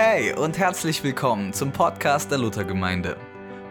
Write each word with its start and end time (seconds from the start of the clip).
Hey 0.00 0.32
und 0.32 0.56
herzlich 0.58 1.02
willkommen 1.02 1.52
zum 1.52 1.72
Podcast 1.72 2.30
der 2.30 2.38
Luthergemeinde. 2.38 3.16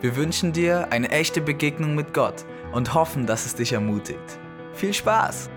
Wir 0.02 0.18
wünschen 0.18 0.52
dir 0.52 0.90
eine 0.92 1.10
echte 1.10 1.40
Begegnung 1.40 1.96
mit 1.96 2.14
Gott 2.14 2.44
und 2.74 2.94
hoffen, 2.94 3.26
dass 3.26 3.46
es 3.46 3.56
dich 3.56 3.72
ermutigt. 3.72 4.38
Viel 4.74 4.94
Spaß! 4.94 5.50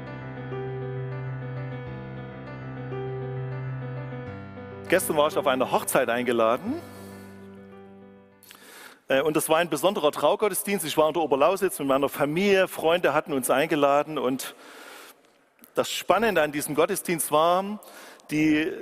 Gestern 4.88 5.16
war 5.16 5.26
ich 5.26 5.36
auf 5.36 5.48
eine 5.48 5.72
Hochzeit 5.72 6.08
eingeladen. 6.08 6.80
Äh, 9.08 9.22
und 9.22 9.34
das 9.34 9.48
war 9.48 9.56
ein 9.56 9.70
besonderer 9.70 10.12
Traugottesdienst. 10.12 10.86
Ich 10.86 10.96
war 10.96 11.08
in 11.08 11.14
der 11.14 11.24
Oberlausitz 11.24 11.80
mit 11.80 11.88
meiner 11.88 12.08
Familie, 12.08 12.68
Freunde 12.68 13.12
hatten 13.12 13.32
uns 13.32 13.50
eingeladen. 13.50 14.18
Und 14.18 14.54
das 15.74 15.90
Spannende 15.90 16.42
an 16.42 16.52
diesem 16.52 16.76
Gottesdienst 16.76 17.32
war, 17.32 17.80
die 18.30 18.72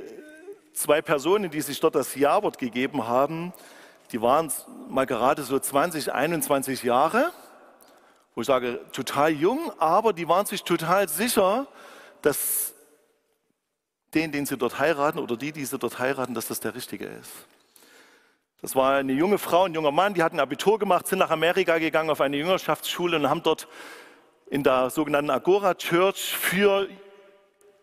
zwei 0.79 1.02
Personen, 1.02 1.50
die 1.50 1.60
sich 1.60 1.80
dort 1.80 1.95
das 1.95 2.14
Jawort 2.14 2.58
gegeben 2.58 3.06
haben, 3.06 3.52
die 4.12 4.23
waren 4.23 4.50
mal 4.88 5.06
gerade 5.06 5.42
so 5.42 5.59
20, 5.59 6.12
21 6.12 6.82
Jahre, 6.82 7.32
wo 8.34 8.41
ich 8.41 8.46
sage, 8.46 8.80
total 8.92 9.30
jung, 9.30 9.72
aber 9.78 10.12
die 10.12 10.28
waren 10.28 10.46
sich 10.46 10.62
total 10.62 11.09
sicher, 11.09 11.66
dass 12.22 12.72
den, 14.14 14.33
den 14.33 14.46
sie 14.46 14.56
dort 14.56 14.78
heiraten 14.78 15.19
oder 15.19 15.36
die, 15.36 15.52
die 15.52 15.64
sie 15.64 15.78
dort 15.78 15.98
heiraten, 15.98 16.34
dass 16.34 16.48
das 16.48 16.60
der 16.60 16.74
Richtige 16.74 17.06
ist. 17.06 17.33
Das 18.62 18.74
war 18.74 18.97
eine 18.97 19.12
junge 19.12 19.38
Frau, 19.38 19.64
ein 19.64 19.74
junger 19.74 19.92
Mann, 19.92 20.14
die 20.14 20.22
hatten 20.22 20.41
Abitur 20.41 20.78
gemacht, 20.78 21.06
sind 21.06 21.19
nach 21.19 21.30
Amerika 21.30 21.78
gegangen 21.78 22.10
auf 22.10 22.20
eine 22.20 22.36
Jüngerschaftsschule 22.36 23.16
und 23.16 23.28
haben 23.28 23.42
dort 23.42 23.69
in 24.47 24.62
der 24.62 24.91
sogenannten 24.91 25.30
Agora 25.30 25.74
Church 25.74 26.36
für 26.36 26.88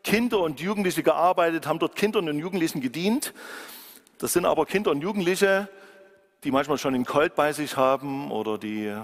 Kinder 0.05 0.39
und 0.39 0.59
Jugendliche 0.59 1.01
gearbeitet, 1.01 1.65
haben 1.65 1.79
dort 1.79 1.95
Kindern 1.95 2.29
und 2.29 2.37
Jugendlichen 2.37 2.79
gedient. 2.79 3.33
Das 4.19 4.33
sind 4.33 4.45
aber 4.45 4.67
Kinder 4.67 4.91
und 4.91 5.01
Jugendliche, 5.01 5.67
die 6.43 6.51
manchmal 6.51 6.77
schon 6.77 6.93
einen 6.93 7.05
Colt 7.05 7.33
bei 7.33 7.51
sich 7.53 7.75
haben 7.75 8.31
oder 8.31 8.59
die 8.59 8.95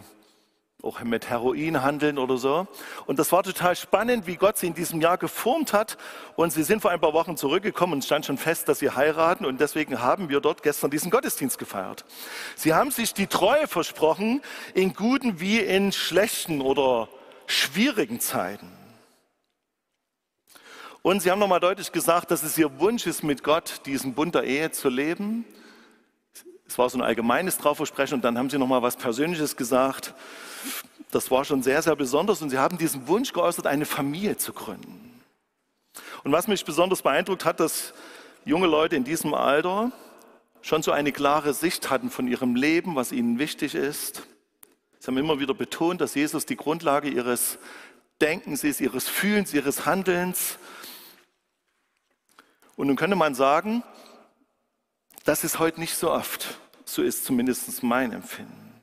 auch 0.84 1.02
mit 1.02 1.28
Heroin 1.30 1.82
handeln 1.82 2.20
oder 2.20 2.38
so. 2.38 2.68
Und 3.08 3.18
das 3.18 3.32
war 3.32 3.42
total 3.42 3.76
spannend, 3.76 4.28
wie 4.28 4.36
Gott 4.36 4.58
sie 4.58 4.68
in 4.68 4.76
diesem 4.76 5.02
Jahr 5.02 5.18
geformt 5.18 5.74
hat. 5.74 5.98
Und 6.36 6.54
sie 6.54 6.64
sind 6.64 6.82
vor 6.82 6.92
ein 6.92 7.02
paar 7.02 7.14
Wochen 7.14 7.36
zurückgekommen 7.36 7.94
und 7.94 8.06
stand 8.06 8.26
schon 8.26 8.38
fest, 8.38 8.68
dass 8.68 8.80
sie 8.80 8.92
heiraten. 8.92 9.46
Und 9.46 9.60
deswegen 9.60 10.02
haben 10.02 10.30
wir 10.30 10.40
dort 10.40 10.62
gestern 10.62 10.92
diesen 10.92 11.10
Gottesdienst 11.10 11.58
gefeiert. 11.58 12.06
Sie 12.56 12.76
haben 12.76 12.92
sich 12.92 13.14
die 13.14 13.28
Treue 13.28 13.68
versprochen, 13.68 14.42
in 14.76 14.94
guten 14.94 15.40
wie 15.40 15.60
in 15.60 15.92
schlechten 15.92 16.62
oder 16.62 17.10
schwierigen 17.48 18.20
Zeiten. 18.20 18.81
Und 21.04 21.22
sie 21.22 21.32
haben 21.32 21.40
nochmal 21.40 21.60
deutlich 21.60 21.92
gesagt, 21.92 22.30
dass 22.30 22.44
es 22.44 22.58
ihr 22.58 22.80
Wunsch 22.80 23.08
ist, 23.08 23.24
mit 23.24 23.44
Gott 23.44 23.82
diesen 23.86 24.14
Bund 24.14 24.36
der 24.36 24.44
Ehe 24.44 24.70
zu 24.72 24.88
leben. 24.88 25.46
Es 26.68 26.78
war 26.78 26.90
so 26.90 26.98
ein 26.98 27.02
allgemeines 27.02 27.58
Trauversprechen 27.58 28.16
und 28.16 28.22
dann 28.24 28.38
haben 28.38 28.50
sie 28.50 28.60
nochmal 28.60 28.84
was 28.84 28.96
Persönliches 28.96 29.58
gesagt. 29.58 30.14
Das 31.10 31.32
war 31.32 31.44
schon 31.44 31.64
sehr, 31.64 31.82
sehr 31.82 31.96
besonders 31.96 32.42
und 32.42 32.52
sie 32.52 32.60
haben 32.60 32.78
diesen 32.78 33.08
Wunsch 33.08 33.34
geäußert, 33.34 33.66
eine 33.66 33.86
Familie 33.86 34.38
zu 34.38 34.54
gründen. 34.54 35.22
Und 36.24 36.32
was 36.32 36.48
mich 36.48 36.64
besonders 36.64 37.02
beeindruckt 37.02 37.46
hat, 37.46 37.60
dass 37.60 37.94
junge 38.46 38.68
Leute 38.68 38.96
in 38.96 39.04
diesem 39.04 39.34
Alter 39.34 39.92
schon 40.62 40.84
so 40.84 40.92
eine 40.92 41.12
klare 41.12 41.56
Sicht 41.56 41.90
hatten 41.90 42.12
von 42.12 42.28
ihrem 42.28 42.56
Leben, 42.56 42.96
was 42.96 43.12
ihnen 43.12 43.40
wichtig 43.40 43.74
ist. 43.74 44.22
Sie 45.00 45.08
haben 45.08 45.18
immer 45.18 45.40
wieder 45.40 45.56
betont, 45.56 46.00
dass 46.00 46.14
Jesus 46.14 46.46
die 46.46 46.56
Grundlage 46.56 47.10
ihres 47.10 47.58
Denkens 48.22 48.64
ist, 48.64 48.80
ihres 48.80 49.10
Fühlens, 49.10 49.52
ihres 49.52 49.88
Handelns. 49.88 50.60
Und 52.82 52.88
nun 52.88 52.96
könnte 52.96 53.16
man 53.16 53.36
sagen, 53.36 53.84
das 55.24 55.44
ist 55.44 55.60
heute 55.60 55.80
nicht 55.80 55.96
so 55.96 56.10
oft. 56.10 56.58
So 56.84 57.04
ist 57.04 57.26
zumindest 57.26 57.84
mein 57.84 58.12
Empfinden. 58.12 58.82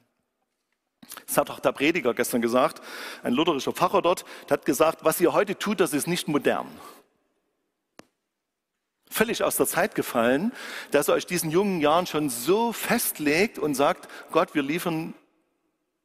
Das 1.26 1.36
hat 1.36 1.50
auch 1.50 1.58
der 1.58 1.72
Prediger 1.72 2.14
gestern 2.14 2.40
gesagt, 2.40 2.80
ein 3.24 3.32
lutherischer 3.32 3.72
Pfarrer 3.72 4.00
dort, 4.00 4.24
der 4.48 4.58
hat 4.58 4.64
gesagt, 4.64 5.04
was 5.04 5.20
ihr 5.20 5.32
heute 5.32 5.58
tut, 5.58 5.80
das 5.80 5.94
ist 5.94 6.06
nicht 6.06 6.28
modern. 6.28 6.68
Völlig 9.10 9.42
aus 9.42 9.56
der 9.56 9.66
Zeit 9.66 9.96
gefallen, 9.96 10.52
dass 10.92 11.08
er 11.08 11.14
euch 11.14 11.26
diesen 11.26 11.50
jungen 11.50 11.80
Jahren 11.80 12.06
schon 12.06 12.30
so 12.30 12.72
festlegt 12.72 13.58
und 13.58 13.74
sagt, 13.74 14.06
Gott, 14.30 14.54
wir 14.54 14.62
liefern 14.62 15.12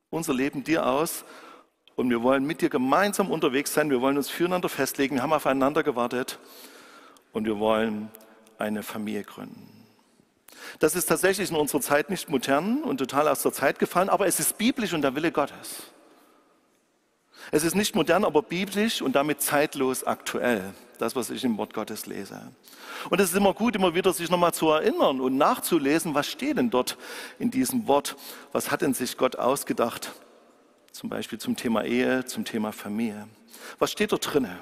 unser 0.09 0.33
Leben 0.33 0.63
dir 0.63 0.87
aus 0.87 1.25
und 1.95 2.09
wir 2.09 2.23
wollen 2.23 2.43
mit 2.43 2.61
dir 2.61 2.69
gemeinsam 2.69 3.29
unterwegs 3.29 3.71
sein, 3.71 3.91
wir 3.91 4.01
wollen 4.01 4.17
uns 4.17 4.31
füreinander 4.31 4.67
festlegen, 4.67 5.17
wir 5.17 5.21
haben 5.21 5.31
aufeinander 5.31 5.83
gewartet 5.83 6.39
und 7.33 7.45
wir 7.45 7.59
wollen 7.59 8.09
eine 8.57 8.83
Familie 8.83 9.23
gründen. 9.23 9.69
Das 10.79 10.95
ist 10.95 11.05
tatsächlich 11.05 11.49
in 11.49 11.55
unserer 11.55 11.81
Zeit 11.81 12.09
nicht 12.09 12.29
modern 12.29 12.83
und 12.83 12.97
total 12.97 13.27
aus 13.27 13.41
der 13.41 13.51
Zeit 13.51 13.79
gefallen, 13.79 14.09
aber 14.09 14.27
es 14.27 14.39
ist 14.39 14.57
biblisch 14.57 14.93
und 14.93 15.01
der 15.01 15.15
Wille 15.15 15.31
Gottes. 15.31 15.83
Es 17.51 17.63
ist 17.63 17.75
nicht 17.75 17.93
modern, 17.95 18.23
aber 18.23 18.41
biblisch 18.41 19.01
und 19.01 19.15
damit 19.15 19.41
zeitlos 19.41 20.03
aktuell, 20.03 20.73
das, 20.97 21.15
was 21.15 21.29
ich 21.29 21.43
im 21.43 21.57
Wort 21.57 21.73
Gottes 21.73 22.05
lese. 22.05 22.39
Und 23.09 23.19
es 23.19 23.31
ist 23.31 23.35
immer 23.35 23.53
gut, 23.53 23.75
immer 23.75 23.93
wieder 23.93 24.13
sich 24.13 24.29
nochmal 24.29 24.53
zu 24.53 24.69
erinnern 24.69 25.19
und 25.19 25.37
nachzulesen, 25.37 26.15
was 26.15 26.27
steht 26.27 26.57
denn 26.57 26.69
dort 26.69 26.97
in 27.39 27.51
diesem 27.51 27.87
Wort, 27.87 28.15
was 28.53 28.71
hat 28.71 28.81
denn 28.81 28.93
sich 28.93 29.17
Gott 29.17 29.35
ausgedacht, 29.35 30.13
zum 30.91 31.09
Beispiel 31.09 31.39
zum 31.39 31.55
Thema 31.55 31.83
Ehe, 31.83 32.23
zum 32.25 32.45
Thema 32.45 32.71
Familie. 32.71 33.27
Was 33.77 33.91
steht 33.91 34.11
dort 34.11 34.33
drinne? 34.33 34.59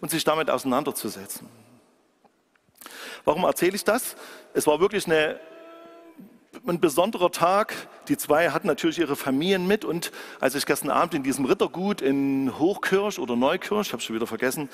Und 0.00 0.10
sich 0.10 0.24
damit 0.24 0.48
auseinanderzusetzen. 0.48 1.46
Warum 3.24 3.44
erzähle 3.44 3.74
ich 3.74 3.84
das? 3.84 4.16
Es 4.52 4.66
war 4.66 4.80
wirklich 4.80 5.06
eine, 5.06 5.40
ein 6.66 6.78
besonderer 6.78 7.30
Tag. 7.30 7.74
Die 8.08 8.18
zwei 8.18 8.50
hatten 8.50 8.66
natürlich 8.66 8.98
ihre 8.98 9.16
Familien 9.16 9.66
mit 9.66 9.84
und 9.84 10.12
als 10.40 10.54
ich 10.54 10.66
gestern 10.66 10.90
Abend 10.90 11.14
in 11.14 11.22
diesem 11.22 11.46
Rittergut 11.46 12.02
in 12.02 12.58
Hochkirch 12.58 13.18
oder 13.18 13.34
Neukirch, 13.34 13.92
habe 13.92 14.02
schon 14.02 14.14
wieder 14.14 14.26
vergessen, 14.26 14.68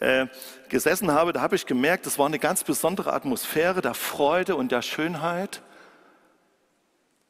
äh, 0.00 0.26
gesessen 0.68 1.12
habe, 1.12 1.32
da 1.32 1.40
habe 1.40 1.56
ich 1.56 1.64
gemerkt, 1.64 2.06
es 2.06 2.18
war 2.18 2.26
eine 2.26 2.38
ganz 2.38 2.62
besondere 2.62 3.14
Atmosphäre 3.14 3.80
der 3.80 3.94
Freude 3.94 4.54
und 4.56 4.70
der 4.70 4.82
Schönheit. 4.82 5.62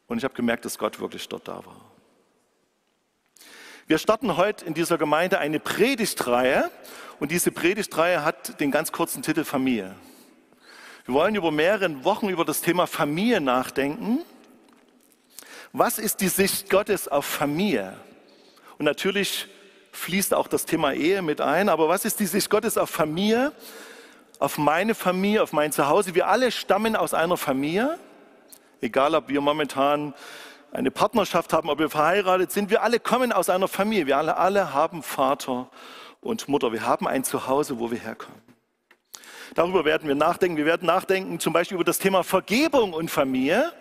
Und 0.08 0.18
ich 0.18 0.24
habe 0.24 0.34
gemerkt, 0.34 0.64
dass 0.64 0.76
Gott 0.76 0.98
wirklich 0.98 1.28
dort 1.28 1.46
da 1.46 1.64
war. 1.64 1.80
Wir 3.86 3.98
starten 3.98 4.36
heute 4.36 4.64
in 4.64 4.74
dieser 4.74 4.98
Gemeinde 4.98 5.38
eine 5.38 5.60
Predigtreihe 5.60 6.68
und 7.20 7.30
diese 7.30 7.52
Predigtreihe 7.52 8.24
hat 8.24 8.58
den 8.58 8.72
ganz 8.72 8.90
kurzen 8.90 9.22
Titel 9.22 9.44
Familie. 9.44 9.94
Wir 11.06 11.14
wollen 11.14 11.34
über 11.34 11.50
mehrere 11.50 12.02
Wochen 12.02 12.30
über 12.30 12.46
das 12.46 12.62
Thema 12.62 12.86
Familie 12.86 13.38
nachdenken. 13.38 14.20
Was 15.72 15.98
ist 15.98 16.22
die 16.22 16.28
Sicht 16.28 16.70
Gottes 16.70 17.08
auf 17.08 17.26
Familie? 17.26 17.98
Und 18.78 18.86
natürlich 18.86 19.48
fließt 19.92 20.32
auch 20.32 20.48
das 20.48 20.64
Thema 20.64 20.94
Ehe 20.94 21.20
mit 21.20 21.42
ein, 21.42 21.68
aber 21.68 21.90
was 21.90 22.06
ist 22.06 22.20
die 22.20 22.26
Sicht 22.26 22.48
Gottes 22.48 22.78
auf 22.78 22.88
Familie, 22.88 23.52
auf 24.38 24.56
meine 24.56 24.94
Familie, 24.94 25.42
auf 25.42 25.52
mein 25.52 25.72
Zuhause? 25.72 26.14
Wir 26.14 26.26
alle 26.26 26.50
stammen 26.50 26.96
aus 26.96 27.12
einer 27.12 27.36
Familie, 27.36 27.98
egal 28.80 29.14
ob 29.14 29.28
wir 29.28 29.42
momentan 29.42 30.14
eine 30.72 30.90
Partnerschaft 30.90 31.52
haben, 31.52 31.68
ob 31.68 31.80
wir 31.80 31.90
verheiratet 31.90 32.50
sind, 32.50 32.70
wir 32.70 32.82
alle 32.82 32.98
kommen 32.98 33.30
aus 33.30 33.50
einer 33.50 33.68
Familie, 33.68 34.06
wir 34.06 34.16
alle, 34.16 34.38
alle 34.38 34.72
haben 34.72 35.02
Vater 35.02 35.68
und 36.22 36.48
Mutter, 36.48 36.72
wir 36.72 36.86
haben 36.86 37.06
ein 37.06 37.24
Zuhause, 37.24 37.78
wo 37.78 37.90
wir 37.90 37.98
herkommen. 37.98 38.43
Darüber 39.54 39.84
werden 39.84 40.08
wir 40.08 40.16
nachdenken. 40.16 40.56
Wir 40.56 40.66
werden 40.66 40.86
nachdenken 40.86 41.38
zum 41.38 41.52
Beispiel 41.52 41.76
über 41.76 41.84
das 41.84 41.98
Thema 41.98 42.24
Vergebung 42.24 42.92
und 42.92 43.10
Familie, 43.10 43.72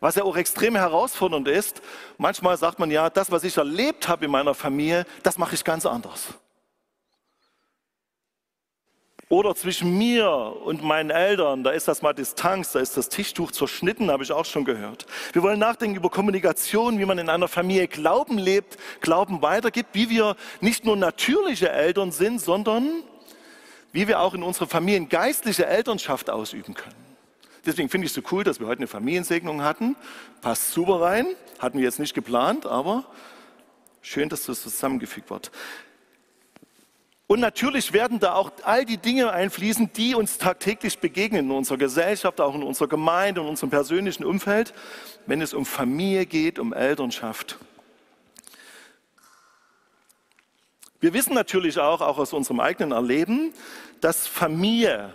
was 0.00 0.14
ja 0.14 0.24
auch 0.24 0.36
extrem 0.36 0.76
herausfordernd 0.76 1.48
ist. 1.48 1.80
Manchmal 2.18 2.56
sagt 2.58 2.78
man 2.78 2.90
ja, 2.90 3.08
das, 3.08 3.30
was 3.30 3.42
ich 3.44 3.56
erlebt 3.56 4.08
habe 4.08 4.26
in 4.26 4.30
meiner 4.30 4.54
Familie, 4.54 5.06
das 5.22 5.38
mache 5.38 5.54
ich 5.54 5.64
ganz 5.64 5.86
anders. 5.86 6.34
Oder 9.28 9.56
zwischen 9.56 9.98
mir 9.98 10.30
und 10.30 10.84
meinen 10.84 11.10
Eltern, 11.10 11.64
da 11.64 11.70
ist 11.70 11.88
das 11.88 12.00
mal 12.00 12.12
Distanz, 12.12 12.70
da 12.70 12.78
ist 12.78 12.96
das 12.96 13.08
Tischtuch 13.08 13.50
zerschnitten, 13.50 14.08
habe 14.08 14.22
ich 14.22 14.30
auch 14.30 14.44
schon 14.44 14.64
gehört. 14.64 15.06
Wir 15.32 15.42
wollen 15.42 15.58
nachdenken 15.58 15.96
über 15.96 16.10
Kommunikation, 16.10 17.00
wie 17.00 17.06
man 17.06 17.18
in 17.18 17.28
einer 17.28 17.48
Familie 17.48 17.88
Glauben 17.88 18.38
lebt, 18.38 18.76
Glauben 19.00 19.42
weitergibt, 19.42 19.88
wie 19.94 20.10
wir 20.10 20.36
nicht 20.60 20.84
nur 20.84 20.96
natürliche 20.96 21.70
Eltern 21.70 22.12
sind, 22.12 22.40
sondern 22.40 23.02
wie 23.96 24.06
wir 24.06 24.20
auch 24.20 24.34
in 24.34 24.42
unserer 24.42 24.66
Familien 24.66 25.08
geistliche 25.08 25.64
Elternschaft 25.64 26.28
ausüben 26.28 26.74
können. 26.74 26.94
Deswegen 27.64 27.88
finde 27.88 28.04
ich 28.04 28.10
es 28.10 28.14
so 28.14 28.20
cool, 28.30 28.44
dass 28.44 28.60
wir 28.60 28.66
heute 28.66 28.80
eine 28.80 28.88
Familiensegnung 28.88 29.62
hatten. 29.62 29.96
Passt 30.42 30.72
super 30.72 31.00
rein. 31.00 31.26
Hatten 31.60 31.78
wir 31.78 31.84
jetzt 31.86 31.98
nicht 31.98 32.12
geplant, 32.12 32.66
aber 32.66 33.06
schön, 34.02 34.28
dass 34.28 34.44
das 34.44 34.60
zusammengefügt 34.60 35.30
wird. 35.30 35.50
Und 37.26 37.40
natürlich 37.40 37.94
werden 37.94 38.20
da 38.20 38.34
auch 38.34 38.52
all 38.64 38.84
die 38.84 38.98
Dinge 38.98 39.30
einfließen, 39.30 39.90
die 39.94 40.14
uns 40.14 40.36
tagtäglich 40.36 40.98
begegnen 40.98 41.46
in 41.46 41.50
unserer 41.50 41.78
Gesellschaft, 41.78 42.38
auch 42.42 42.54
in 42.54 42.64
unserer 42.64 42.88
Gemeinde, 42.88 43.40
in 43.40 43.46
unserem 43.46 43.70
persönlichen 43.70 44.26
Umfeld, 44.26 44.74
wenn 45.24 45.40
es 45.40 45.54
um 45.54 45.64
Familie 45.64 46.26
geht, 46.26 46.58
um 46.58 46.74
Elternschaft. 46.74 47.56
Wir 51.06 51.14
wissen 51.14 51.34
natürlich 51.34 51.78
auch, 51.78 52.00
auch 52.00 52.18
aus 52.18 52.32
unserem 52.32 52.58
eigenen 52.58 52.90
Erleben, 52.90 53.54
dass 54.00 54.26
Familie 54.26 55.14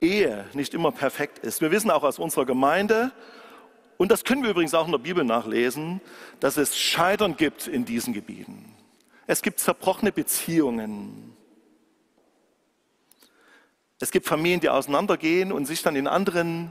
Ehe 0.00 0.44
nicht 0.52 0.72
immer 0.72 0.92
perfekt 0.92 1.40
ist. 1.40 1.60
Wir 1.60 1.72
wissen 1.72 1.90
auch 1.90 2.04
aus 2.04 2.20
unserer 2.20 2.46
Gemeinde, 2.46 3.10
und 3.96 4.12
das 4.12 4.22
können 4.22 4.44
wir 4.44 4.50
übrigens 4.50 4.72
auch 4.72 4.86
in 4.86 4.92
der 4.92 4.98
Bibel 4.98 5.24
nachlesen, 5.24 6.00
dass 6.38 6.58
es 6.58 6.78
Scheitern 6.78 7.36
gibt 7.36 7.66
in 7.66 7.84
diesen 7.84 8.14
Gebieten. 8.14 8.72
Es 9.26 9.42
gibt 9.42 9.58
zerbrochene 9.58 10.12
Beziehungen. 10.12 11.36
Es 13.98 14.12
gibt 14.12 14.28
Familien, 14.28 14.60
die 14.60 14.68
auseinandergehen 14.68 15.50
und 15.50 15.66
sich 15.66 15.82
dann 15.82 15.96
in 15.96 16.06
anderen 16.06 16.70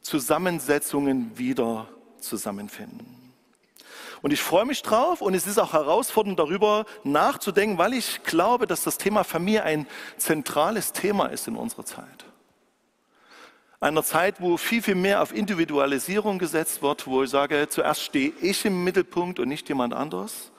Zusammensetzungen 0.00 1.38
wieder 1.38 1.86
zusammenfinden. 2.18 3.19
Und 4.22 4.32
ich 4.32 4.42
freue 4.42 4.66
mich 4.66 4.82
drauf 4.82 5.22
und 5.22 5.34
es 5.34 5.46
ist 5.46 5.58
auch 5.58 5.72
herausfordernd 5.72 6.38
darüber 6.38 6.84
nachzudenken, 7.04 7.78
weil 7.78 7.94
ich 7.94 8.22
glaube, 8.22 8.66
dass 8.66 8.82
das 8.82 8.98
Thema 8.98 9.24
Familie 9.24 9.62
ein 9.62 9.86
zentrales 10.18 10.92
Thema 10.92 11.26
ist 11.26 11.48
in 11.48 11.56
unserer 11.56 11.84
Zeit. 11.84 12.26
Einer 13.82 14.02
Zeit, 14.02 14.42
wo 14.42 14.58
viel, 14.58 14.82
viel 14.82 14.94
mehr 14.94 15.22
auf 15.22 15.34
Individualisierung 15.34 16.38
gesetzt 16.38 16.82
wird, 16.82 17.06
wo 17.06 17.22
ich 17.22 17.30
sage, 17.30 17.66
zuerst 17.70 18.02
stehe 18.02 18.32
ich 18.42 18.66
im 18.66 18.84
Mittelpunkt 18.84 19.38
und 19.40 19.48
nicht 19.48 19.70
jemand 19.70 19.94
anders. 19.94 20.52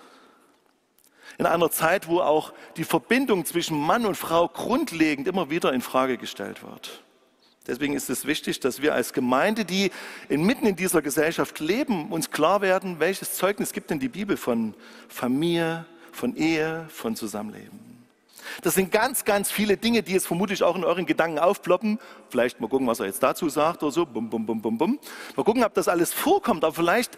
In 1.38 1.46
einer 1.46 1.70
Zeit, 1.70 2.08
wo 2.08 2.20
auch 2.20 2.52
die 2.78 2.84
Verbindung 2.84 3.46
zwischen 3.46 3.80
Mann 3.80 4.08
und 4.08 4.16
Frau 4.16 4.48
grundlegend 4.48 5.28
immer 5.28 5.52
wieder 5.52 5.72
in 5.72 5.82
Frage 5.82 6.18
gestellt 6.18 6.64
wird. 6.64 7.04
Deswegen 7.68 7.94
ist 7.94 8.10
es 8.10 8.26
wichtig, 8.26 8.60
dass 8.60 8.82
wir 8.82 8.96
als 8.96 9.14
Gemeinde, 9.14 9.66
die 9.66 9.92
inmitten 10.30 10.66
in 10.66 10.76
dieser 10.76 11.02
Gesellschaft 11.02 11.60
leben, 11.60 12.12
uns 12.12 12.32
klar 12.32 12.62
werden, 12.62 13.00
welches 13.00 13.36
Zeugnis 13.36 13.72
gibt 13.72 13.92
denn 13.92 14.00
die 14.00 14.10
Bibel 14.10 14.36
von 14.36 14.74
Familie, 15.08 15.86
von 16.12 16.36
Ehe, 16.36 16.88
von 16.90 17.16
Zusammenleben. 17.16 17.92
Das 18.64 18.74
sind 18.74 18.92
ganz, 18.92 19.26
ganz 19.26 19.52
viele 19.52 19.78
Dinge, 19.78 20.02
die 20.02 20.14
jetzt 20.14 20.28
vermutlich 20.28 20.64
auch 20.64 20.76
in 20.76 20.84
euren 20.84 21.06
Gedanken 21.06 21.40
aufploppen. 21.40 22.00
Vielleicht 22.30 22.60
mal 22.60 22.68
gucken, 22.68 22.88
was 22.88 23.00
er 23.00 23.06
jetzt 23.06 23.22
dazu 23.22 23.48
sagt 23.50 23.84
oder 23.84 23.92
so. 23.92 24.06
Bum, 24.06 24.30
bum, 24.30 24.46
bum, 24.46 24.62
bum, 24.62 24.78
bum. 24.78 25.00
Mal 25.36 25.44
gucken, 25.44 25.64
ob 25.64 25.74
das 25.76 25.88
alles 25.88 26.12
vorkommt. 26.12 26.64
Aber 26.64 26.74
vielleicht 26.74 27.16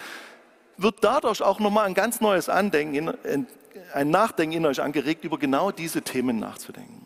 wird 0.77 0.97
dadurch 1.01 1.41
auch 1.41 1.59
nochmal 1.59 1.85
ein 1.85 1.93
ganz 1.93 2.21
neues 2.21 2.49
Andenken, 2.49 3.13
ein 3.93 4.09
Nachdenken 4.09 4.57
in 4.57 4.65
euch 4.65 4.81
angeregt, 4.81 5.23
über 5.23 5.37
genau 5.37 5.71
diese 5.71 6.01
Themen 6.01 6.39
nachzudenken. 6.39 7.02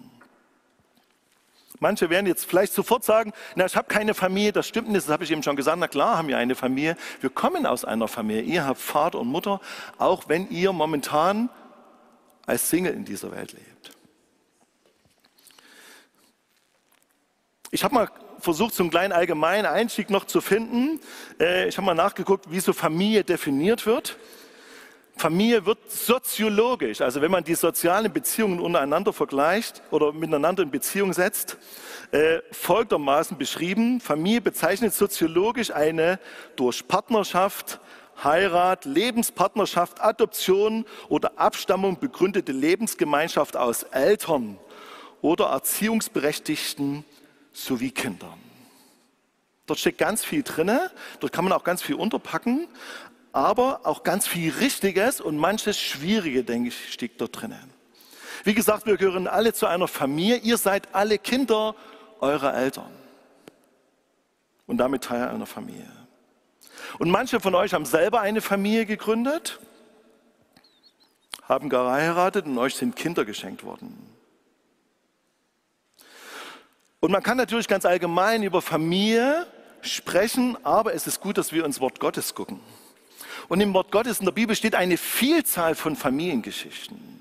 Manche 1.79 2.09
werden 2.09 2.25
jetzt 2.25 2.45
vielleicht 2.45 2.74
sofort 2.74 3.03
sagen, 3.03 3.33
na, 3.56 3.65
ich 3.65 3.75
habe 3.75 3.88
keine 3.88 4.13
Familie, 4.13 4.51
das 4.51 4.68
stimmt 4.68 4.89
nicht, 4.89 5.06
das 5.06 5.13
habe 5.13 5.24
ich 5.24 5.31
eben 5.31 5.44
schon 5.44 5.56
gesagt. 5.56 5.77
Na 5.77 5.88
klar 5.88 6.18
haben 6.18 6.27
wir 6.27 6.38
eine 6.38 6.56
Familie. 6.56 6.97
Wir 7.21 7.29
kommen 7.29 7.65
aus 7.65 7.85
einer 7.85 8.07
Familie. 8.07 8.41
Ihr 8.41 8.65
habt 8.65 8.79
Vater 8.79 9.19
und 9.19 9.27
Mutter, 9.27 9.62
auch 9.97 10.27
wenn 10.27 10.50
ihr 10.50 10.74
momentan 10.74 11.50
als 12.45 12.69
Single 12.69 12.94
in 12.94 13.06
dieser 13.06 13.31
Welt 13.31 13.53
lebt. 13.53 13.91
Ich 17.69 17.83
habe 17.83 17.94
mal 17.94 18.09
versucht, 18.39 18.74
so 18.74 18.83
einen 18.83 18.89
kleinen 18.89 19.12
allgemeinen 19.12 19.65
Einstieg 19.65 20.09
noch 20.09 20.25
zu 20.25 20.41
finden. 20.41 21.00
Äh, 21.39 21.68
ich 21.68 21.77
habe 21.77 21.85
mal 21.85 21.94
nachgeguckt, 21.94 22.50
wie 22.50 22.59
so 22.59 22.74
Familie 22.74 23.24
definiert 23.24 23.85
wird. 23.85 24.18
Familie 25.17 25.65
wird 25.65 25.91
soziologisch, 25.91 27.01
also 27.01 27.21
wenn 27.21 27.31
man 27.31 27.43
die 27.43 27.55
sozialen 27.55 28.13
Beziehungen 28.13 28.59
untereinander 28.59 29.11
vergleicht 29.11 29.81
oder 29.89 30.13
miteinander 30.13 30.61
in 30.61 30.69
Beziehung 30.69 31.11
setzt, 31.11 31.57
äh, 32.11 32.39
folgendermaßen 32.51 33.37
beschrieben. 33.37 33.99
Familie 33.99 34.41
bezeichnet 34.41 34.93
soziologisch 34.93 35.71
eine 35.71 36.19
durch 36.55 36.87
Partnerschaft, 36.87 37.79
Heirat, 38.23 38.85
Lebenspartnerschaft, 38.85 40.01
Adoption 40.01 40.85
oder 41.09 41.37
Abstammung 41.37 41.99
begründete 41.99 42.51
Lebensgemeinschaft 42.51 43.57
aus 43.57 43.83
Eltern 43.83 44.57
oder 45.21 45.47
Erziehungsberechtigten 45.47 47.03
sowie 47.53 47.91
Kindern. 47.91 48.39
Dort 49.67 49.79
steckt 49.79 49.97
ganz 49.97 50.23
viel 50.23 50.43
drinne, 50.43 50.91
dort 51.19 51.33
kann 51.33 51.43
man 51.43 51.51
auch 51.51 51.65
ganz 51.65 51.81
viel 51.81 51.95
unterpacken, 51.95 52.69
aber 53.38 53.81
auch 53.84 54.01
ganz 54.01 54.28
viel 54.28 54.51
Richtiges 54.51 55.22
und 55.22 55.38
manches 55.38 55.80
Schwierige, 55.80 56.44
denke 56.44 56.69
ich, 56.69 56.92
steckt 56.92 57.22
dort 57.22 57.39
drinnen. 57.39 57.72
Wie 58.44 58.56
gesagt, 58.56 58.88
wir 58.88 58.98
gehören 58.98 59.28
alle 59.28 59.54
zu 59.54 59.68
einer 59.68 59.88
Familie. 59.88 60.38
Ihr 60.38 60.57
seid 60.57 60.95
alle 60.95 61.19
Kinder 61.19 61.75
eurer 62.19 62.56
Eltern 62.56 62.89
und 64.66 64.78
damit 64.78 65.04
Teil 65.04 65.28
einer 65.28 65.45
Familie. 65.45 65.86
Und 66.98 67.12
manche 67.12 67.39
von 67.39 67.54
euch 67.54 67.75
haben 67.75 67.86
selber 67.86 68.22
eine 68.22 68.42
Familie 68.42 68.88
gegründet, 68.88 69.60
haben 71.44 71.69
geheiratet 71.69 72.48
und 72.48 72.57
euch 72.57 72.75
sind 72.75 72.95
Kinder 72.95 73.24
geschenkt 73.24 73.63
worden. 73.63 74.16
Und 77.01 77.12
man 77.12 77.22
kann 77.22 77.38
natürlich 77.38 77.68
ganz 77.68 77.86
allgemein 77.86 78.42
über 78.42 78.63
Familie 78.63 79.45
sprechen, 79.81 80.57
aber 80.66 80.95
es 80.95 81.06
ist 81.06 81.19
gut, 81.19 81.38
dass 81.38 81.51
wir 81.51 81.66
ins 81.66 81.80
Wort 81.80 82.00
Gottes 82.00 82.34
gucken. 82.34 82.60
Und 83.47 83.61
im 83.61 83.73
Wort 83.73 83.91
Gottes 83.91 84.19
in 84.19 84.25
der 84.25 84.31
Bibel 84.33 84.55
steht 84.55 84.75
eine 84.75 84.97
Vielzahl 84.97 85.75
von 85.75 85.95
Familiengeschichten. 85.95 87.17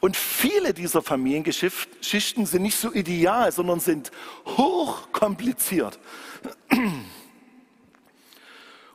Und 0.00 0.16
viele 0.16 0.72
dieser 0.72 1.02
Familiengeschichten 1.02 2.46
sind 2.46 2.62
nicht 2.62 2.76
so 2.76 2.92
ideal, 2.92 3.52
sondern 3.52 3.78
sind 3.78 4.10
hochkompliziert. 4.46 5.98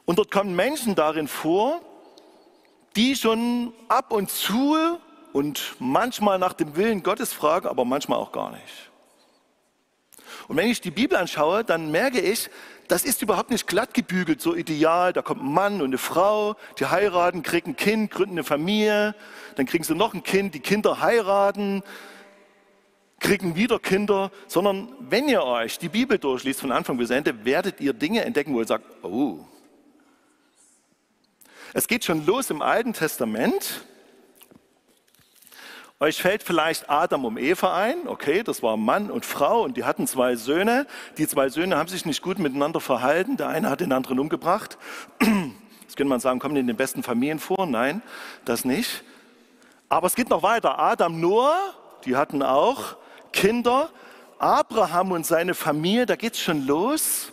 Und 0.05 0.17
dort 0.19 0.31
kommen 0.31 0.55
Menschen 0.55 0.95
darin 0.95 1.27
vor, 1.27 1.81
die 2.95 3.15
schon 3.15 3.73
ab 3.87 4.11
und 4.11 4.31
zu 4.31 4.75
und 5.33 5.75
manchmal 5.79 6.39
nach 6.39 6.53
dem 6.53 6.75
Willen 6.75 7.03
Gottes 7.03 7.31
fragen, 7.31 7.67
aber 7.67 7.85
manchmal 7.85 8.17
auch 8.17 8.31
gar 8.31 8.51
nicht. 8.51 8.86
Und 10.47 10.57
wenn 10.57 10.69
ich 10.69 10.81
die 10.81 10.91
Bibel 10.91 11.17
anschaue, 11.17 11.63
dann 11.63 11.91
merke 11.91 12.19
ich, 12.21 12.49
das 12.88 13.03
ist 13.03 13.21
überhaupt 13.21 13.49
nicht 13.49 13.67
glatt 13.67 13.94
gebügelt, 13.94 14.41
so 14.41 14.55
ideal. 14.55 15.11
Da 15.11 15.21
kommt 15.21 15.41
ein 15.41 15.51
Mann 15.51 15.81
und 15.81 15.88
eine 15.88 15.97
Frau, 15.97 16.55
die 16.79 16.85
heiraten, 16.85 17.44
kriegen 17.44 17.71
ein 17.71 17.75
Kind, 17.75 18.11
gründen 18.11 18.35
eine 18.35 18.44
Familie, 18.44 19.13
dann 19.55 19.65
kriegen 19.65 19.83
sie 19.83 19.95
noch 19.95 20.13
ein 20.13 20.23
Kind, 20.23 20.55
die 20.55 20.61
Kinder 20.61 21.01
heiraten, 21.01 21.83
kriegen 23.19 23.55
wieder 23.55 23.79
Kinder, 23.79 24.31
sondern 24.47 24.89
wenn 24.99 25.27
ihr 25.27 25.44
euch 25.44 25.79
die 25.79 25.89
Bibel 25.89 26.17
durchliest 26.17 26.61
von 26.61 26.71
Anfang 26.71 26.97
bis 26.97 27.09
Ende, 27.09 27.44
werdet 27.44 27.81
ihr 27.81 27.94
Dinge 27.94 28.23
entdecken, 28.23 28.53
wo 28.53 28.61
ihr 28.61 28.67
sagt, 28.67 28.85
oh. 29.03 29.39
Es 31.73 31.88
geht 31.88 32.05
schon 32.05 32.25
los 32.25 32.49
im 32.49 32.61
Alten 32.61 32.94
Testament 32.94 33.85
euch 35.99 36.21
fällt 36.21 36.44
vielleicht 36.44 36.89
Adam 36.89 37.25
um 37.25 37.38
Eva 37.38 37.75
ein. 37.75 38.07
Okay, 38.07 38.44
das 38.44 38.61
war 38.61 38.77
Mann 38.77 39.09
und 39.09 39.25
Frau 39.25 39.63
und 39.63 39.77
die 39.77 39.83
hatten 39.83 40.05
zwei 40.05 40.35
Söhne. 40.35 40.85
Die 41.17 41.27
zwei 41.27 41.49
Söhne 41.49 41.77
haben 41.77 41.89
sich 41.89 42.06
nicht 42.06 42.21
gut 42.21 42.37
miteinander 42.37 42.80
verhalten. 42.80 43.37
Der 43.37 43.47
eine 43.47 43.69
hat 43.69 43.81
den 43.81 43.92
anderen 43.92 44.19
umgebracht. 44.19 44.77
Das 45.19 45.95
könnte 45.95 46.09
man 46.09 46.19
sagen, 46.19 46.39
kommen 46.39 46.56
in 46.56 46.68
den 46.68 46.75
besten 46.75 47.01
Familien 47.01 47.39
vor. 47.39 47.66
Nein, 47.66 48.04
das 48.45 48.66
nicht. 48.66 49.04
Aber 49.89 50.06
es 50.06 50.16
geht 50.16 50.30
noch 50.30 50.44
weiter. 50.44 50.77
Adam, 50.77 51.19
Noah, 51.19 51.57
die 52.06 52.16
hatten 52.16 52.44
auch 52.44 52.97
Kinder. 53.33 53.89
Abraham 54.37 55.13
und 55.13 55.25
seine 55.25 55.56
Familie, 55.56 56.06
da 56.06 56.16
geht 56.16 56.33
es 56.33 56.39
schon 56.39 56.68
los. 56.68 57.31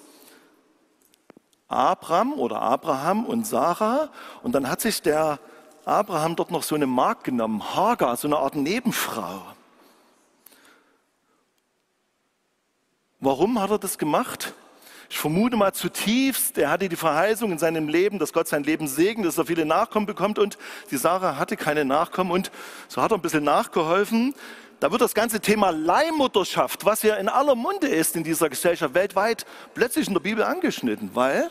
Abraham 1.69 2.33
oder 2.35 2.63
Abraham 2.63 3.27
und 3.27 3.47
Sarah. 3.47 4.09
Und 4.43 4.55
dann 4.55 4.71
hat 4.71 4.81
sich 4.81 5.03
der 5.03 5.39
Abraham 5.85 6.37
dort 6.37 6.51
noch 6.51 6.63
so 6.63 6.75
eine 6.75 6.87
Magd 6.87 7.25
genommen, 7.25 7.75
Hagar, 7.75 8.17
so 8.17 8.27
eine 8.29 8.39
Art 8.39 8.57
Nebenfrau. 8.57 9.43
Warum 13.21 13.61
hat 13.61 13.71
er 13.71 13.79
das 13.79 13.99
gemacht? 13.99 14.55
Ich 15.11 15.19
vermute 15.19 15.57
mal 15.57 15.73
zutiefst, 15.73 16.59
er 16.59 16.71
hatte 16.71 16.89
die 16.89 16.97
Verheißung 16.97 17.53
in 17.53 17.59
seinem 17.59 17.89
Leben, 17.89 18.19
dass 18.19 18.33
Gott 18.33 18.49
sein 18.49 18.65
Leben 18.65 18.89
segnet, 18.89 19.27
dass 19.27 19.39
er 19.39 19.47
viele 19.47 19.65
Nachkommen 19.65 20.07
bekommt 20.07 20.39
und 20.39 20.59
die 20.91 20.97
Sarah 20.97 21.37
hatte 21.37 21.57
keine 21.57 21.85
Nachkommen 21.85 22.31
und 22.31 22.51
so 22.89 23.01
hat 23.01 23.13
er 23.13 23.19
ein 23.19 23.23
bisschen 23.23 23.45
nachgeholfen. 23.45 24.35
Da 24.81 24.91
wird 24.91 25.01
das 25.01 25.15
ganze 25.15 25.41
Thema 25.41 25.71
Leihmutterschaft, 25.71 26.85
was 26.85 27.03
ja 27.03 27.15
in 27.17 27.29
aller 27.29 27.55
Munde 27.55 27.89
ist 27.89 28.17
in 28.17 28.25
dieser 28.25 28.49
Gesellschaft 28.49 28.95
weltweit, 28.95 29.47
plötzlich 29.75 30.09
in 30.09 30.15
der 30.15 30.21
Bibel 30.21 30.43
angeschnitten, 30.43 31.11
weil 31.15 31.51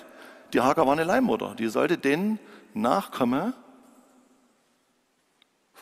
die 0.51 0.61
Hagar 0.61 0.85
war 0.85 0.93
eine 0.93 1.03
Leihmutter. 1.03 1.55
Die 1.57 1.69
sollte 1.69 1.97
den 1.97 2.39
Nachkommen 2.73 3.53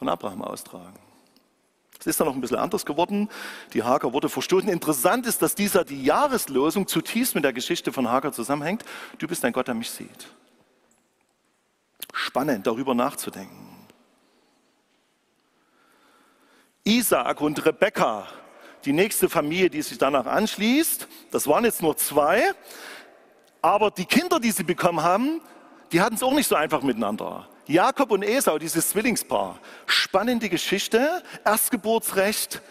von 0.01 0.09
Abraham 0.09 0.41
austragen. 0.41 0.97
Es 1.99 2.07
ist 2.07 2.19
dann 2.19 2.25
noch 2.25 2.33
ein 2.33 2.41
bisschen 2.41 2.57
anders 2.57 2.87
geworden. 2.87 3.29
Die 3.73 3.83
Hagar 3.83 4.13
wurde 4.13 4.29
verstoßen. 4.29 4.67
Interessant 4.67 5.27
ist, 5.27 5.43
dass 5.43 5.53
dieser 5.53 5.85
die 5.85 6.03
Jahreslosung 6.03 6.87
zutiefst 6.87 7.35
mit 7.35 7.43
der 7.43 7.53
Geschichte 7.53 7.93
von 7.93 8.09
Hagar 8.09 8.33
zusammenhängt. 8.33 8.83
Du 9.19 9.27
bist 9.27 9.45
ein 9.45 9.53
Gott, 9.53 9.67
der 9.67 9.75
mich 9.75 9.91
sieht. 9.91 10.27
Spannend, 12.13 12.65
darüber 12.65 12.95
nachzudenken. 12.95 13.87
Isaac 16.83 17.39
und 17.39 17.63
Rebekka, 17.63 18.25
die 18.85 18.93
nächste 18.93 19.29
Familie, 19.29 19.69
die 19.69 19.83
sich 19.83 19.99
danach 19.99 20.25
anschließt, 20.25 21.07
das 21.29 21.45
waren 21.45 21.63
jetzt 21.63 21.83
nur 21.83 21.95
zwei, 21.95 22.41
aber 23.61 23.91
die 23.91 24.05
Kinder, 24.05 24.39
die 24.39 24.49
sie 24.49 24.63
bekommen 24.63 25.03
haben, 25.03 25.41
die 25.91 26.01
hatten 26.01 26.15
es 26.15 26.23
auch 26.23 26.33
nicht 26.33 26.47
so 26.47 26.55
einfach 26.55 26.81
miteinander. 26.81 27.47
Jakob 27.71 28.11
und 28.11 28.23
Esau, 28.23 28.59
dieses 28.59 28.89
Zwillingspaar, 28.89 29.57
spannende 29.85 30.49
Geschichte, 30.49 31.23
Erstgeburtsrecht, 31.45 32.61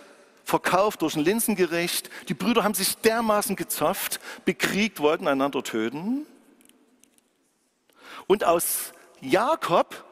verkauft 0.44 1.00
durch 1.00 1.16
ein 1.16 1.24
Linsengericht. 1.24 2.10
Die 2.28 2.34
Brüder 2.34 2.64
haben 2.64 2.74
sich 2.74 2.98
dermaßen 2.98 3.56
gezofft, 3.56 4.20
bekriegt, 4.44 5.00
wollten 5.00 5.26
einander 5.26 5.62
töten. 5.62 6.26
Und 8.26 8.44
aus 8.44 8.92
Jakob 9.22 10.04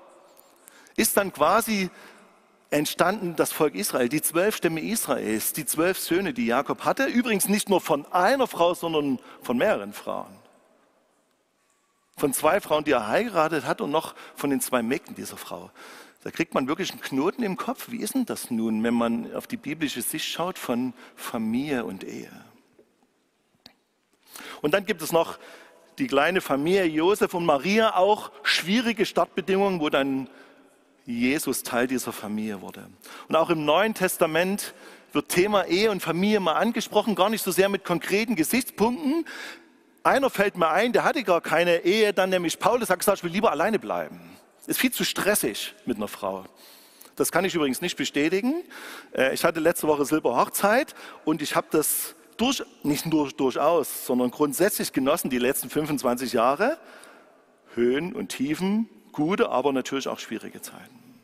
ist 0.96 1.16
dann 1.18 1.32
quasi 1.32 1.90
entstanden 2.70 3.36
das 3.36 3.52
Volk 3.52 3.74
Israel, 3.74 4.08
die 4.08 4.22
zwölf 4.22 4.56
Stämme 4.56 4.80
Israels, 4.80 5.52
die 5.52 5.66
zwölf 5.66 5.98
Söhne, 5.98 6.32
die 6.32 6.46
Jakob 6.46 6.84
hatte. 6.84 7.04
Übrigens 7.06 7.48
nicht 7.48 7.68
nur 7.68 7.80
von 7.80 8.06
einer 8.12 8.46
Frau, 8.46 8.74
sondern 8.74 9.18
von 9.42 9.58
mehreren 9.58 9.92
Frauen. 9.92 10.47
Von 12.18 12.32
zwei 12.32 12.60
Frauen, 12.60 12.84
die 12.84 12.90
er 12.90 13.08
heiratet 13.08 13.64
hat 13.64 13.80
und 13.80 13.90
noch 13.90 14.14
von 14.34 14.50
den 14.50 14.60
zwei 14.60 14.82
Mägden 14.82 15.14
dieser 15.14 15.36
Frau. 15.36 15.70
Da 16.24 16.32
kriegt 16.32 16.52
man 16.52 16.66
wirklich 16.66 16.90
einen 16.90 17.00
Knoten 17.00 17.44
im 17.44 17.56
Kopf. 17.56 17.90
Wie 17.90 18.00
ist 18.00 18.14
denn 18.14 18.26
das 18.26 18.50
nun, 18.50 18.82
wenn 18.82 18.94
man 18.94 19.32
auf 19.34 19.46
die 19.46 19.56
biblische 19.56 20.02
Sicht 20.02 20.26
schaut 20.26 20.58
von 20.58 20.92
Familie 21.14 21.84
und 21.84 22.02
Ehe? 22.02 22.30
Und 24.60 24.74
dann 24.74 24.84
gibt 24.84 25.00
es 25.00 25.12
noch 25.12 25.38
die 25.98 26.08
kleine 26.08 26.40
Familie 26.40 26.84
Josef 26.84 27.34
und 27.34 27.46
Maria, 27.46 27.96
auch 27.96 28.32
schwierige 28.42 29.06
Startbedingungen, 29.06 29.80
wo 29.80 29.88
dann 29.88 30.28
Jesus 31.06 31.62
Teil 31.62 31.86
dieser 31.86 32.12
Familie 32.12 32.60
wurde. 32.60 32.88
Und 33.28 33.36
auch 33.36 33.50
im 33.50 33.64
Neuen 33.64 33.94
Testament 33.94 34.74
wird 35.12 35.28
Thema 35.28 35.64
Ehe 35.66 35.90
und 35.90 36.02
Familie 36.02 36.40
mal 36.40 36.54
angesprochen, 36.54 37.14
gar 37.14 37.30
nicht 37.30 37.42
so 37.42 37.50
sehr 37.50 37.68
mit 37.68 37.84
konkreten 37.84 38.36
Gesichtspunkten. 38.36 39.24
Einer 40.08 40.30
fällt 40.30 40.56
mir 40.56 40.70
ein, 40.70 40.94
der 40.94 41.04
hatte 41.04 41.22
gar 41.22 41.42
keine 41.42 41.84
Ehe, 41.84 42.14
dann 42.14 42.30
nämlich 42.30 42.58
Paulus 42.58 42.88
hat 42.88 42.98
gesagt, 42.98 43.18
ich 43.18 43.24
will 43.24 43.30
lieber 43.30 43.50
alleine 43.50 43.78
bleiben. 43.78 44.18
Ist 44.66 44.80
viel 44.80 44.90
zu 44.90 45.04
stressig 45.04 45.74
mit 45.84 45.98
einer 45.98 46.08
Frau. 46.08 46.46
Das 47.14 47.30
kann 47.30 47.44
ich 47.44 47.54
übrigens 47.54 47.82
nicht 47.82 47.94
bestätigen. 47.98 48.64
Äh, 49.14 49.34
ich 49.34 49.44
hatte 49.44 49.60
letzte 49.60 49.86
Woche 49.86 50.06
Silberhochzeit 50.06 50.94
und 51.26 51.42
ich 51.42 51.54
habe 51.54 51.66
das 51.70 52.14
durch, 52.38 52.64
nicht 52.82 53.04
nur 53.04 53.28
durchaus, 53.32 54.06
sondern 54.06 54.30
grundsätzlich 54.30 54.94
genossen 54.94 55.28
die 55.28 55.36
letzten 55.36 55.68
25 55.68 56.32
Jahre. 56.32 56.78
Höhen 57.74 58.14
und 58.14 58.28
Tiefen, 58.28 58.88
gute, 59.12 59.50
aber 59.50 59.74
natürlich 59.74 60.08
auch 60.08 60.20
schwierige 60.20 60.62
Zeiten. 60.62 61.20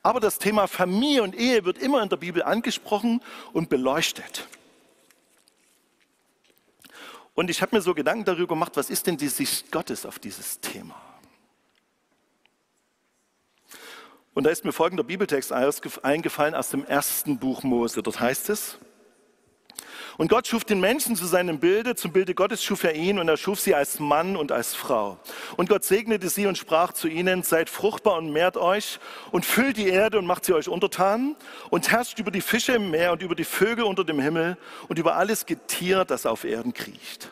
Aber 0.00 0.20
das 0.20 0.38
Thema 0.38 0.68
Familie 0.68 1.24
und 1.24 1.34
Ehe 1.34 1.64
wird 1.64 1.78
immer 1.78 2.04
in 2.04 2.08
der 2.08 2.18
Bibel 2.18 2.44
angesprochen 2.44 3.20
und 3.52 3.68
beleuchtet. 3.68 4.46
Und 7.34 7.50
ich 7.50 7.60
habe 7.62 7.76
mir 7.76 7.82
so 7.82 7.94
Gedanken 7.94 8.24
darüber 8.24 8.54
gemacht, 8.54 8.76
was 8.76 8.90
ist 8.90 9.06
denn 9.06 9.16
die 9.16 9.28
Sicht 9.28 9.72
Gottes 9.72 10.06
auf 10.06 10.18
dieses 10.18 10.60
Thema? 10.60 10.94
Und 14.34 14.44
da 14.44 14.50
ist 14.50 14.64
mir 14.64 14.72
folgender 14.72 15.04
Bibeltext 15.04 15.52
eingefallen 15.52 16.54
aus 16.54 16.70
dem 16.70 16.84
ersten 16.84 17.38
Buch 17.38 17.62
Mose. 17.62 18.02
Dort 18.02 18.18
heißt 18.18 18.50
es, 18.50 18.78
und 20.16 20.28
Gott 20.28 20.46
schuf 20.46 20.64
den 20.64 20.80
Menschen 20.80 21.16
zu 21.16 21.26
seinem 21.26 21.58
Bilde, 21.58 21.94
zum 21.96 22.12
Bilde 22.12 22.34
Gottes 22.34 22.62
schuf 22.62 22.84
er 22.84 22.94
ihn 22.94 23.18
und 23.18 23.28
er 23.28 23.36
schuf 23.36 23.60
sie 23.60 23.74
als 23.74 23.98
Mann 23.98 24.36
und 24.36 24.52
als 24.52 24.74
Frau. 24.74 25.18
Und 25.56 25.68
Gott 25.68 25.84
segnete 25.84 26.28
sie 26.28 26.46
und 26.46 26.56
sprach 26.56 26.92
zu 26.92 27.08
ihnen, 27.08 27.42
seid 27.42 27.68
fruchtbar 27.70 28.18
und 28.18 28.30
mehrt 28.30 28.56
euch 28.56 28.98
und 29.32 29.44
füllt 29.44 29.76
die 29.76 29.88
Erde 29.88 30.18
und 30.18 30.26
macht 30.26 30.44
sie 30.44 30.52
euch 30.52 30.68
untertan 30.68 31.36
und 31.70 31.90
herrscht 31.90 32.18
über 32.18 32.30
die 32.30 32.40
Fische 32.40 32.72
im 32.72 32.90
Meer 32.90 33.12
und 33.12 33.22
über 33.22 33.34
die 33.34 33.44
Vögel 33.44 33.84
unter 33.84 34.04
dem 34.04 34.20
Himmel 34.20 34.56
und 34.88 34.98
über 34.98 35.16
alles 35.16 35.46
Getier, 35.46 36.04
das 36.04 36.26
auf 36.26 36.44
Erden 36.44 36.72
kriecht. 36.72 37.30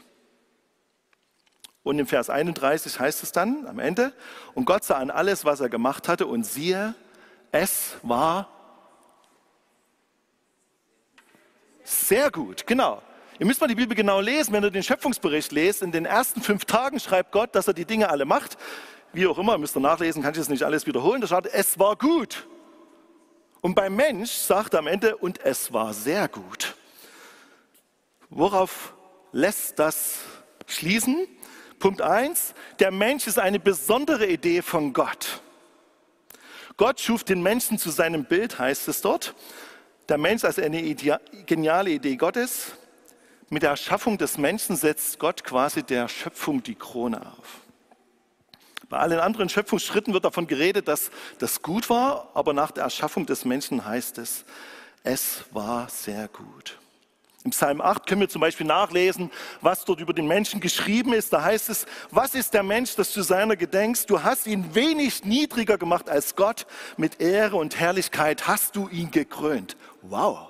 Und 1.83 1.99
im 1.99 2.07
Vers 2.07 2.31
31 2.31 2.99
heißt 3.01 3.23
es 3.23 3.33
dann 3.33 3.67
am 3.67 3.79
Ende, 3.79 4.13
und 4.55 4.67
Gott 4.67 4.85
sah 4.85 4.99
an 4.99 5.11
alles, 5.11 5.45
was 5.45 5.61
er 5.61 5.69
gemacht 5.69 6.09
hatte 6.09 6.27
und 6.27 6.45
siehe, 6.45 6.95
es 7.51 7.97
war 8.03 8.62
Sehr 11.85 12.31
gut, 12.31 12.67
genau. 12.67 13.03
Ihr 13.39 13.47
müsst 13.47 13.61
mal 13.61 13.67
die 13.67 13.75
Bibel 13.75 13.97
genau 13.97 14.21
lesen, 14.21 14.53
wenn 14.53 14.63
ihr 14.63 14.71
den 14.71 14.83
Schöpfungsbericht 14.83 15.51
lest. 15.53 15.83
In 15.83 15.91
den 15.91 16.05
ersten 16.05 16.43
fünf 16.43 16.65
Tagen 16.65 17.01
schreibt 17.01 17.33
Gott, 17.33 17.55
dass 17.55 17.67
er 17.67 17.75
die 17.75 17.85
Dinge 17.85 18.09
alle 18.09 18.25
macht. 18.25 18.57
Wie 19.13 19.27
auch 19.27 19.39
immer, 19.39 19.59
müsst 19.59 19.77
ihr 19.77 19.81
nachlesen, 19.81 20.23
kann 20.23 20.33
ich 20.33 20.39
das 20.39 20.49
nicht 20.49 20.63
alles 20.63 20.87
wiederholen. 20.87 21.21
Da 21.21 21.27
steht, 21.27 21.53
es 21.53 21.79
war 21.79 21.97
gut. 21.97 22.47
Und 23.61 23.75
beim 23.75 23.95
Mensch 23.97 24.31
sagt 24.31 24.75
er 24.75 24.81
am 24.81 24.87
Ende, 24.87 25.17
und 25.17 25.45
es 25.45 25.73
war 25.73 25.93
sehr 25.93 26.29
gut. 26.29 26.75
Worauf 28.31 28.95
lässt 29.33 29.79
das 29.79 30.21
schließen? 30.67 31.27
Punkt 31.79 32.01
eins: 32.01 32.55
der 32.79 32.91
Mensch 32.91 33.27
ist 33.27 33.39
eine 33.39 33.59
besondere 33.59 34.27
Idee 34.27 34.63
von 34.63 34.93
Gott. 34.93 35.43
Gott 36.77 37.01
schuf 37.01 37.25
den 37.25 37.43
Menschen 37.43 37.79
zu 37.79 37.91
seinem 37.91 38.25
Bild, 38.25 38.59
heißt 38.59 38.89
es 38.89 39.01
dort. 39.03 39.35
Der 40.09 40.19
Mensch 40.19 40.45
als 40.45 40.59
eine 40.59 40.83
geniale 41.47 41.91
Idee 41.91 42.17
Gottes. 42.17 42.73
Mit 43.51 43.63
der 43.63 43.71
Erschaffung 43.71 44.19
des 44.19 44.39
Menschen 44.39 44.77
setzt 44.77 45.19
Gott 45.19 45.45
quasi 45.45 45.83
der 45.83 46.09
Schöpfung 46.09 46.63
die 46.63 46.75
Krone 46.75 47.21
auf. 47.21 47.61
Bei 48.89 48.99
allen 48.99 49.21
anderen 49.21 49.49
Schöpfungsschritten 49.49 50.13
wird 50.13 50.25
davon 50.25 50.47
geredet, 50.47 50.89
dass 50.89 51.11
das 51.39 51.63
gut 51.63 51.89
war, 51.89 52.31
aber 52.35 52.53
nach 52.53 52.71
der 52.71 52.85
Erschaffung 52.85 53.27
des 53.27 53.45
Menschen 53.45 53.85
heißt 53.85 54.19
es, 54.19 54.45
es 55.05 55.45
war 55.51 55.89
sehr 55.89 56.29
gut. 56.29 56.79
Im 57.45 57.51
Psalm 57.51 57.81
8 57.81 58.07
können 58.07 58.21
wir 58.21 58.29
zum 58.29 58.41
Beispiel 58.41 58.67
nachlesen, 58.67 59.31
was 59.61 59.85
dort 59.85 59.99
über 59.99 60.13
den 60.13 60.29
Menschen 60.29 60.61
geschrieben 60.61 61.13
ist. 61.13 61.33
Da 61.33 61.43
heißt 61.43 61.71
es, 61.71 61.87
was 62.11 62.35
ist 62.37 62.55
der 62.55 62.63
Mensch, 62.63 62.95
dass 62.95 63.13
du 63.13 63.23
seiner 63.23 63.57
gedenkst? 63.57 64.09
Du 64.09 64.23
hast 64.23 64.47
ihn 64.47 64.75
wenig 64.77 65.25
niedriger 65.25 65.77
gemacht 65.77 66.09
als 66.09 66.37
Gott. 66.37 66.67
Mit 66.97 67.21
Ehre 67.21 67.57
und 67.57 67.81
Herrlichkeit 67.81 68.47
hast 68.47 68.77
du 68.77 68.89
ihn 68.89 69.11
gekrönt. 69.11 69.77
Wow. 70.03 70.49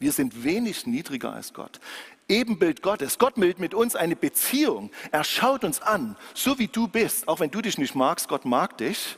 Wir 0.00 0.12
sind 0.12 0.44
wenig 0.44 0.86
niedriger 0.86 1.32
als 1.32 1.52
Gott. 1.52 1.80
Ebenbild 2.28 2.82
Gottes. 2.82 3.18
Gott 3.18 3.36
will 3.36 3.54
mit 3.58 3.74
uns 3.74 3.96
eine 3.96 4.16
Beziehung. 4.16 4.90
Er 5.10 5.24
schaut 5.24 5.64
uns 5.64 5.80
an, 5.80 6.16
so 6.34 6.58
wie 6.58 6.68
du 6.68 6.88
bist. 6.88 7.26
Auch 7.26 7.40
wenn 7.40 7.50
du 7.50 7.62
dich 7.62 7.78
nicht 7.78 7.94
magst, 7.94 8.28
Gott 8.28 8.44
mag 8.44 8.76
dich. 8.78 9.16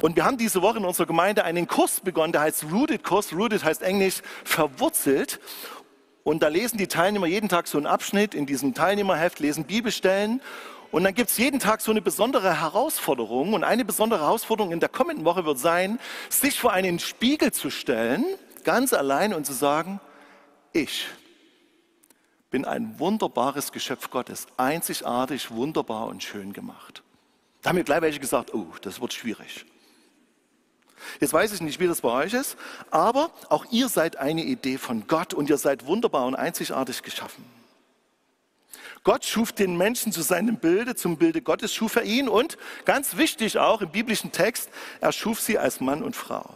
Und 0.00 0.16
wir 0.16 0.24
haben 0.24 0.36
diese 0.36 0.62
Woche 0.62 0.78
in 0.78 0.84
unserer 0.84 1.06
Gemeinde 1.06 1.44
einen 1.44 1.66
Kurs 1.66 2.00
begonnen, 2.00 2.32
der 2.32 2.42
heißt 2.42 2.66
Rooted 2.70 3.02
Kurs. 3.02 3.32
Rooted 3.32 3.64
heißt 3.64 3.82
Englisch 3.82 4.22
verwurzelt. 4.44 5.40
Und 6.22 6.42
da 6.42 6.48
lesen 6.48 6.76
die 6.76 6.88
Teilnehmer 6.88 7.26
jeden 7.26 7.48
Tag 7.48 7.66
so 7.66 7.78
einen 7.78 7.86
Abschnitt 7.86 8.34
in 8.34 8.46
diesem 8.46 8.74
Teilnehmerheft, 8.74 9.40
lesen 9.40 9.64
Bibelstellen. 9.64 10.40
Und 10.90 11.04
dann 11.04 11.14
gibt 11.14 11.30
es 11.30 11.38
jeden 11.38 11.60
Tag 11.60 11.80
so 11.80 11.90
eine 11.90 12.02
besondere 12.02 12.60
Herausforderung. 12.60 13.52
Und 13.52 13.64
eine 13.64 13.84
besondere 13.84 14.20
Herausforderung 14.20 14.72
in 14.72 14.80
der 14.80 14.88
kommenden 14.88 15.24
Woche 15.24 15.44
wird 15.44 15.58
sein, 15.58 15.98
sich 16.28 16.58
vor 16.58 16.72
einen 16.72 16.98
Spiegel 16.98 17.52
zu 17.52 17.70
stellen, 17.70 18.24
ganz 18.64 18.92
allein 18.92 19.34
und 19.34 19.46
zu 19.46 19.52
sagen, 19.52 20.00
ich 20.72 21.06
bin 22.50 22.64
ein 22.64 22.98
wunderbares 22.98 23.72
Geschöpf 23.72 24.10
Gottes, 24.10 24.46
einzigartig, 24.56 25.50
wunderbar 25.50 26.06
und 26.06 26.22
schön 26.22 26.52
gemacht. 26.52 27.02
Da 27.62 27.70
haben 27.70 27.76
mir 27.76 27.84
gleich 27.84 28.02
welche 28.02 28.20
gesagt, 28.20 28.54
oh, 28.54 28.66
das 28.82 29.00
wird 29.00 29.12
schwierig. 29.12 29.66
Jetzt 31.20 31.32
weiß 31.32 31.52
ich 31.52 31.60
nicht, 31.60 31.80
wie 31.80 31.86
das 31.86 32.00
bei 32.00 32.10
euch 32.10 32.32
ist, 32.32 32.56
aber 32.90 33.30
auch 33.48 33.64
ihr 33.70 33.88
seid 33.88 34.16
eine 34.16 34.42
Idee 34.42 34.78
von 34.78 35.06
Gott 35.06 35.34
und 35.34 35.50
ihr 35.50 35.58
seid 35.58 35.86
wunderbar 35.86 36.26
und 36.26 36.34
einzigartig 36.34 37.02
geschaffen. 37.02 37.44
Gott 39.06 39.24
schuf 39.24 39.52
den 39.52 39.76
Menschen 39.76 40.10
zu 40.10 40.20
seinem 40.20 40.56
Bilde, 40.56 40.96
zum 40.96 41.16
Bilde 41.16 41.40
Gottes 41.40 41.72
schuf 41.72 41.94
er 41.94 42.02
ihn 42.02 42.28
und 42.28 42.58
ganz 42.84 43.16
wichtig 43.16 43.56
auch 43.56 43.80
im 43.80 43.90
biblischen 43.90 44.32
Text, 44.32 44.68
er 45.00 45.12
schuf 45.12 45.40
sie 45.40 45.58
als 45.58 45.80
Mann 45.80 46.02
und 46.02 46.16
Frau. 46.16 46.54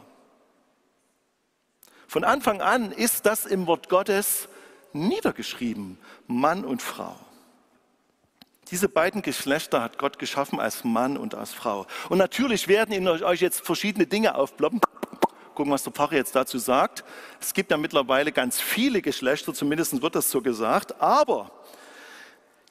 Von 2.09 2.25
Anfang 2.25 2.61
an 2.61 2.91
ist 2.91 3.25
das 3.25 3.47
im 3.47 3.69
Wort 3.69 3.89
Gottes 3.89 4.49
niedergeschrieben, 4.93 5.97
Mann 6.27 6.65
und 6.65 6.83
Frau. 6.83 7.15
Diese 8.73 8.89
beiden 8.89 9.23
Geschlechter 9.23 9.81
hat 9.81 9.97
Gott 9.97 10.19
geschaffen 10.19 10.59
als 10.59 10.83
Mann 10.83 11.17
und 11.17 11.37
als 11.37 11.53
Frau. 11.53 11.87
Und 12.09 12.19
natürlich 12.19 12.67
werden 12.67 12.93
in 12.93 13.07
euch 13.07 13.41
jetzt 13.41 13.65
verschiedene 13.65 14.09
Dinge 14.09 14.35
aufploppen. 14.35 14.81
Gucken, 15.55 15.73
was 15.73 15.85
der 15.85 15.93
Pfarrer 15.93 16.15
jetzt 16.15 16.35
dazu 16.35 16.59
sagt. 16.59 17.05
Es 17.41 17.55
gibt 17.55 17.71
ja 17.71 17.77
mittlerweile 17.77 18.33
ganz 18.33 18.61
viele 18.61 19.03
Geschlechter, 19.03 19.55
zumindest 19.55 20.03
wird 20.03 20.17
das 20.17 20.33
so 20.33 20.43
gesagt. 20.43 21.01
Aber 21.01 21.53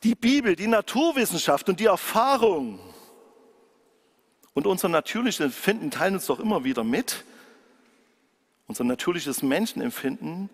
die 0.04 0.16
Bibel, 0.16 0.56
die 0.56 0.68
Naturwissenschaft 0.68 1.70
und 1.70 1.80
die 1.80 1.86
Erfahrung 1.86 2.80
und 4.54 4.68
unser 4.68 4.90
natürliches 4.90 5.40
Empfinden 5.40 5.92
teilen 5.92 6.16
uns 6.16 6.26
doch 6.26 6.40
immer 6.40 6.64
wieder 6.64 6.84
mit. 6.84 7.24
Unser 8.68 8.84
natürliches 8.84 9.42
Menschenempfinden 9.42 10.50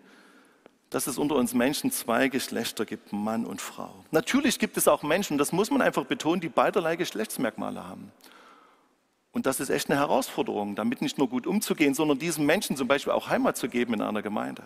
dass 0.90 1.06
es 1.06 1.18
unter 1.18 1.34
uns 1.34 1.52
Menschen 1.52 1.90
zwei 1.90 2.28
Geschlechter 2.28 2.84
gibt, 2.84 3.12
Mann 3.12 3.44
und 3.44 3.60
Frau. 3.60 4.04
Natürlich 4.12 4.58
gibt 4.58 4.76
es 4.76 4.86
auch 4.86 5.02
Menschen, 5.02 5.38
das 5.38 5.52
muss 5.52 5.70
man 5.70 5.82
einfach 5.82 6.04
betonen, 6.04 6.40
die 6.40 6.48
beiderlei 6.48 6.96
Geschlechtsmerkmale 6.96 7.86
haben. 7.86 8.12
Und 9.32 9.44
das 9.44 9.60
ist 9.60 9.68
echt 9.68 9.90
eine 9.90 9.98
Herausforderung, 9.98 10.76
damit 10.76 11.02
nicht 11.02 11.18
nur 11.18 11.28
gut 11.28 11.46
umzugehen, 11.46 11.92
sondern 11.92 12.18
diesen 12.18 12.46
Menschen 12.46 12.76
zum 12.76 12.88
Beispiel 12.88 13.12
auch 13.12 13.28
Heimat 13.28 13.56
zu 13.56 13.68
geben 13.68 13.94
in 13.94 14.00
einer 14.00 14.22
Gemeinde. 14.22 14.62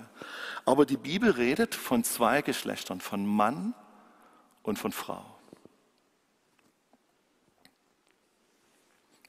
Aber 0.65 0.87
die 0.87 0.97
Bibel 0.97 1.31
redet 1.31 1.75
von 1.75 2.05
zwei 2.05 2.43
Geschlechtern, 2.43 3.01
von 3.01 3.27
Mann 3.27 3.75
und 4.63 4.79
von 4.79 4.93
Frau. 4.93 5.25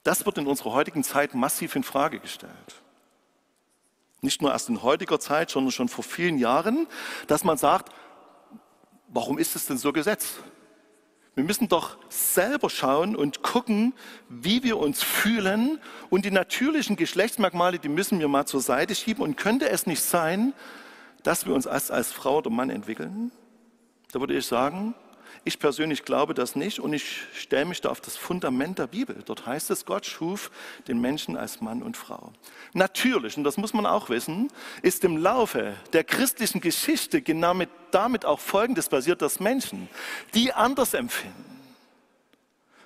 Das 0.04 0.26
wird 0.26 0.38
in 0.38 0.48
unserer 0.48 0.72
heutigen 0.72 1.04
Zeit 1.04 1.36
massiv 1.36 1.76
in 1.76 1.84
Frage 1.84 2.20
gestellt. 2.20 2.82
Nicht 4.22 4.42
nur 4.42 4.52
erst 4.52 4.70
in 4.70 4.82
heutiger 4.82 5.20
Zeit, 5.20 5.50
sondern 5.50 5.72
schon 5.72 5.90
vor 5.90 6.04
vielen 6.04 6.38
Jahren, 6.38 6.88
dass 7.28 7.44
man 7.44 7.58
sagt, 7.58 7.92
warum 9.08 9.38
ist 9.38 9.56
es 9.56 9.68
denn 9.68 9.78
so 9.78 9.94
gesetzt? 9.94 10.40
Wir 11.34 11.44
müssen 11.46 11.70
doch 11.70 11.98
selber 12.10 12.70
schauen 12.70 13.16
und 13.16 13.42
gucken, 13.42 13.94
wie 14.28 14.64
wir 14.64 14.78
uns 14.78 15.02
fühlen. 15.02 15.80
Und 16.10 16.26
die 16.26 16.32
natürlichen 16.32 16.98
Geschlechtsmerkmale, 16.98 17.80
die 17.80 17.90
müssen 17.90 18.20
wir 18.20 18.28
mal 18.28 18.46
zur 18.46 18.62
Seite 18.62 18.96
schieben. 18.96 19.24
Und 19.24 19.38
könnte 19.38 19.70
es 19.70 19.88
nicht 19.88 20.02
sein, 20.02 20.54
dass 21.24 21.46
wir 21.46 21.54
uns 21.54 21.68
als, 21.68 21.90
als 21.90 22.12
Frau 22.12 22.40
oder 22.40 22.50
Mann 22.50 22.70
entwickeln? 22.70 23.32
Da 24.12 24.20
würde 24.20 24.36
ich 24.36 24.46
sagen, 24.46 24.94
ich 25.44 25.58
persönlich 25.58 26.06
glaube 26.06 26.34
das 26.34 26.56
nicht 26.56 26.80
und 26.80 26.94
ich 26.94 27.24
stelle 27.34 27.66
mich 27.66 27.82
da 27.82 27.90
auf 27.90 28.00
das 28.00 28.16
Fundament 28.16 28.78
der 28.78 28.88
Bibel. 28.88 29.24
Dort 29.26 29.46
heißt 29.46 29.72
es, 29.72 29.86
Gott 29.86 30.06
schuf 30.06 30.52
den 30.88 31.02
Menschen 31.02 31.36
als 31.36 31.62
Mann 31.62 31.82
und 31.82 31.98
Frau. 31.98 32.32
Natürlich, 32.74 33.38
und 33.38 33.44
das 33.44 33.58
muss 33.58 33.74
man 33.74 33.86
auch 33.88 34.10
wissen, 34.10 34.50
ist 34.84 35.04
im 35.04 35.18
Laufe 35.18 35.74
der 35.94 36.04
christlichen 36.04 36.62
Geschichte 36.62 37.22
genau 37.22 37.56
mit, 37.56 37.70
damit 37.90 38.24
auch 38.24 38.40
Folgendes 38.40 38.88
passiert, 38.88 39.22
dass 39.22 39.40
Menschen, 39.40 39.90
die 40.36 40.54
anders 40.54 40.94
empfinden, 40.94 41.60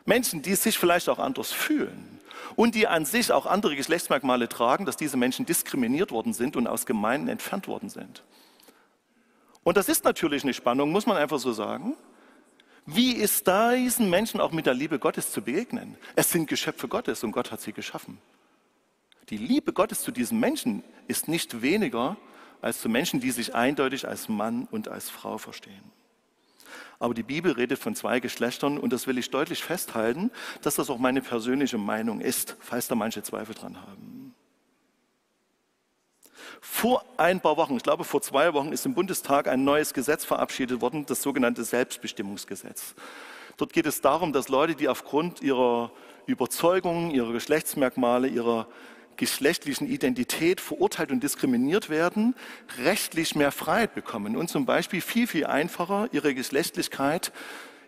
Menschen, 0.05 0.41
die 0.41 0.55
sich 0.55 0.77
vielleicht 0.77 1.09
auch 1.09 1.19
anders 1.19 1.51
fühlen 1.51 2.19
und 2.55 2.75
die 2.75 2.87
an 2.87 3.05
sich 3.05 3.33
auch 3.33 3.45
andere 3.47 3.75
Geschlechtsmerkmale 3.75 4.47
tragen, 4.47 4.85
dass 4.85 4.95
diese 4.95 5.17
Menschen 5.17 5.45
diskriminiert 5.45 6.11
worden 6.11 6.33
sind 6.33 6.55
und 6.55 6.67
aus 6.67 6.85
Gemeinden 6.85 7.27
entfernt 7.27 7.67
worden 7.67 7.89
sind. 7.89 8.23
Und 9.63 9.77
das 9.77 9.89
ist 9.89 10.05
natürlich 10.05 10.43
eine 10.43 10.53
Spannung, 10.53 10.91
muss 10.91 11.05
man 11.05 11.17
einfach 11.17 11.39
so 11.39 11.51
sagen. 11.51 11.97
Wie 12.85 13.13
ist 13.13 13.47
da 13.47 13.73
diesen 13.73 14.11
Menschen 14.11 14.39
auch 14.39 14.51
mit 14.51 14.67
der 14.67 14.75
Liebe 14.75 14.99
Gottes 14.99 15.31
zu 15.31 15.41
begegnen? 15.41 15.97
Es 16.15 16.31
sind 16.31 16.47
Geschöpfe 16.47 16.87
Gottes 16.87 17.23
und 17.23 17.31
Gott 17.31 17.51
hat 17.51 17.59
sie 17.59 17.73
geschaffen. 17.73 18.19
Die 19.29 19.37
Liebe 19.37 19.73
Gottes 19.73 20.03
zu 20.03 20.11
diesen 20.11 20.39
Menschen 20.39 20.83
ist 21.07 21.27
nicht 21.27 21.63
weniger 21.63 22.15
als 22.61 22.81
zu 22.81 22.89
Menschen, 22.89 23.19
die 23.19 23.31
sich 23.31 23.55
eindeutig 23.55 24.07
als 24.07 24.29
Mann 24.29 24.67
und 24.69 24.87
als 24.87 25.09
Frau 25.09 25.39
verstehen. 25.39 25.91
Aber 26.99 27.15
die 27.15 27.23
Bibel 27.23 27.53
redet 27.53 27.79
von 27.79 27.95
zwei 27.95 28.19
Geschlechtern 28.19 28.77
und 28.77 28.93
das 28.93 29.07
will 29.07 29.17
ich 29.17 29.31
deutlich 29.31 29.63
festhalten, 29.63 30.31
dass 30.61 30.75
das 30.75 30.89
auch 30.91 30.99
meine 30.99 31.21
persönliche 31.21 31.79
Meinung 31.79 32.21
ist, 32.21 32.55
falls 32.59 32.87
da 32.87 32.93
manche 32.93 33.23
Zweifel 33.23 33.55
dran 33.55 33.81
haben. 33.81 34.24
Vor 36.61 37.05
ein 37.17 37.39
paar 37.39 37.57
Wochen, 37.57 37.77
ich 37.77 37.83
glaube 37.83 38.03
vor 38.03 38.21
zwei 38.21 38.53
Wochen, 38.53 38.71
ist 38.71 38.85
im 38.85 38.93
Bundestag 38.93 39.47
ein 39.47 39.63
neues 39.63 39.93
Gesetz 39.93 40.25
verabschiedet 40.25 40.81
worden, 40.81 41.05
das 41.05 41.21
sogenannte 41.21 41.63
Selbstbestimmungsgesetz. 41.63 42.95
Dort 43.57 43.73
geht 43.73 43.85
es 43.85 44.01
darum, 44.01 44.33
dass 44.33 44.49
Leute, 44.49 44.75
die 44.75 44.89
aufgrund 44.89 45.41
ihrer 45.41 45.91
Überzeugungen, 46.25 47.11
ihrer 47.11 47.31
Geschlechtsmerkmale, 47.31 48.27
ihrer 48.27 48.67
geschlechtlichen 49.17 49.87
Identität 49.87 50.59
verurteilt 50.59 51.11
und 51.11 51.23
diskriminiert 51.23 51.89
werden, 51.89 52.35
rechtlich 52.83 53.35
mehr 53.35 53.51
Freiheit 53.51 53.95
bekommen 53.95 54.35
und 54.35 54.49
zum 54.49 54.65
Beispiel 54.65 55.01
viel, 55.01 55.27
viel 55.27 55.45
einfacher 55.45 56.09
ihre 56.11 56.33
Geschlechtlichkeit 56.33 57.31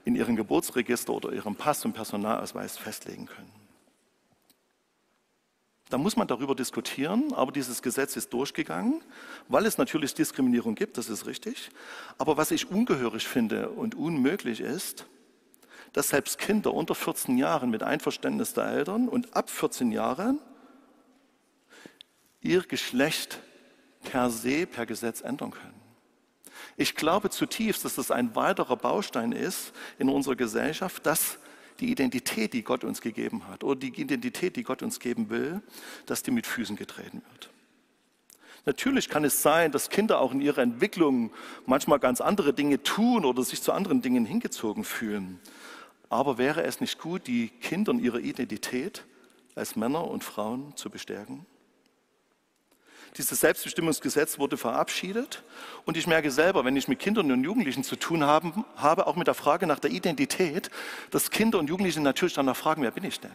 in 0.05 0.15
ihrem 0.15 0.37
Geburtsregister 0.37 1.13
oder 1.13 1.33
ihrem 1.33 1.55
Pass 1.55 1.83
und 1.83 1.93
Personalausweis 1.93 2.77
festlegen 2.77 3.25
können. 3.25 3.56
Da 5.89 5.97
muss 5.97 6.17
man 6.17 6.27
darüber 6.27 6.53
diskutieren, 6.53 7.33
aber 7.33 7.51
dieses 7.51 7.81
Gesetz 7.81 8.17
ist 8.17 8.33
durchgegangen, 8.33 9.01
weil 9.47 9.65
es 9.65 9.77
natürlich 9.77 10.13
Diskriminierung 10.13 10.75
gibt, 10.75 10.97
das 10.97 11.09
ist 11.09 11.25
richtig. 11.25 11.69
Aber 12.17 12.35
was 12.35 12.51
ich 12.51 12.69
ungehörig 12.69 13.27
finde 13.27 13.69
und 13.69 13.95
unmöglich 13.95 14.59
ist, 14.59 15.05
dass 15.93 16.09
selbst 16.09 16.39
Kinder 16.39 16.73
unter 16.73 16.93
14 16.93 17.37
Jahren 17.37 17.69
mit 17.69 17.83
Einverständnis 17.83 18.53
der 18.53 18.65
Eltern 18.65 19.07
und 19.07 19.35
ab 19.35 19.49
14 19.49 19.91
Jahren 19.91 20.39
ihr 22.41 22.61
Geschlecht 22.63 23.39
per 24.03 24.29
se, 24.29 24.65
per 24.65 24.85
Gesetz 24.85 25.21
ändern 25.21 25.51
können. 25.51 25.81
Ich 26.75 26.95
glaube 26.95 27.29
zutiefst, 27.29 27.85
dass 27.85 27.95
das 27.95 28.11
ein 28.11 28.35
weiterer 28.35 28.75
Baustein 28.75 29.31
ist 29.31 29.73
in 29.97 30.09
unserer 30.09 30.35
Gesellschaft, 30.35 31.05
dass 31.05 31.39
die 31.79 31.91
Identität, 31.91 32.53
die 32.53 32.63
Gott 32.63 32.83
uns 32.83 33.01
gegeben 33.01 33.47
hat, 33.47 33.63
oder 33.63 33.79
die 33.79 33.99
Identität, 33.99 34.55
die 34.55 34.63
Gott 34.63 34.81
uns 34.83 34.99
geben 34.99 35.29
will, 35.29 35.61
dass 36.05 36.23
die 36.23 36.31
mit 36.31 36.47
Füßen 36.47 36.75
getreten 36.75 37.21
wird. 37.31 37.49
Natürlich 38.65 39.07
kann 39.07 39.23
es 39.23 39.41
sein, 39.41 39.71
dass 39.71 39.89
Kinder 39.89 40.19
auch 40.19 40.33
in 40.33 40.41
ihrer 40.41 40.61
Entwicklung 40.61 41.31
manchmal 41.65 41.99
ganz 41.99 42.19
andere 42.19 42.53
Dinge 42.53 42.83
tun 42.83 43.23
oder 43.23 43.43
sich 43.43 43.61
zu 43.61 43.71
anderen 43.71 44.01
Dingen 44.01 44.25
hingezogen 44.25 44.83
fühlen. 44.83 45.39
Aber 46.09 46.37
wäre 46.37 46.63
es 46.63 46.81
nicht 46.81 46.99
gut, 46.99 47.27
die 47.27 47.47
Kinder 47.47 47.93
in 47.93 47.99
ihrer 47.99 48.19
Identität 48.19 49.05
als 49.55 49.75
Männer 49.75 50.05
und 50.05 50.23
Frauen 50.23 50.75
zu 50.75 50.89
bestärken? 50.89 51.45
Dieses 53.17 53.39
Selbstbestimmungsgesetz 53.39 54.37
wurde 54.37 54.57
verabschiedet 54.57 55.43
und 55.85 55.97
ich 55.97 56.05
merke 56.05 56.29
selber, 56.29 56.65
wenn 56.65 56.75
ich 56.75 56.87
mit 56.87 56.99
Kindern 56.99 57.31
und 57.31 57.43
Jugendlichen 57.43 57.83
zu 57.83 57.95
tun 57.95 58.23
habe, 58.23 58.63
habe 58.75 59.07
auch 59.07 59.15
mit 59.15 59.25
der 59.25 59.33
Frage 59.33 59.65
nach 59.65 59.79
der 59.79 59.89
Identität, 59.89 60.69
dass 61.09 61.31
Kinder 61.31 61.57
und 61.57 61.67
Jugendliche 61.67 61.99
natürlich 61.99 62.35
danach 62.35 62.55
fragen, 62.55 62.83
wer 62.83 62.91
bin 62.91 63.03
ich 63.03 63.19
denn? 63.19 63.31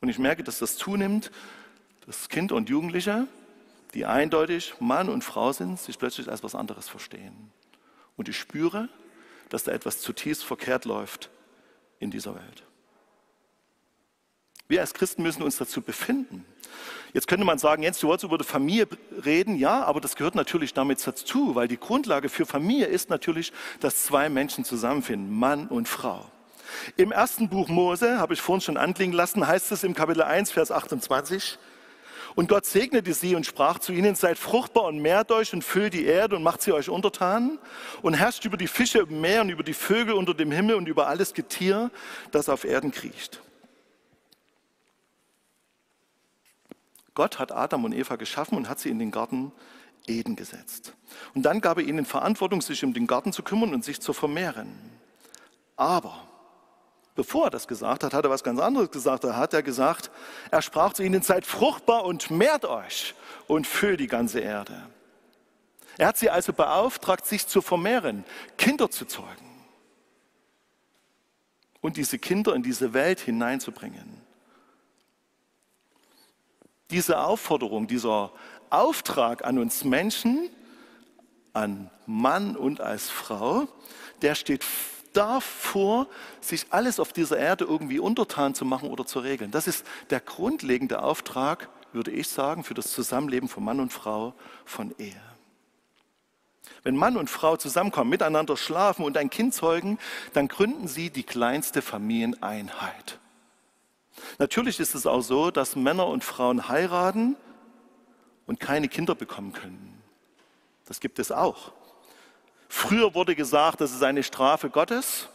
Und 0.00 0.08
ich 0.08 0.18
merke, 0.18 0.42
dass 0.42 0.58
das 0.58 0.76
zunimmt, 0.76 1.30
dass 2.06 2.30
Kinder 2.30 2.54
und 2.54 2.70
Jugendliche, 2.70 3.26
die 3.92 4.06
eindeutig 4.06 4.74
Mann 4.80 5.10
und 5.10 5.22
Frau 5.22 5.52
sind, 5.52 5.78
sich 5.78 5.98
plötzlich 5.98 6.30
als 6.30 6.42
was 6.42 6.54
anderes 6.54 6.88
verstehen. 6.88 7.52
Und 8.16 8.28
ich 8.28 8.38
spüre, 8.38 8.88
dass 9.50 9.64
da 9.64 9.72
etwas 9.72 10.00
zutiefst 10.00 10.44
verkehrt 10.44 10.86
läuft 10.86 11.30
in 11.98 12.10
dieser 12.10 12.34
Welt. 12.34 12.64
Wir 14.68 14.80
als 14.80 14.94
Christen 14.94 15.22
müssen 15.22 15.42
uns 15.42 15.58
dazu 15.58 15.82
befinden. 15.82 16.44
Jetzt 17.12 17.28
könnte 17.28 17.44
man 17.44 17.58
sagen, 17.58 17.82
Jens, 17.82 18.00
du 18.00 18.08
wolltest 18.08 18.24
über 18.24 18.38
die 18.38 18.44
Familie 18.44 18.88
reden. 19.24 19.56
Ja, 19.56 19.84
aber 19.84 20.00
das 20.00 20.16
gehört 20.16 20.34
natürlich 20.34 20.74
damit 20.74 21.06
dazu, 21.06 21.54
weil 21.54 21.68
die 21.68 21.78
Grundlage 21.78 22.28
für 22.28 22.46
Familie 22.46 22.86
ist 22.86 23.10
natürlich, 23.10 23.52
dass 23.80 24.04
zwei 24.04 24.28
Menschen 24.28 24.64
zusammenfinden, 24.64 25.32
Mann 25.32 25.68
und 25.68 25.88
Frau. 25.88 26.26
Im 26.96 27.12
ersten 27.12 27.48
Buch 27.48 27.68
Mose, 27.68 28.18
habe 28.18 28.34
ich 28.34 28.40
vorhin 28.40 28.62
schon 28.62 28.76
anklingen 28.76 29.14
lassen, 29.14 29.46
heißt 29.46 29.70
es 29.70 29.84
im 29.84 29.94
Kapitel 29.94 30.22
1, 30.22 30.50
Vers 30.50 30.72
28, 30.72 31.58
und 32.34 32.48
Gott 32.48 32.66
segnete 32.66 33.14
sie 33.14 33.36
und 33.36 33.46
sprach 33.46 33.78
zu 33.78 33.92
ihnen, 33.92 34.16
seid 34.16 34.38
fruchtbar 34.38 34.84
und 34.84 34.98
mehrt 34.98 35.30
euch 35.30 35.52
und 35.52 35.62
füllt 35.62 35.94
die 35.94 36.04
Erde 36.04 36.34
und 36.34 36.42
macht 36.42 36.62
sie 36.62 36.72
euch 36.72 36.88
untertan 36.88 37.58
und 38.02 38.14
herrscht 38.14 38.44
über 38.44 38.56
die 38.56 38.66
Fische 38.66 39.00
im 39.00 39.20
Meer 39.20 39.42
und 39.42 39.50
über 39.50 39.62
die 39.62 39.74
Vögel 39.74 40.14
unter 40.14 40.34
dem 40.34 40.50
Himmel 40.50 40.74
und 40.74 40.88
über 40.88 41.06
alles 41.06 41.32
Getier, 41.32 41.92
das 42.32 42.48
auf 42.48 42.64
Erden 42.64 42.90
kriecht. 42.90 43.40
Gott 47.14 47.38
hat 47.38 47.52
Adam 47.52 47.84
und 47.84 47.92
Eva 47.92 48.16
geschaffen 48.16 48.56
und 48.58 48.68
hat 48.68 48.80
sie 48.80 48.90
in 48.90 48.98
den 48.98 49.10
Garten 49.10 49.52
Eden 50.06 50.36
gesetzt. 50.36 50.94
Und 51.34 51.42
dann 51.42 51.60
gab 51.60 51.78
er 51.78 51.84
ihnen 51.84 52.04
Verantwortung, 52.04 52.60
sich 52.60 52.84
um 52.84 52.92
den 52.92 53.06
Garten 53.06 53.32
zu 53.32 53.42
kümmern 53.42 53.72
und 53.72 53.84
sich 53.84 54.00
zu 54.00 54.12
vermehren. 54.12 54.74
Aber 55.76 56.28
bevor 57.14 57.46
er 57.46 57.50
das 57.50 57.66
gesagt 57.68 58.04
hat, 58.04 58.12
hat 58.12 58.24
er 58.24 58.30
was 58.30 58.44
ganz 58.44 58.60
anderes 58.60 58.90
gesagt. 58.90 59.24
Er 59.24 59.36
hat 59.36 59.54
er 59.54 59.62
gesagt, 59.62 60.10
er 60.50 60.60
sprach 60.60 60.92
zu 60.92 61.02
ihnen, 61.02 61.22
seid 61.22 61.46
fruchtbar 61.46 62.04
und 62.04 62.30
mehrt 62.30 62.64
euch 62.64 63.14
und 63.46 63.66
füllt 63.66 64.00
die 64.00 64.08
ganze 64.08 64.40
Erde. 64.40 64.88
Er 65.96 66.08
hat 66.08 66.18
sie 66.18 66.28
also 66.28 66.52
beauftragt, 66.52 67.24
sich 67.24 67.46
zu 67.46 67.62
vermehren, 67.62 68.24
Kinder 68.58 68.90
zu 68.90 69.04
zeugen 69.04 69.28
und 71.80 71.96
diese 71.96 72.18
Kinder 72.18 72.54
in 72.54 72.64
diese 72.64 72.92
Welt 72.92 73.20
hineinzubringen 73.20 74.23
diese 76.90 77.20
Aufforderung, 77.20 77.86
dieser 77.86 78.32
Auftrag 78.70 79.44
an 79.44 79.58
uns 79.58 79.84
Menschen, 79.84 80.48
an 81.52 81.90
Mann 82.06 82.56
und 82.56 82.80
als 82.80 83.08
Frau, 83.08 83.68
der 84.22 84.34
steht 84.34 84.64
davor, 85.12 86.08
sich 86.40 86.66
alles 86.70 87.00
auf 87.00 87.12
dieser 87.12 87.38
Erde 87.38 87.64
irgendwie 87.64 88.00
untertan 88.00 88.54
zu 88.54 88.64
machen 88.64 88.90
oder 88.90 89.06
zu 89.06 89.20
regeln. 89.20 89.50
Das 89.50 89.66
ist 89.66 89.86
der 90.10 90.20
grundlegende 90.20 91.02
Auftrag, 91.02 91.68
würde 91.92 92.10
ich 92.10 92.28
sagen, 92.28 92.64
für 92.64 92.74
das 92.74 92.90
Zusammenleben 92.92 93.48
von 93.48 93.64
Mann 93.64 93.80
und 93.80 93.92
Frau 93.92 94.34
von 94.64 94.94
Ehe. 94.98 95.20
Wenn 96.82 96.96
Mann 96.96 97.16
und 97.16 97.30
Frau 97.30 97.56
zusammenkommen, 97.56 98.10
miteinander 98.10 98.56
schlafen 98.56 99.04
und 99.04 99.16
ein 99.16 99.30
Kind 99.30 99.54
zeugen, 99.54 99.98
dann 100.32 100.48
gründen 100.48 100.88
sie 100.88 101.10
die 101.10 101.22
kleinste 101.22 101.80
Familieneinheit. 101.80 103.20
Natürlich 104.38 104.80
ist 104.80 104.94
es 104.94 105.06
auch 105.06 105.20
so, 105.20 105.50
dass 105.50 105.76
Männer 105.76 106.06
und 106.06 106.24
Frauen 106.24 106.68
heiraten 106.68 107.36
und 108.46 108.60
keine 108.60 108.88
Kinder 108.88 109.14
bekommen 109.14 109.52
können. 109.52 110.02
Das 110.86 111.00
gibt 111.00 111.18
es 111.18 111.32
auch. 111.32 111.72
Früher 112.68 113.14
wurde 113.14 113.34
gesagt, 113.34 113.80
das 113.80 113.92
ist 113.92 114.02
eine 114.02 114.22
Strafe 114.22 114.68
Gottes. 114.68 115.28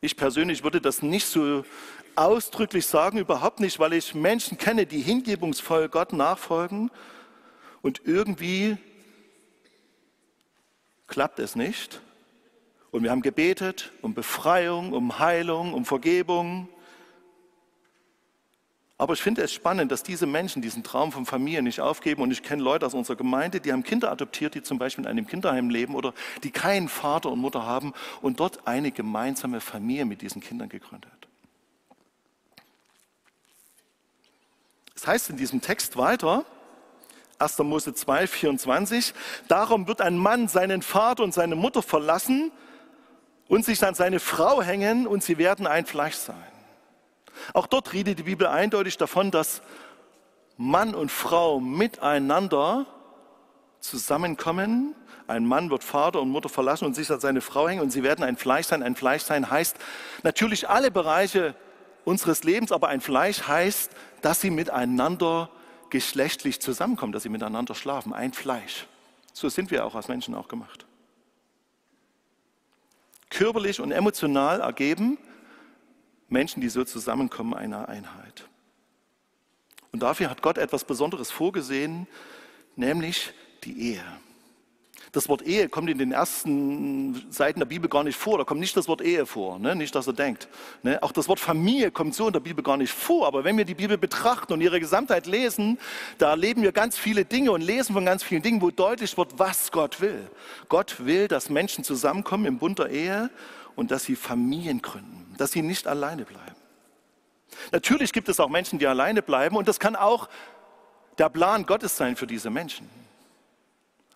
Ich 0.00 0.16
persönlich 0.16 0.62
würde 0.62 0.80
das 0.80 1.02
nicht 1.02 1.26
so 1.26 1.64
ausdrücklich 2.14 2.86
sagen, 2.86 3.18
überhaupt 3.18 3.60
nicht, 3.60 3.78
weil 3.78 3.92
ich 3.92 4.14
Menschen 4.14 4.58
kenne, 4.58 4.86
die 4.86 5.00
hingebungsvoll 5.00 5.88
Gott 5.88 6.12
nachfolgen 6.12 6.90
und 7.82 8.02
irgendwie 8.04 8.76
klappt 11.06 11.38
es 11.38 11.56
nicht. 11.56 12.00
Und 12.90 13.02
wir 13.02 13.10
haben 13.10 13.22
gebetet 13.22 13.92
um 14.02 14.14
Befreiung, 14.14 14.92
um 14.92 15.18
Heilung, 15.18 15.74
um 15.74 15.84
Vergebung. 15.84 16.68
Aber 18.98 19.12
ich 19.12 19.20
finde 19.20 19.42
es 19.42 19.52
spannend, 19.52 19.92
dass 19.92 20.02
diese 20.02 20.26
Menschen 20.26 20.62
diesen 20.62 20.82
Traum 20.82 21.12
von 21.12 21.26
Familie 21.26 21.62
nicht 21.62 21.80
aufgeben. 21.80 22.22
Und 22.22 22.30
ich 22.30 22.42
kenne 22.42 22.62
Leute 22.62 22.86
aus 22.86 22.94
unserer 22.94 23.16
Gemeinde, 23.16 23.60
die 23.60 23.72
haben 23.72 23.82
Kinder 23.82 24.10
adoptiert, 24.10 24.54
die 24.54 24.62
zum 24.62 24.78
Beispiel 24.78 25.04
in 25.04 25.10
einem 25.10 25.26
Kinderheim 25.26 25.68
leben 25.68 25.94
oder 25.94 26.14
die 26.42 26.50
keinen 26.50 26.88
Vater 26.88 27.30
und 27.30 27.38
Mutter 27.38 27.66
haben 27.66 27.92
und 28.22 28.40
dort 28.40 28.66
eine 28.66 28.92
gemeinsame 28.92 29.60
Familie 29.60 30.06
mit 30.06 30.22
diesen 30.22 30.40
Kindern 30.40 30.70
gegründet. 30.70 31.12
Es 34.94 35.06
heißt 35.06 35.28
in 35.28 35.36
diesem 35.36 35.60
Text 35.60 35.98
weiter, 35.98 36.46
1. 37.38 37.58
Mose 37.58 37.92
2, 37.92 38.26
24, 38.26 39.12
darum 39.46 39.86
wird 39.86 40.00
ein 40.00 40.16
Mann 40.16 40.48
seinen 40.48 40.80
Vater 40.80 41.22
und 41.22 41.34
seine 41.34 41.54
Mutter 41.54 41.82
verlassen 41.82 42.50
und 43.46 43.66
sich 43.66 43.84
an 43.84 43.94
seine 43.94 44.20
Frau 44.20 44.62
hängen 44.62 45.06
und 45.06 45.22
sie 45.22 45.36
werden 45.36 45.66
ein 45.66 45.84
Fleisch 45.84 46.14
sein. 46.14 46.55
Auch 47.52 47.66
dort 47.66 47.92
redet 47.92 48.18
die 48.18 48.24
Bibel 48.24 48.46
eindeutig 48.46 48.96
davon, 48.96 49.30
dass 49.30 49.62
Mann 50.56 50.94
und 50.94 51.10
Frau 51.10 51.60
miteinander 51.60 52.86
zusammenkommen. 53.80 54.94
Ein 55.26 55.44
Mann 55.44 55.70
wird 55.70 55.84
Vater 55.84 56.20
und 56.20 56.30
Mutter 56.30 56.48
verlassen 56.48 56.86
und 56.86 56.94
sich 56.94 57.10
an 57.10 57.20
seine 57.20 57.40
Frau 57.40 57.68
hängen 57.68 57.82
und 57.82 57.90
sie 57.90 58.02
werden 58.02 58.24
ein 58.24 58.36
Fleisch 58.36 58.66
sein. 58.66 58.82
Ein 58.82 58.96
Fleisch 58.96 59.22
sein 59.22 59.50
heißt 59.50 59.76
natürlich 60.22 60.68
alle 60.68 60.90
Bereiche 60.90 61.54
unseres 62.04 62.44
Lebens, 62.44 62.72
aber 62.72 62.88
ein 62.88 63.00
Fleisch 63.00 63.46
heißt, 63.46 63.90
dass 64.22 64.40
sie 64.40 64.50
miteinander 64.50 65.50
geschlechtlich 65.90 66.60
zusammenkommen, 66.60 67.12
dass 67.12 67.24
sie 67.24 67.28
miteinander 67.28 67.74
schlafen. 67.74 68.12
Ein 68.12 68.32
Fleisch. 68.32 68.86
So 69.32 69.48
sind 69.48 69.70
wir 69.70 69.84
auch 69.84 69.94
als 69.94 70.08
Menschen 70.08 70.34
auch 70.34 70.48
gemacht. 70.48 70.86
Körperlich 73.28 73.80
und 73.80 73.90
emotional 73.90 74.60
ergeben 74.60 75.18
Menschen, 76.28 76.60
die 76.60 76.68
so 76.68 76.84
zusammenkommen, 76.84 77.54
eine 77.54 77.88
Einheit. 77.88 78.48
Und 79.92 80.02
dafür 80.02 80.28
hat 80.28 80.42
Gott 80.42 80.58
etwas 80.58 80.84
Besonderes 80.84 81.30
vorgesehen, 81.30 82.06
nämlich 82.74 83.32
die 83.64 83.92
Ehe. 83.92 84.04
Das 85.16 85.30
Wort 85.30 85.40
Ehe 85.46 85.70
kommt 85.70 85.88
in 85.88 85.96
den 85.96 86.12
ersten 86.12 87.24
Seiten 87.32 87.60
der 87.60 87.64
Bibel 87.64 87.88
gar 87.88 88.04
nicht 88.04 88.18
vor. 88.18 88.36
Da 88.36 88.44
kommt 88.44 88.60
nicht 88.60 88.76
das 88.76 88.86
Wort 88.86 89.00
Ehe 89.00 89.24
vor, 89.24 89.58
ne? 89.58 89.74
nicht, 89.74 89.94
dass 89.94 90.06
er 90.06 90.12
denkt. 90.12 90.46
Ne? 90.82 91.02
Auch 91.02 91.10
das 91.10 91.26
Wort 91.26 91.40
Familie 91.40 91.90
kommt 91.90 92.14
so 92.14 92.26
in 92.26 92.34
der 92.34 92.40
Bibel 92.40 92.62
gar 92.62 92.76
nicht 92.76 92.92
vor. 92.92 93.26
Aber 93.26 93.42
wenn 93.42 93.56
wir 93.56 93.64
die 93.64 93.74
Bibel 93.74 93.96
betrachten 93.96 94.52
und 94.52 94.60
ihre 94.60 94.78
Gesamtheit 94.78 95.26
lesen, 95.26 95.78
da 96.18 96.28
erleben 96.28 96.60
wir 96.60 96.72
ganz 96.72 96.98
viele 96.98 97.24
Dinge 97.24 97.52
und 97.52 97.62
lesen 97.62 97.94
von 97.94 98.04
ganz 98.04 98.22
vielen 98.22 98.42
Dingen, 98.42 98.60
wo 98.60 98.70
deutlich 98.70 99.16
wird, 99.16 99.38
was 99.38 99.72
Gott 99.72 100.02
will. 100.02 100.28
Gott 100.68 101.06
will, 101.06 101.28
dass 101.28 101.48
Menschen 101.48 101.82
zusammenkommen 101.82 102.44
im 102.44 102.58
Bund 102.58 102.78
der 102.78 102.90
Ehe 102.90 103.30
und 103.74 103.90
dass 103.92 104.04
sie 104.04 104.16
Familien 104.16 104.82
gründen, 104.82 105.15
dass 105.36 105.52
sie 105.52 105.62
nicht 105.62 105.86
alleine 105.86 106.24
bleiben. 106.24 106.56
Natürlich 107.72 108.12
gibt 108.12 108.28
es 108.28 108.40
auch 108.40 108.48
Menschen, 108.48 108.78
die 108.78 108.86
alleine 108.86 109.22
bleiben 109.22 109.56
und 109.56 109.68
das 109.68 109.80
kann 109.80 109.96
auch 109.96 110.28
der 111.18 111.28
Plan 111.28 111.66
Gottes 111.66 111.96
sein 111.96 112.16
für 112.16 112.26
diese 112.26 112.50
Menschen. 112.50 112.88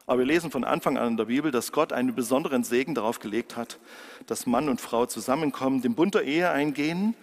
Aber 0.07 0.19
wir 0.19 0.27
lesen 0.27 0.51
von 0.51 0.65
Anfang 0.65 0.99
an 0.99 1.09
in 1.09 1.17
der 1.17 1.27
Bibel, 1.27 1.53
dass 1.53 1.71
Gott 1.71 1.93
einen 1.93 2.15
besonderen 2.15 2.65
Segen 2.65 2.95
darauf 2.97 3.21
gelegt 3.21 3.57
hat, 3.57 3.79
dass 4.27 4.45
Mann 4.45 4.69
und 4.69 4.81
Frau 4.81 5.07
zusammenkommen, 5.07 5.83
den 5.83 5.95
Bund 5.95 6.15
der 6.15 6.25
Ehe 6.25 6.51
eingehen 6.51 7.15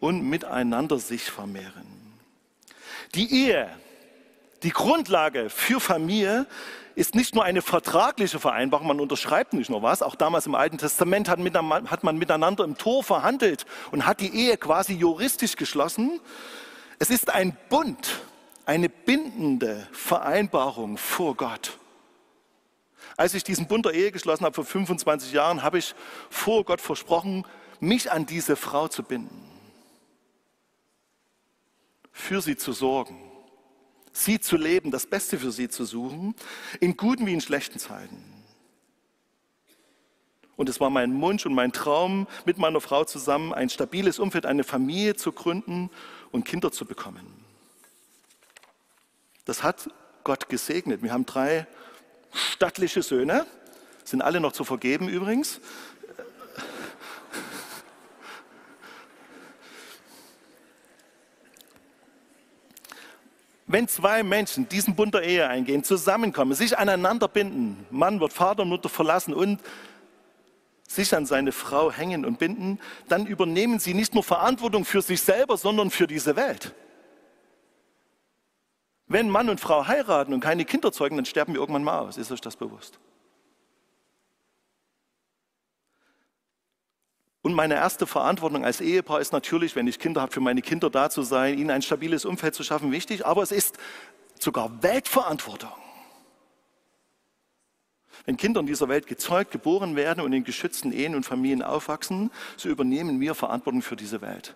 und 0.00 0.24
miteinander 0.24 0.98
sich 0.98 1.24
vermehren. 1.24 1.86
Die 3.14 3.46
Ehe, 3.46 3.68
die 4.62 4.70
Grundlage 4.70 5.50
für 5.50 5.80
Familie, 5.80 6.46
ist 7.00 7.14
nicht 7.14 7.34
nur 7.34 7.44
eine 7.44 7.62
vertragliche 7.62 8.38
Vereinbarung, 8.38 8.86
man 8.86 9.00
unterschreibt 9.00 9.54
nicht 9.54 9.70
nur 9.70 9.82
was, 9.82 10.02
auch 10.02 10.14
damals 10.14 10.44
im 10.44 10.54
Alten 10.54 10.76
Testament 10.76 11.30
hat, 11.30 11.38
man 12.02 12.18
miteinander 12.18 12.62
im 12.62 12.76
Tor 12.76 13.02
verhandelt 13.02 13.64
und 13.90 14.04
hat 14.04 14.20
die 14.20 14.34
Ehe 14.34 14.58
quasi 14.58 14.92
juristisch 14.92 15.56
geschlossen. 15.56 16.20
Es 16.98 17.08
ist 17.08 17.30
ein 17.30 17.56
Bund, 17.70 18.20
eine 18.66 18.90
bindende 18.90 19.88
Vereinbarung 19.92 20.98
vor 20.98 21.36
Gott. 21.36 21.78
Als 23.16 23.32
ich 23.32 23.44
diesen 23.44 23.66
Bund 23.66 23.86
der 23.86 23.94
Ehe 23.94 24.12
geschlossen 24.12 24.44
habe 24.44 24.54
vor 24.54 24.66
25 24.66 25.32
Jahren, 25.32 25.62
habe 25.62 25.78
ich 25.78 25.94
vor 26.28 26.64
Gott 26.64 26.82
versprochen, 26.82 27.46
mich 27.80 28.12
an 28.12 28.26
diese 28.26 28.56
Frau 28.56 28.88
zu 28.88 29.02
binden, 29.02 29.42
für 32.12 32.42
sie 32.42 32.56
zu 32.56 32.72
sorgen, 32.72 33.29
sie 34.24 34.40
zu 34.40 34.56
leben, 34.56 34.90
das 34.90 35.06
Beste 35.06 35.38
für 35.38 35.50
sie 35.50 35.68
zu 35.68 35.84
suchen, 35.84 36.34
in 36.80 36.96
guten 36.96 37.26
wie 37.26 37.34
in 37.34 37.40
schlechten 37.40 37.78
Zeiten. 37.78 38.22
Und 40.56 40.68
es 40.68 40.78
war 40.78 40.90
mein 40.90 41.18
Wunsch 41.22 41.46
und 41.46 41.54
mein 41.54 41.72
Traum, 41.72 42.26
mit 42.44 42.58
meiner 42.58 42.82
Frau 42.82 43.04
zusammen 43.04 43.54
ein 43.54 43.70
stabiles 43.70 44.18
Umfeld, 44.18 44.44
eine 44.44 44.62
Familie 44.62 45.16
zu 45.16 45.32
gründen 45.32 45.90
und 46.32 46.44
Kinder 46.44 46.70
zu 46.70 46.84
bekommen. 46.84 47.44
Das 49.46 49.62
hat 49.62 49.88
Gott 50.22 50.50
gesegnet. 50.50 51.02
Wir 51.02 51.12
haben 51.12 51.24
drei 51.24 51.66
stattliche 52.32 53.02
Söhne, 53.02 53.46
sind 54.04 54.20
alle 54.20 54.40
noch 54.40 54.52
zu 54.52 54.64
vergeben 54.64 55.08
übrigens. 55.08 55.60
Wenn 63.72 63.86
zwei 63.86 64.24
Menschen 64.24 64.68
diesen 64.68 64.96
Bund 64.96 65.14
der 65.14 65.22
Ehe 65.22 65.46
eingehen, 65.46 65.84
zusammenkommen, 65.84 66.54
sich 66.54 66.76
aneinander 66.76 67.28
binden, 67.28 67.86
Mann 67.90 68.18
wird 68.18 68.32
Vater 68.32 68.62
und 68.62 68.68
Mutter 68.68 68.88
verlassen 68.88 69.32
und 69.32 69.60
sich 70.88 71.14
an 71.14 71.24
seine 71.24 71.52
Frau 71.52 71.92
hängen 71.92 72.24
und 72.24 72.40
binden, 72.40 72.80
dann 73.08 73.26
übernehmen 73.26 73.78
sie 73.78 73.94
nicht 73.94 74.12
nur 74.12 74.24
Verantwortung 74.24 74.84
für 74.84 75.02
sich 75.02 75.22
selber, 75.22 75.56
sondern 75.56 75.90
für 75.90 76.08
diese 76.08 76.34
Welt. 76.34 76.74
Wenn 79.06 79.30
Mann 79.30 79.48
und 79.48 79.60
Frau 79.60 79.86
heiraten 79.86 80.34
und 80.34 80.40
keine 80.40 80.64
Kinder 80.64 80.90
zeugen, 80.90 81.14
dann 81.14 81.24
sterben 81.24 81.52
wir 81.52 81.60
irgendwann 81.60 81.84
mal 81.84 82.00
aus. 82.00 82.16
Ist 82.16 82.32
euch 82.32 82.40
das 82.40 82.56
bewusst? 82.56 82.98
Und 87.42 87.54
meine 87.54 87.74
erste 87.74 88.06
Verantwortung 88.06 88.64
als 88.64 88.80
Ehepaar 88.80 89.20
ist 89.20 89.32
natürlich, 89.32 89.74
wenn 89.74 89.86
ich 89.86 89.98
Kinder 89.98 90.20
habe, 90.20 90.32
für 90.32 90.40
meine 90.40 90.60
Kinder 90.60 90.90
da 90.90 91.08
zu 91.08 91.22
sein, 91.22 91.58
ihnen 91.58 91.70
ein 91.70 91.82
stabiles 91.82 92.24
Umfeld 92.24 92.54
zu 92.54 92.62
schaffen, 92.62 92.92
wichtig. 92.92 93.24
Aber 93.24 93.42
es 93.42 93.50
ist 93.50 93.78
sogar 94.38 94.82
Weltverantwortung. 94.82 95.70
Wenn 98.26 98.36
Kinder 98.36 98.60
in 98.60 98.66
dieser 98.66 98.88
Welt 98.88 99.06
gezeugt, 99.06 99.50
geboren 99.50 99.96
werden 99.96 100.22
und 100.22 100.32
in 100.34 100.44
geschützten 100.44 100.92
Ehen 100.92 101.14
und 101.14 101.24
Familien 101.24 101.62
aufwachsen, 101.62 102.30
so 102.58 102.68
übernehmen 102.68 103.20
wir 103.20 103.34
Verantwortung 103.34 103.80
für 103.80 103.96
diese 103.96 104.20
Welt. 104.20 104.54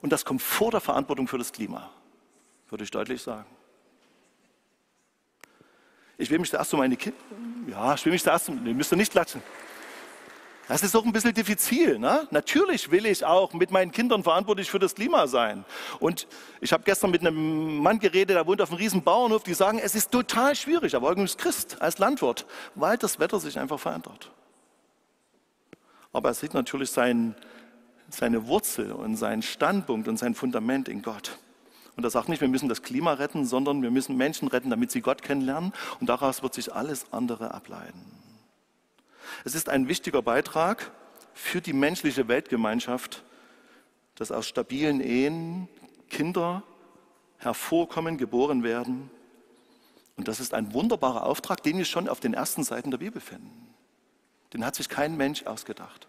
Und 0.00 0.10
das 0.10 0.24
kommt 0.24 0.40
vor 0.40 0.70
der 0.70 0.80
Verantwortung 0.80 1.28
für 1.28 1.38
das 1.38 1.52
Klima, 1.52 1.90
würde 2.70 2.84
ich 2.84 2.90
deutlich 2.90 3.20
sagen. 3.20 3.46
Ich 6.16 6.30
will 6.30 6.38
mich 6.38 6.50
zuerst 6.50 6.72
um 6.72 6.80
meine 6.80 6.96
Kinder, 6.96 7.18
ja, 7.68 7.94
ich 7.94 8.04
will 8.04 8.12
mich 8.12 8.22
zuerst 8.22 8.48
um, 8.48 8.66
ihr 8.66 8.74
müsst 8.74 8.92
nicht 8.92 9.12
klatschen. 9.12 9.42
Das 10.72 10.82
ist 10.82 10.94
doch 10.94 11.04
ein 11.04 11.12
bisschen 11.12 11.34
diffizil. 11.34 11.98
Ne? 11.98 12.26
Natürlich 12.30 12.90
will 12.90 13.04
ich 13.04 13.26
auch 13.26 13.52
mit 13.52 13.70
meinen 13.70 13.92
Kindern 13.92 14.22
verantwortlich 14.22 14.70
für 14.70 14.78
das 14.78 14.94
Klima 14.94 15.26
sein. 15.26 15.66
Und 16.00 16.26
ich 16.62 16.72
habe 16.72 16.82
gestern 16.82 17.10
mit 17.10 17.20
einem 17.20 17.76
Mann 17.76 17.98
geredet, 17.98 18.36
der 18.36 18.46
wohnt 18.46 18.62
auf 18.62 18.70
einem 18.70 18.78
riesen 18.78 19.02
Bauernhof, 19.02 19.42
die 19.42 19.52
sagen, 19.52 19.78
es 19.78 19.94
ist 19.94 20.10
total 20.10 20.56
schwierig, 20.56 20.96
aber 20.96 21.10
übrigens 21.10 21.36
Christ 21.36 21.76
als 21.82 21.98
Landwirt, 21.98 22.46
weil 22.74 22.96
das 22.96 23.18
Wetter 23.18 23.38
sich 23.38 23.58
einfach 23.58 23.78
verändert. 23.78 24.30
Aber 26.10 26.30
er 26.30 26.34
sieht 26.34 26.54
natürlich 26.54 26.90
sein, 26.90 27.34
seine 28.08 28.46
Wurzel 28.46 28.92
und 28.92 29.16
seinen 29.16 29.42
Standpunkt 29.42 30.08
und 30.08 30.16
sein 30.16 30.34
Fundament 30.34 30.88
in 30.88 31.02
Gott. 31.02 31.36
Und 31.98 32.04
er 32.04 32.10
sagt 32.10 32.30
nicht, 32.30 32.40
wir 32.40 32.48
müssen 32.48 32.70
das 32.70 32.80
Klima 32.80 33.12
retten, 33.12 33.44
sondern 33.44 33.82
wir 33.82 33.90
müssen 33.90 34.16
Menschen 34.16 34.48
retten, 34.48 34.70
damit 34.70 34.90
sie 34.90 35.02
Gott 35.02 35.20
kennenlernen. 35.20 35.74
Und 36.00 36.06
daraus 36.06 36.42
wird 36.42 36.54
sich 36.54 36.72
alles 36.72 37.12
andere 37.12 37.52
ableiten. 37.52 38.21
Es 39.44 39.54
ist 39.54 39.68
ein 39.68 39.88
wichtiger 39.88 40.22
Beitrag 40.22 40.90
für 41.34 41.60
die 41.60 41.72
menschliche 41.72 42.28
Weltgemeinschaft, 42.28 43.24
dass 44.14 44.30
aus 44.30 44.46
stabilen 44.46 45.00
Ehen 45.00 45.68
Kinder 46.08 46.62
hervorkommen, 47.38 48.18
geboren 48.18 48.62
werden. 48.62 49.10
Und 50.16 50.28
das 50.28 50.40
ist 50.40 50.54
ein 50.54 50.72
wunderbarer 50.74 51.24
Auftrag, 51.24 51.62
den 51.62 51.78
wir 51.78 51.84
schon 51.84 52.08
auf 52.08 52.20
den 52.20 52.34
ersten 52.34 52.62
Seiten 52.64 52.90
der 52.90 52.98
Bibel 52.98 53.20
finden. 53.20 53.68
Den 54.52 54.64
hat 54.64 54.74
sich 54.74 54.88
kein 54.88 55.16
Mensch 55.16 55.44
ausgedacht. 55.44 56.06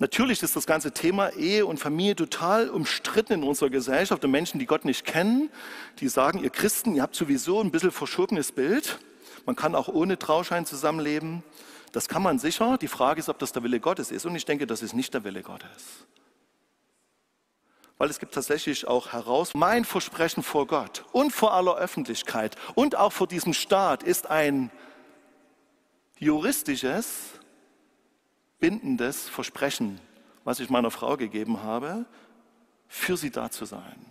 Natürlich 0.00 0.42
ist 0.44 0.54
das 0.54 0.66
ganze 0.66 0.92
Thema 0.92 1.30
Ehe 1.30 1.66
und 1.66 1.78
Familie 1.78 2.14
total 2.14 2.70
umstritten 2.70 3.32
in 3.32 3.42
unserer 3.42 3.68
Gesellschaft. 3.68 4.24
Und 4.24 4.30
Menschen, 4.30 4.60
die 4.60 4.66
Gott 4.66 4.84
nicht 4.84 5.04
kennen, 5.04 5.50
die 5.98 6.08
sagen, 6.08 6.42
ihr 6.44 6.50
Christen, 6.50 6.94
ihr 6.94 7.02
habt 7.02 7.16
sowieso 7.16 7.60
ein 7.60 7.72
bisschen 7.72 7.90
verschobenes 7.90 8.52
Bild. 8.52 9.00
Man 9.48 9.56
kann 9.56 9.74
auch 9.74 9.88
ohne 9.88 10.18
Trauschein 10.18 10.66
zusammenleben. 10.66 11.42
Das 11.92 12.06
kann 12.06 12.22
man 12.22 12.38
sicher. 12.38 12.76
Die 12.76 12.86
Frage 12.86 13.18
ist, 13.18 13.30
ob 13.30 13.38
das 13.38 13.50
der 13.50 13.62
Wille 13.62 13.80
Gottes 13.80 14.10
ist. 14.10 14.26
Und 14.26 14.36
ich 14.36 14.44
denke, 14.44 14.66
das 14.66 14.82
ist 14.82 14.92
nicht 14.92 15.14
der 15.14 15.24
Wille 15.24 15.40
Gottes. 15.40 16.04
Weil 17.96 18.10
es 18.10 18.18
gibt 18.18 18.34
tatsächlich 18.34 18.86
auch 18.86 19.14
heraus, 19.14 19.54
mein 19.54 19.86
Versprechen 19.86 20.42
vor 20.42 20.66
Gott 20.66 21.06
und 21.12 21.32
vor 21.32 21.54
aller 21.54 21.76
Öffentlichkeit 21.76 22.56
und 22.74 22.94
auch 22.94 23.10
vor 23.14 23.26
diesem 23.26 23.54
Staat 23.54 24.02
ist 24.02 24.28
ein 24.28 24.70
juristisches, 26.18 27.30
bindendes 28.60 29.30
Versprechen, 29.30 29.98
was 30.44 30.60
ich 30.60 30.68
meiner 30.68 30.90
Frau 30.90 31.16
gegeben 31.16 31.62
habe, 31.62 32.04
für 32.86 33.16
sie 33.16 33.30
da 33.30 33.50
zu 33.50 33.64
sein. 33.64 34.04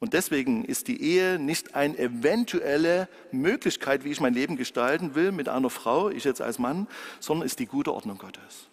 Und 0.00 0.12
deswegen 0.12 0.64
ist 0.64 0.86
die 0.86 1.02
Ehe 1.02 1.38
nicht 1.38 1.74
eine 1.74 1.98
eventuelle 1.98 3.08
Möglichkeit, 3.32 4.04
wie 4.04 4.10
ich 4.10 4.20
mein 4.20 4.34
Leben 4.34 4.56
gestalten 4.56 5.14
will 5.16 5.32
mit 5.32 5.48
einer 5.48 5.70
Frau, 5.70 6.08
ich 6.08 6.24
jetzt 6.24 6.40
als 6.40 6.58
Mann, 6.58 6.86
sondern 7.18 7.46
ist 7.46 7.58
die 7.58 7.66
gute 7.66 7.92
Ordnung 7.92 8.18
Gottes. 8.18 8.68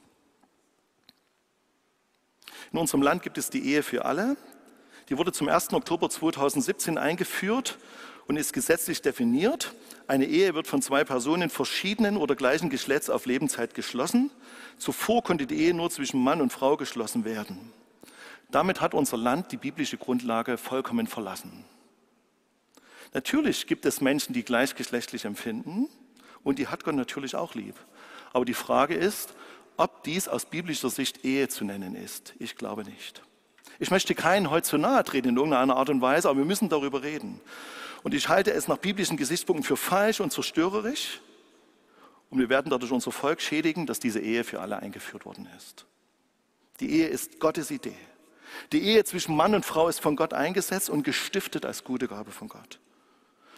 In 2.72 2.78
unserem 2.78 3.02
Land 3.02 3.24
gibt 3.24 3.38
es 3.38 3.50
die 3.50 3.66
Ehe 3.66 3.82
für 3.82 4.06
alle. 4.06 4.38
Die 5.10 5.18
wurde 5.18 5.32
zum 5.32 5.50
1. 5.50 5.74
Oktober 5.74 6.10
2017 6.10 6.98
eingeführt 6.98 7.78
und 8.28 8.38
ist 8.38 8.54
gesetzlich 8.54 9.02
definiert. 9.02 9.74
Eine 10.08 10.26
Ehe 10.26 10.54
wird 10.54 10.68
von 10.68 10.82
zwei 10.82 11.04
Personen 11.04 11.50
verschiedenen 11.50 12.18
oder 12.18 12.36
gleichen 12.36 12.70
Geschlechts 12.70 13.10
auf 13.10 13.26
Lebenszeit 13.26 13.74
geschlossen. 13.74 14.32
Zuvor 14.78 15.24
konnte 15.24 15.48
die 15.48 15.60
Ehe 15.60 15.74
nur 15.74 15.90
zwischen 15.90 16.24
Mann 16.24 16.42
und 16.42 16.52
Frau 16.52 16.78
geschlossen 16.78 17.26
werden. 17.26 17.72
Damit 18.52 18.82
hat 18.82 18.94
unser 18.94 19.18
Land 19.18 19.52
die 19.52 19.58
biblische 19.58 19.98
Grundlage 19.98 20.58
vollkommen 20.58 21.08
verlassen. 21.08 21.66
Natürlich 23.14 23.68
gibt 23.68 23.86
es 23.86 24.02
Menschen, 24.02 24.34
die 24.34 24.44
gleichgeschlechtlich 24.44 25.26
empfinden 25.26 25.88
und 26.44 26.60
die 26.60 26.68
hat 26.68 26.84
Gott 26.84 26.96
natürlich 26.96 27.36
auch 27.36 27.56
lieb. 27.56 27.76
Aber 28.34 28.46
die 28.46 28.54
Frage 28.54 28.94
ist, 28.94 29.34
ob 29.78 30.04
dies 30.04 30.28
aus 30.28 30.46
biblischer 30.46 30.90
Sicht 30.90 31.24
Ehe 31.26 31.48
zu 31.48 31.66
nennen 31.66 31.96
ist. 31.96 32.34
Ich 32.40 32.56
glaube 32.56 32.84
nicht. 32.84 33.22
Ich 33.80 33.92
möchte 33.92 34.16
keinen 34.16 34.50
heute 34.50 34.68
zu 34.68 34.78
nahe 34.78 35.04
treten 35.04 35.30
in 35.30 35.36
irgendeiner 35.36 35.76
Art 35.76 35.90
und 35.90 36.02
Weise, 36.02 36.30
aber 36.30 36.40
wir 36.40 36.46
müssen 36.46 36.70
darüber 36.70 37.04
reden. 37.04 37.42
Und 38.04 38.14
ich 38.14 38.30
halte 38.30 38.54
es 38.54 38.68
nach 38.68 38.78
biblischen 38.78 39.18
Gesichtspunkten 39.18 39.66
für 39.66 39.78
falsch 39.78 40.20
und 40.22 40.32
zerstörerisch. 40.32 41.22
Und 42.30 42.40
wir 42.40 42.50
werden 42.50 42.70
dadurch 42.70 42.92
unser 42.92 43.12
Volk 43.12 43.42
schädigen, 43.42 43.86
dass 43.86 44.00
diese 44.00 44.20
Ehe 44.20 44.44
für 44.44 44.62
alle 44.62 44.78
eingeführt 44.78 45.26
worden 45.26 45.48
ist. 45.58 45.86
Die 46.80 46.92
Ehe 46.92 47.08
ist 47.08 47.40
Gottes 47.40 47.72
Idee. 47.72 47.96
Die 48.72 48.84
Ehe 48.84 49.04
zwischen 49.04 49.36
Mann 49.36 49.56
und 49.56 49.66
Frau 49.66 49.88
ist 49.88 50.00
von 50.00 50.16
Gott 50.16 50.34
eingesetzt 50.34 50.90
und 50.90 51.04
gestiftet 51.04 51.66
als 51.66 51.84
gute 51.84 52.08
Gabe 52.08 52.32
von 52.32 52.48
Gott. 52.48 52.80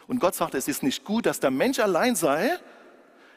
Und 0.07 0.19
Gott 0.19 0.35
sagt, 0.35 0.55
es 0.55 0.67
ist 0.67 0.83
nicht 0.83 1.03
gut, 1.03 1.25
dass 1.25 1.39
der 1.39 1.51
Mensch 1.51 1.79
allein 1.79 2.15
sei. 2.15 2.57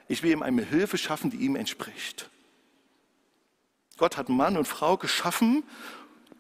Ich 0.09 0.23
will 0.23 0.31
ihm 0.31 0.43
eine 0.43 0.63
Hilfe 0.63 0.99
schaffen, 0.99 1.31
die 1.31 1.39
ihm 1.39 1.57
entspricht. 1.57 2.31
Gott 3.97 4.17
hat 4.17 4.29
Mann 4.29 4.57
und 4.57 4.67
Frau 4.67 4.97
geschaffen 4.97 5.63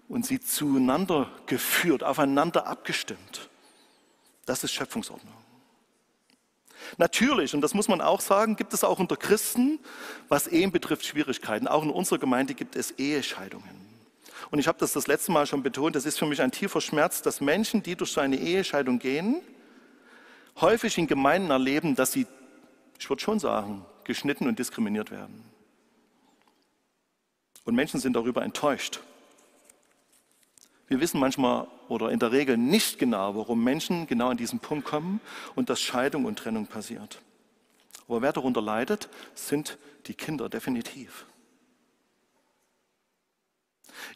und 0.08 0.24
sie 0.24 0.40
zueinander 0.40 1.30
geführt, 1.46 2.02
aufeinander 2.02 2.66
abgestimmt. 2.66 3.50
Das 4.46 4.64
ist 4.64 4.72
Schöpfungsordnung. 4.72 5.34
Natürlich, 6.96 7.54
und 7.54 7.60
das 7.60 7.74
muss 7.74 7.88
man 7.88 8.00
auch 8.00 8.20
sagen, 8.20 8.56
gibt 8.56 8.72
es 8.72 8.82
auch 8.82 8.98
unter 8.98 9.16
Christen, 9.16 9.78
was 10.28 10.46
Ehen 10.46 10.72
betrifft, 10.72 11.04
Schwierigkeiten. 11.04 11.68
Auch 11.68 11.82
in 11.82 11.90
unserer 11.90 12.18
Gemeinde 12.18 12.54
gibt 12.54 12.74
es 12.74 12.92
Ehescheidungen. 12.92 13.89
Und 14.50 14.58
ich 14.58 14.66
habe 14.66 14.78
das 14.78 14.92
das 14.92 15.06
letzte 15.06 15.32
Mal 15.32 15.46
schon 15.46 15.62
betont, 15.62 15.94
das 15.94 16.06
ist 16.06 16.18
für 16.18 16.26
mich 16.26 16.42
ein 16.42 16.50
tiefer 16.50 16.80
Schmerz, 16.80 17.22
dass 17.22 17.40
Menschen, 17.40 17.82
die 17.82 17.94
durch 17.94 18.12
so 18.12 18.20
eine 18.20 18.36
Ehescheidung 18.36 18.98
gehen, 18.98 19.40
häufig 20.60 20.98
in 20.98 21.06
Gemeinden 21.06 21.50
erleben, 21.50 21.94
dass 21.94 22.12
sie, 22.12 22.26
ich 22.98 23.08
würde 23.08 23.22
schon 23.22 23.38
sagen, 23.38 23.84
geschnitten 24.04 24.48
und 24.48 24.58
diskriminiert 24.58 25.10
werden. 25.10 25.44
Und 27.64 27.74
Menschen 27.74 28.00
sind 28.00 28.14
darüber 28.14 28.42
enttäuscht. 28.42 29.00
Wir 30.88 31.00
wissen 31.00 31.20
manchmal 31.20 31.68
oder 31.88 32.10
in 32.10 32.18
der 32.18 32.32
Regel 32.32 32.56
nicht 32.56 32.98
genau, 32.98 33.36
warum 33.36 33.62
Menschen 33.62 34.08
genau 34.08 34.30
an 34.30 34.36
diesen 34.36 34.58
Punkt 34.58 34.84
kommen 34.84 35.20
und 35.54 35.70
dass 35.70 35.80
Scheidung 35.80 36.24
und 36.24 36.36
Trennung 36.40 36.66
passiert. 36.66 37.22
Aber 38.08 38.22
wer 38.22 38.32
darunter 38.32 38.60
leidet, 38.60 39.08
sind 39.34 39.78
die 40.06 40.14
Kinder 40.14 40.48
definitiv. 40.48 41.26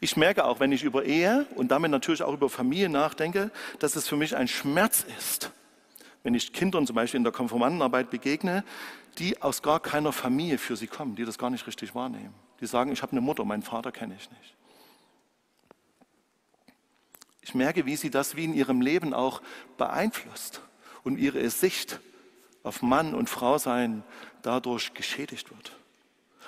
Ich 0.01 0.17
merke 0.17 0.45
auch, 0.45 0.61
wenn 0.61 0.73
ich 0.73 0.83
über 0.83 1.05
Ehe 1.05 1.47
und 1.55 1.69
damit 1.69 1.91
natürlich 1.91 2.23
auch 2.23 2.33
über 2.33 2.49
Familie 2.49 2.89
nachdenke, 2.89 3.51
dass 3.79 3.97
es 3.97 4.09
für 4.09 4.17
mich 4.17 4.37
ein 4.37 4.49
Schmerz 4.49 5.05
ist, 5.19 5.51
wenn 6.23 6.35
ich 6.35 6.53
Kindern 6.53 6.87
zum 6.87 6.97
Beispiel 6.97 7.19
in 7.19 7.25
der 7.25 7.33
Konformantenarbeit 7.33 8.11
begegne, 8.11 8.65
die 9.19 9.41
aus 9.43 9.63
gar 9.63 9.81
keiner 9.81 10.13
Familie 10.13 10.59
für 10.59 10.77
sie 10.77 10.87
kommen, 10.87 11.17
die 11.17 11.25
das 11.25 11.39
gar 11.39 11.51
nicht 11.51 11.67
richtig 11.67 11.95
wahrnehmen. 11.95 12.35
Die 12.61 12.67
sagen, 12.67 12.93
ich 12.93 13.03
habe 13.03 13.13
eine 13.13 13.21
Mutter, 13.21 13.45
meinen 13.45 13.63
Vater 13.63 13.93
kenne 13.93 14.17
ich 14.19 14.31
nicht. 14.31 14.55
Ich 17.43 17.55
merke, 17.55 17.85
wie 17.85 17.97
sie 17.97 18.11
das 18.11 18.37
wie 18.37 18.45
in 18.45 18.55
ihrem 18.55 18.81
Leben 18.81 19.13
auch 19.13 19.43
beeinflusst 19.77 20.63
und 21.03 21.19
ihre 21.19 21.49
Sicht 21.51 22.01
auf 22.63 22.81
Mann 22.81 23.15
und 23.15 23.29
Frau 23.29 23.59
sein 23.59 24.03
dadurch 24.43 24.95
geschädigt 24.95 25.51
wird. 25.51 25.77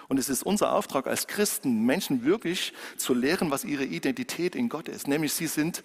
Und 0.08 0.18
es 0.18 0.28
ist 0.28 0.42
unser 0.42 0.72
Auftrag 0.72 1.06
als 1.06 1.26
Christen, 1.26 1.84
Menschen 1.84 2.24
wirklich 2.24 2.72
zu 2.96 3.12
lehren, 3.12 3.50
was 3.50 3.64
ihre 3.64 3.84
Identität 3.84 4.54
in 4.54 4.68
Gott 4.68 4.88
ist. 4.88 5.08
Nämlich 5.08 5.32
sie 5.32 5.48
sind 5.48 5.82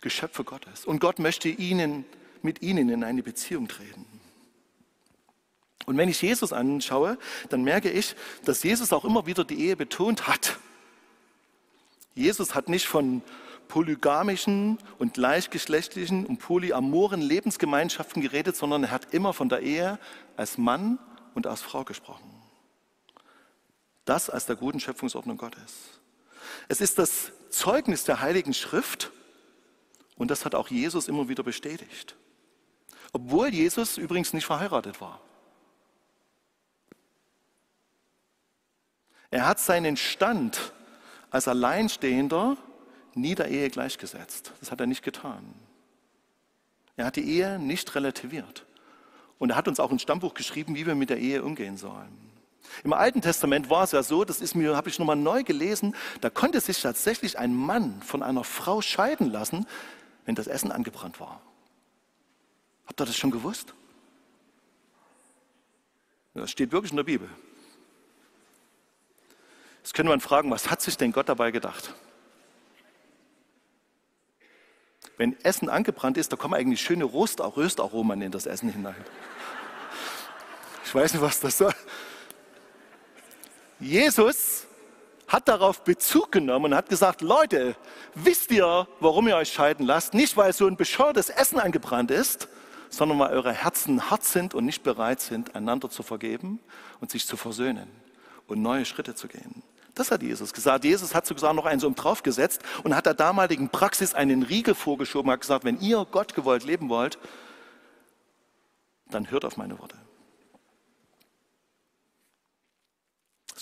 Geschöpfe 0.00 0.44
Gottes. 0.44 0.84
Und 0.84 1.00
Gott 1.00 1.18
möchte 1.18 1.48
ihnen, 1.48 2.04
mit 2.42 2.62
ihnen 2.62 2.88
in 2.88 3.02
eine 3.02 3.22
Beziehung 3.22 3.66
treten. 3.66 4.06
Und 5.86 5.96
wenn 5.96 6.08
ich 6.08 6.20
Jesus 6.20 6.52
anschaue, 6.52 7.18
dann 7.48 7.62
merke 7.62 7.90
ich, 7.90 8.14
dass 8.44 8.62
Jesus 8.62 8.92
auch 8.92 9.04
immer 9.04 9.26
wieder 9.26 9.44
die 9.44 9.60
Ehe 9.60 9.76
betont 9.76 10.26
hat. 10.26 10.58
Jesus 12.14 12.54
hat 12.54 12.68
nicht 12.68 12.86
von 12.86 13.22
polygamischen 13.68 14.78
und 14.98 15.14
gleichgeschlechtlichen 15.14 16.26
und 16.26 16.38
polyamoren 16.38 17.20
Lebensgemeinschaften 17.20 18.22
geredet, 18.22 18.56
sondern 18.56 18.84
er 18.84 18.90
hat 18.90 19.12
immer 19.12 19.32
von 19.32 19.48
der 19.48 19.60
Ehe 19.60 19.98
als 20.36 20.56
Mann 20.56 20.98
und 21.34 21.46
als 21.46 21.62
Frau 21.62 21.84
gesprochen. 21.84 22.35
Das 24.06 24.30
als 24.30 24.46
der 24.46 24.56
guten 24.56 24.80
Schöpfungsordnung 24.80 25.36
Gottes. 25.36 26.00
Es 26.68 26.80
ist 26.80 26.98
das 26.98 27.32
Zeugnis 27.50 28.04
der 28.04 28.20
Heiligen 28.20 28.54
Schrift 28.54 29.10
und 30.16 30.30
das 30.30 30.46
hat 30.46 30.54
auch 30.54 30.68
Jesus 30.68 31.08
immer 31.08 31.28
wieder 31.28 31.42
bestätigt. 31.42 32.16
Obwohl 33.12 33.48
Jesus 33.48 33.98
übrigens 33.98 34.32
nicht 34.32 34.46
verheiratet 34.46 35.00
war. 35.00 35.20
Er 39.30 39.46
hat 39.46 39.58
seinen 39.58 39.96
Stand 39.96 40.72
als 41.30 41.48
Alleinstehender 41.48 42.56
nie 43.14 43.34
der 43.34 43.48
Ehe 43.48 43.68
gleichgesetzt. 43.70 44.52
Das 44.60 44.70
hat 44.70 44.80
er 44.80 44.86
nicht 44.86 45.02
getan. 45.02 45.52
Er 46.96 47.06
hat 47.06 47.16
die 47.16 47.28
Ehe 47.28 47.58
nicht 47.58 47.94
relativiert. 47.94 48.64
Und 49.38 49.50
er 49.50 49.56
hat 49.56 49.68
uns 49.68 49.80
auch 49.80 49.90
ein 49.90 49.98
Stammbuch 49.98 50.34
geschrieben, 50.34 50.76
wie 50.76 50.86
wir 50.86 50.94
mit 50.94 51.10
der 51.10 51.18
Ehe 51.18 51.42
umgehen 51.42 51.76
sollen. 51.76 52.35
Im 52.84 52.92
Alten 52.92 53.22
Testament 53.22 53.70
war 53.70 53.84
es 53.84 53.92
ja 53.92 54.02
so, 54.02 54.24
das 54.24 54.40
ist 54.40 54.54
mir, 54.54 54.76
habe 54.76 54.88
ich 54.88 54.98
nochmal 54.98 55.16
neu 55.16 55.42
gelesen, 55.42 55.94
da 56.20 56.30
konnte 56.30 56.60
sich 56.60 56.80
tatsächlich 56.80 57.38
ein 57.38 57.54
Mann 57.54 58.00
von 58.02 58.22
einer 58.22 58.44
Frau 58.44 58.82
scheiden 58.82 59.30
lassen, 59.30 59.66
wenn 60.24 60.34
das 60.34 60.46
Essen 60.46 60.72
angebrannt 60.72 61.20
war. 61.20 61.40
Habt 62.86 63.00
ihr 63.00 63.06
das 63.06 63.16
schon 63.16 63.30
gewusst? 63.30 63.74
Das 66.34 66.50
steht 66.50 66.72
wirklich 66.72 66.92
in 66.92 66.96
der 66.96 67.04
Bibel. 67.04 67.28
Jetzt 69.82 69.94
könnte 69.94 70.10
man 70.10 70.20
fragen, 70.20 70.50
was 70.50 70.70
hat 70.70 70.82
sich 70.82 70.96
denn 70.96 71.12
Gott 71.12 71.28
dabei 71.28 71.50
gedacht? 71.50 71.94
Wenn 75.16 75.38
Essen 75.44 75.70
angebrannt 75.70 76.18
ist, 76.18 76.32
da 76.32 76.36
kommen 76.36 76.54
eigentlich 76.54 76.80
schöne 76.80 77.04
Röstaromen 77.04 78.20
in 78.20 78.32
das 78.32 78.46
Essen 78.46 78.68
hinein. 78.68 79.04
Ich 80.84 80.94
weiß 80.94 81.14
nicht, 81.14 81.22
was 81.22 81.40
das 81.40 81.58
soll. 81.58 81.74
Jesus 83.78 84.66
hat 85.28 85.48
darauf 85.48 85.82
Bezug 85.82 86.32
genommen 86.32 86.66
und 86.66 86.74
hat 86.74 86.88
gesagt, 86.88 87.20
Leute, 87.20 87.76
wisst 88.14 88.50
ihr, 88.50 88.86
warum 89.00 89.28
ihr 89.28 89.36
euch 89.36 89.52
scheiden 89.52 89.84
lasst? 89.84 90.14
Nicht, 90.14 90.36
weil 90.36 90.52
so 90.52 90.66
ein 90.66 90.76
bescheuertes 90.76 91.30
Essen 91.30 91.58
angebrannt 91.58 92.10
ist, 92.10 92.48
sondern 92.90 93.18
weil 93.18 93.32
eure 93.32 93.52
Herzen 93.52 94.10
hart 94.10 94.24
sind 94.24 94.54
und 94.54 94.64
nicht 94.64 94.82
bereit 94.82 95.20
sind, 95.20 95.54
einander 95.54 95.90
zu 95.90 96.02
vergeben 96.02 96.60
und 97.00 97.10
sich 97.10 97.26
zu 97.26 97.36
versöhnen 97.36 97.88
und 98.46 98.62
neue 98.62 98.84
Schritte 98.84 99.14
zu 99.14 99.28
gehen. 99.28 99.62
Das 99.94 100.10
hat 100.10 100.22
Jesus 100.22 100.52
gesagt. 100.52 100.84
Jesus 100.84 101.14
hat 101.14 101.26
sogar 101.26 101.54
noch 101.54 101.64
einen 101.64 101.80
so 101.80 101.90
draufgesetzt 101.90 102.62
und 102.84 102.94
hat 102.94 103.06
der 103.06 103.14
damaligen 103.14 103.70
Praxis 103.70 104.14
einen 104.14 104.42
Riegel 104.42 104.74
vorgeschoben, 104.74 105.30
hat 105.32 105.40
gesagt, 105.40 105.64
wenn 105.64 105.80
ihr 105.80 106.06
Gott 106.10 106.34
gewollt 106.34 106.64
leben 106.64 106.88
wollt, 106.88 107.18
dann 109.10 109.30
hört 109.30 109.44
auf 109.44 109.56
meine 109.56 109.78
Worte. 109.78 109.96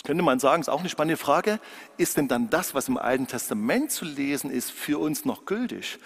Könnte 0.04 0.22
man 0.22 0.38
sagen, 0.38 0.60
ist 0.60 0.68
auch 0.68 0.80
eine 0.80 0.88
spannende 0.88 1.16
Frage. 1.16 1.58
Ist 1.96 2.16
denn 2.16 2.28
dann 2.28 2.50
das, 2.50 2.74
was 2.74 2.88
im 2.88 2.98
Alten 2.98 3.26
Testament 3.26 3.90
zu 3.90 4.04
lesen 4.04 4.50
ist, 4.50 4.70
für 4.70 4.98
uns 4.98 5.24
noch 5.24 5.46
gültig? 5.46 5.98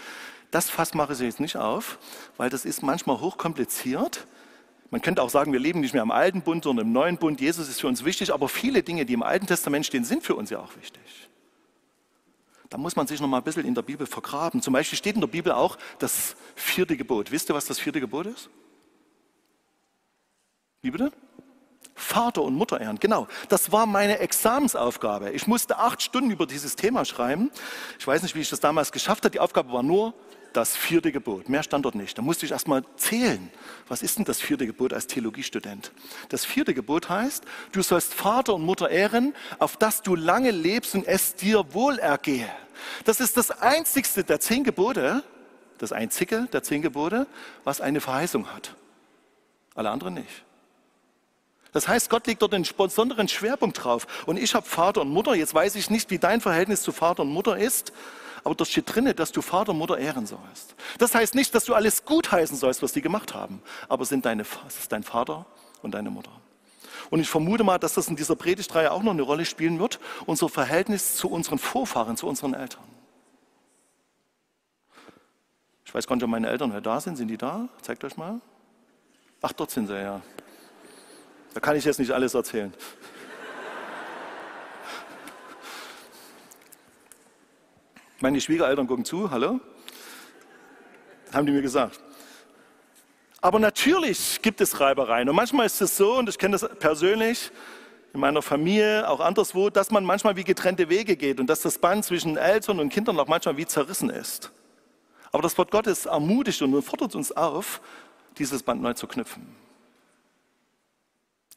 Das 0.51 0.71
Fass 0.71 0.95
mache 0.95 1.13
ich 1.13 1.19
jetzt 1.19 1.41
nicht 1.41 1.57
auf, 1.57 1.99
weil 2.37 2.49
das 2.49 2.65
ist 2.65 2.83
manchmal 2.83 3.21
hochkompliziert. 3.21 4.27
Man 4.91 5.03
könnte 5.03 5.23
auch 5.23 5.29
sagen, 5.29 5.53
wir 5.53 5.61
leben 5.61 5.81
nicht 5.81 5.93
mehr 5.93 6.03
im 6.03 6.11
alten 6.11 6.41
Bund, 6.41 6.65
sondern 6.65 6.87
im 6.87 6.93
neuen 6.93 7.19
Bund. 7.19 7.41
Jesus 7.41 7.69
ist 7.69 7.81
für 7.81 7.89
uns 7.89 8.05
wichtig, 8.05 8.33
aber 8.33 8.49
viele 8.49 8.83
Dinge, 8.83 9.05
die 9.05 9.13
im 9.13 9.23
Alten 9.23 9.47
Testament 9.47 9.85
stehen, 9.85 10.05
sind 10.05 10.23
für 10.23 10.35
uns 10.35 10.49
ja 10.49 10.61
auch 10.61 10.75
wichtig. 10.77 11.29
Da 12.71 12.79
muss 12.79 12.97
man 12.97 13.07
sich 13.07 13.21
noch 13.21 13.29
mal 13.29 13.39
ein 13.39 13.45
bisschen 13.45 13.65
in 13.65 13.75
der 13.75 13.83
Bibel 13.83 14.07
vergraben. 14.07 14.63
Zum 14.63 14.73
Beispiel 14.73 14.97
steht 14.97 15.15
in 15.15 15.21
der 15.21 15.29
Bibel 15.29 15.53
auch 15.53 15.77
das 15.99 16.37
vierte 16.55 16.97
Gebot. 16.97 17.31
Wisst 17.31 17.51
ihr, 17.51 17.55
was 17.55 17.67
das 17.67 17.79
vierte 17.79 18.01
Gebot 18.01 18.27
ist? 18.27 18.49
Wie 20.83 20.91
bitte? 20.91 21.13
Vater 21.99 22.43
und 22.43 22.55
Mutter 22.55 22.81
ehren. 22.81 22.99
Genau, 22.99 23.27
das 23.49 23.73
war 23.73 23.87
meine 23.87 24.19
Examensaufgabe. 24.19 25.31
Ich 25.31 25.47
musste 25.47 25.79
acht 25.79 26.03
Stunden 26.03 26.31
über 26.31 26.47
dieses 26.47 26.77
Thema 26.77 27.05
schreiben. 27.05 27.51
Ich 27.99 28.07
weiß 28.07 28.23
nicht, 28.23 28.35
wie 28.35 28.41
ich 28.41 28.51
das 28.51 28.61
damals 28.61 28.93
geschafft 28.93 29.25
habe. 29.25 29.31
Die 29.31 29.41
Aufgabe 29.41 29.73
war 29.73 29.83
nur 29.83 30.15
das 30.53 30.77
vierte 30.77 31.13
Gebot. 31.13 31.49
Mehr 31.49 31.63
stand 31.63 31.85
dort 31.85 31.95
nicht. 31.95 32.17
Da 32.17 32.23
musste 32.23 32.47
ich 32.47 32.53
erst 32.53 32.69
mal 32.69 32.83
zählen. 32.97 33.51
Was 33.89 34.03
ist 34.03 34.19
denn 34.19 34.25
das 34.25 34.41
vierte 34.41 34.67
Gebot 34.67 34.93
als 34.93 35.07
Theologiestudent? 35.07 35.93
Das 36.31 36.45
vierte 36.45 36.75
Gebot 36.75 37.09
heißt, 37.09 37.45
du 37.73 37.83
sollst 37.83 38.15
Vater 38.15 38.55
und 38.55 38.65
Mutter 38.65 38.91
ehren, 38.91 39.35
auf 39.59 39.77
dass 39.77 40.03
du 40.03 40.15
lange 40.15 40.51
lebst 40.51 40.95
und 40.95 41.07
es 41.07 41.35
dir 41.35 41.75
wohl 41.75 41.99
ergehe. 41.99 42.49
Das 43.05 43.21
ist 43.21 43.37
das 43.37 43.51
einzigste 43.51 44.25
der 44.25 44.41
zehn 44.41 44.65
Gebote, 44.65 45.23
das 45.79 45.93
einzige 45.93 46.49
der 46.53 46.63
zehn 46.63 46.83
Gebote, 46.83 47.27
was 47.65 47.81
eine 47.81 48.01
Verheißung 48.01 48.53
hat. 48.53 48.75
Alle 49.75 49.91
anderen 49.91 50.15
nicht. 50.15 50.45
Das 51.73 51.87
heißt, 51.87 52.11
Gott 52.11 52.27
legt 52.27 52.43
dort 52.43 52.55
einen 52.55 52.67
besonderen 52.77 53.29
Schwerpunkt 53.29 53.85
drauf. 53.85 54.07
Und 54.27 54.39
ich 54.39 54.55
habe 54.55 54.67
Vater 54.67 55.03
und 55.03 55.11
Mutter. 55.11 55.35
Jetzt 55.35 55.55
weiß 55.55 55.75
ich 55.77 55.91
nicht, 55.91 56.11
wie 56.11 56.19
dein 56.19 56.41
Verhältnis 56.41 56.83
zu 56.83 56.93
Vater 56.93 57.23
und 57.23 57.31
Mutter 57.31 57.59
ist, 57.59 57.93
aber 58.45 58.55
da 58.55 58.65
steht 58.65 58.95
drinne, 58.95 59.15
dass 59.15 59.33
du 59.33 59.43
Vater 59.43 59.73
und 59.73 59.79
Mutter 59.79 59.99
ehren 59.99 60.27
sollst. 60.27 60.75
Das 60.99 61.15
heißt 61.15 61.35
nicht, 61.35 61.55
dass 61.55 61.65
du 61.65 61.75
alles 61.75 62.05
gutheißen 62.05 62.57
sollst, 62.57 62.83
was 62.83 62.93
die 62.93 63.03
gemacht 63.03 63.35
haben, 63.35 63.61
aber 63.89 64.05
sind 64.05 64.25
deine, 64.25 64.45
es 64.67 64.79
ist 64.79 64.93
dein 64.93 65.03
Vater 65.03 65.45
und 65.83 65.93
deine 65.93 66.11
Mutter. 66.11 66.31
Und 67.11 67.21
ich 67.21 67.29
vermute 67.29 67.65
mal, 67.65 67.79
dass 67.79 67.95
das 67.95 68.09
in 68.09 68.17
dieser 68.17 68.37
Predigtreihe 68.37 68.91
auch 68.91 69.03
noch 69.03 69.13
eine 69.13 69.23
Rolle 69.23 69.45
spielen 69.45 69.79
wird, 69.79 69.99
unser 70.27 70.49
Verhältnis 70.49 71.17
zu 71.17 71.29
unseren 71.31 71.59
Vorfahren, 71.59 72.17
zu 72.17 72.27
unseren 72.27 72.55
Eltern. 72.55 72.85
Ich 75.85 75.95
weiß 75.95 76.07
gar 76.07 76.17
nicht, 76.17 76.25
ob 76.25 76.31
meine 76.31 76.49
Eltern 76.49 76.73
heute 76.73 76.83
da 76.83 77.01
sind. 77.01 77.17
Sind 77.17 77.29
die 77.29 77.39
da? 77.39 77.67
Zeigt 77.81 78.05
euch 78.05 78.17
mal. 78.17 78.41
Ach, 79.41 79.53
dort 79.53 79.71
sind 79.71 79.87
sie, 79.87 79.99
ja. 79.99 80.21
Da 81.59 81.61
kann 81.61 81.75
ich 81.75 81.85
jetzt 81.85 81.99
nicht 81.99 82.13
alles 82.13 82.35
erzählen. 82.35 82.73
Meine 88.21 88.41
Schwiegereltern 88.41 88.87
gucken 88.87 89.05
zu, 89.05 89.29
hallo? 89.29 89.59
Haben 91.33 91.47
die 91.47 91.53
mir 91.53 91.63
gesagt. 91.63 91.99
Aber 93.41 93.59
natürlich 93.59 94.41
gibt 94.41 94.61
es 94.61 94.79
Reibereien. 94.79 95.29
Und 95.29 95.35
manchmal 95.35 95.67
ist 95.67 95.81
es 95.81 95.97
so, 95.97 96.19
und 96.19 96.29
ich 96.29 96.39
kenne 96.39 96.57
das 96.57 96.79
persönlich, 96.79 97.51
in 98.15 98.21
meiner 98.21 98.41
Familie, 98.41 99.09
auch 99.09 99.19
anderswo, 99.19 99.69
dass 99.69 99.91
man 99.91 100.05
manchmal 100.05 100.37
wie 100.37 100.45
getrennte 100.45 100.89
Wege 100.89 101.17
geht 101.17 101.41
und 101.41 101.49
dass 101.49 101.63
das 101.63 101.77
Band 101.77 102.05
zwischen 102.05 102.37
Eltern 102.37 102.79
und 102.79 102.91
Kindern 102.91 103.19
auch 103.19 103.27
manchmal 103.27 103.57
wie 103.57 103.67
zerrissen 103.67 104.11
ist. 104.11 104.53
Aber 105.33 105.43
das 105.43 105.59
Wort 105.59 105.73
Gottes 105.73 106.07
ermutigt 106.07 106.63
und 106.63 106.81
fordert 106.83 107.17
uns 107.17 107.33
auf, 107.33 107.81
dieses 108.39 108.63
Band 108.63 108.81
neu 108.81 108.93
zu 108.93 109.09
knüpfen. 109.09 109.68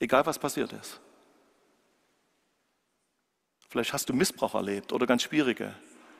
Egal 0.02 0.26
was 0.26 0.40
passiert 0.40 0.74
ist. 0.74 1.00
Vielleicht 3.70 3.94
hast 3.94 4.10
du 4.10 4.14
Missbrauch 4.14 4.56
erlebt 4.56 4.92
oder 4.92 5.06
ganz 5.06 5.22
schwierige 5.22 5.74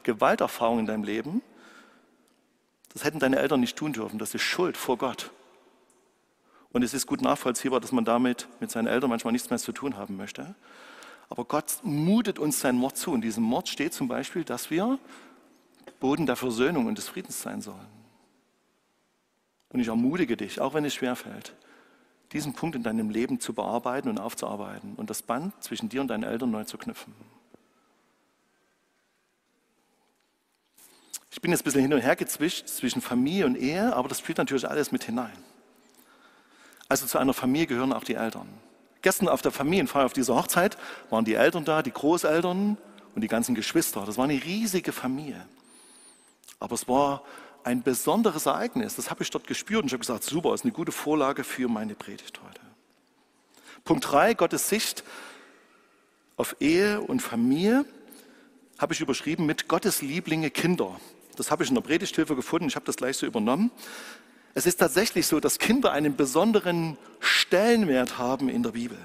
Gewalterfahrungen 0.04 0.82
in 0.82 0.86
deinem 0.86 1.04
Leben. 1.04 1.42
Das 2.94 3.04
hätten 3.04 3.18
deine 3.18 3.40
Eltern 3.40 3.60
nicht 3.60 3.76
tun 3.76 3.92
dürfen. 3.92 4.20
Das 4.20 4.36
ist 4.36 4.44
Schuld 4.44 4.78
vor 4.78 5.00
Gott. 5.00 5.32
Und 6.72 6.84
es 6.84 6.94
ist 6.94 7.08
gut 7.08 7.22
nachvollziehbar, 7.24 7.80
dass 7.80 7.92
man 7.92 8.06
damit 8.06 8.48
mit 8.60 8.70
seinen 8.70 8.88
Eltern 8.88 9.10
manchmal 9.10 9.34
nichts 9.34 9.50
mehr 9.50 9.58
zu 9.58 9.72
tun 9.72 9.98
haben 9.98 10.16
möchte. 10.16 10.54
Aber 11.28 11.44
Gott 11.44 11.80
mutet 11.82 12.38
uns 12.38 12.60
sein 12.60 12.76
Mord 12.76 12.98
zu. 12.98 13.12
Und 13.12 13.22
diesem 13.22 13.44
Mord 13.44 13.68
steht 13.68 13.96
zum 13.96 14.08
Beispiel, 14.08 14.44
dass 14.44 14.70
wir 14.70 15.00
Boden 16.00 16.28
der 16.28 16.36
Versöhnung 16.36 16.86
und 16.86 17.00
des 17.00 17.10
Friedens 17.10 17.42
sein 17.42 17.62
sollen. 17.62 17.88
Und 19.70 19.80
ich 19.80 19.88
ermutige 19.88 20.38
dich, 20.38 20.62
auch 20.62 20.76
wenn 20.76 20.86
es 20.86 20.94
schwerfällt, 20.94 21.56
diesen 22.34 22.54
Punkt 22.54 22.76
in 22.76 22.84
deinem 22.84 23.10
Leben 23.10 23.40
zu 23.40 23.54
bearbeiten 23.54 24.10
und 24.10 24.20
aufzuarbeiten 24.20 24.96
und 24.96 25.10
das 25.10 25.22
Band 25.22 25.54
zwischen 25.64 25.90
dir 25.90 26.02
und 26.02 26.08
deinen 26.08 26.24
Eltern 26.24 26.52
neu 26.52 26.64
zu 26.64 26.78
knüpfen. 26.78 27.14
Ich 31.30 31.42
bin 31.42 31.52
jetzt 31.52 31.62
ein 31.62 31.64
bisschen 31.66 31.82
hin 31.82 31.94
und 31.94 32.02
her 32.02 32.16
gezwischt 32.16 32.68
zwischen 32.68 33.02
Familie 33.02 33.46
und 33.46 33.56
Ehe, 33.56 33.96
aber 33.96 34.10
das 34.10 34.20
spielt 34.20 34.38
natürlich 34.38 34.68
alles 34.70 34.92
mit 34.92 35.04
hinein. 35.04 35.32
Also 36.90 37.06
zu 37.08 37.18
einer 37.18 37.34
Familie 37.34 37.68
gehören 37.68 37.94
auch 37.94 38.04
die 38.04 38.16
Eltern. 38.16 38.48
Gestern 39.02 39.30
auf 39.30 39.42
der 39.42 39.52
Familienfeier 39.52 40.06
auf 40.06 40.14
dieser 40.14 40.36
Hochzeit 40.36 40.78
waren 41.10 41.26
die 41.26 41.34
Eltern 41.34 41.66
da, 41.66 41.82
die 41.82 41.92
Großeltern 41.92 42.78
und 43.16 43.22
die 43.22 43.28
ganzen 43.28 43.56
Geschwister. 43.56 44.06
Das 44.06 44.18
war 44.18 44.26
eine 44.26 44.44
riesige 44.44 44.92
Familie. 44.92 45.46
Aber 46.60 46.76
es 46.76 46.88
war 46.88 47.24
ein 47.64 47.84
besonderes 47.84 48.46
Ereignis. 48.46 48.96
Das 48.96 49.10
habe 49.10 49.24
ich 49.24 49.30
dort 49.30 49.48
gespürt 49.48 49.82
und 49.82 49.88
ich 49.88 49.94
habe 49.94 50.02
gesagt, 50.02 50.24
super, 50.24 50.54
ist 50.54 50.64
eine 50.64 50.72
gute 50.72 50.92
Vorlage 50.92 51.44
für 51.44 51.68
meine 51.68 51.96
Predigt 51.96 52.40
heute. 52.46 52.62
Punkt 53.84 54.12
3, 54.12 54.36
Gottes 54.36 54.70
Sicht 54.70 55.04
auf 56.38 56.56
Ehe 56.60 57.02
und 57.02 57.22
Familie 57.22 57.86
habe 58.80 58.94
ich 58.94 59.02
überschrieben 59.02 59.46
mit 59.46 59.68
Gottes 59.68 60.02
Lieblinge 60.02 60.50
Kinder. 60.50 61.00
Das 61.38 61.52
habe 61.52 61.64
ich 61.64 61.70
in 61.70 61.76
der 61.76 61.82
Predigthilfe 61.82 62.36
gefunden, 62.36 62.68
ich 62.68 62.76
habe 62.76 62.86
das 62.86 62.98
gleich 62.98 63.18
so 63.18 63.26
übernommen. 63.26 63.72
Es 64.54 64.66
ist 64.66 64.78
tatsächlich 64.78 65.28
so, 65.28 65.40
dass 65.40 65.60
Kinder 65.60 65.92
einen 65.92 66.16
besonderen 66.16 66.98
Stellenwert 67.20 68.18
haben 68.18 68.50
in 68.50 68.64
der 68.64 68.72
Bibel. 68.72 68.98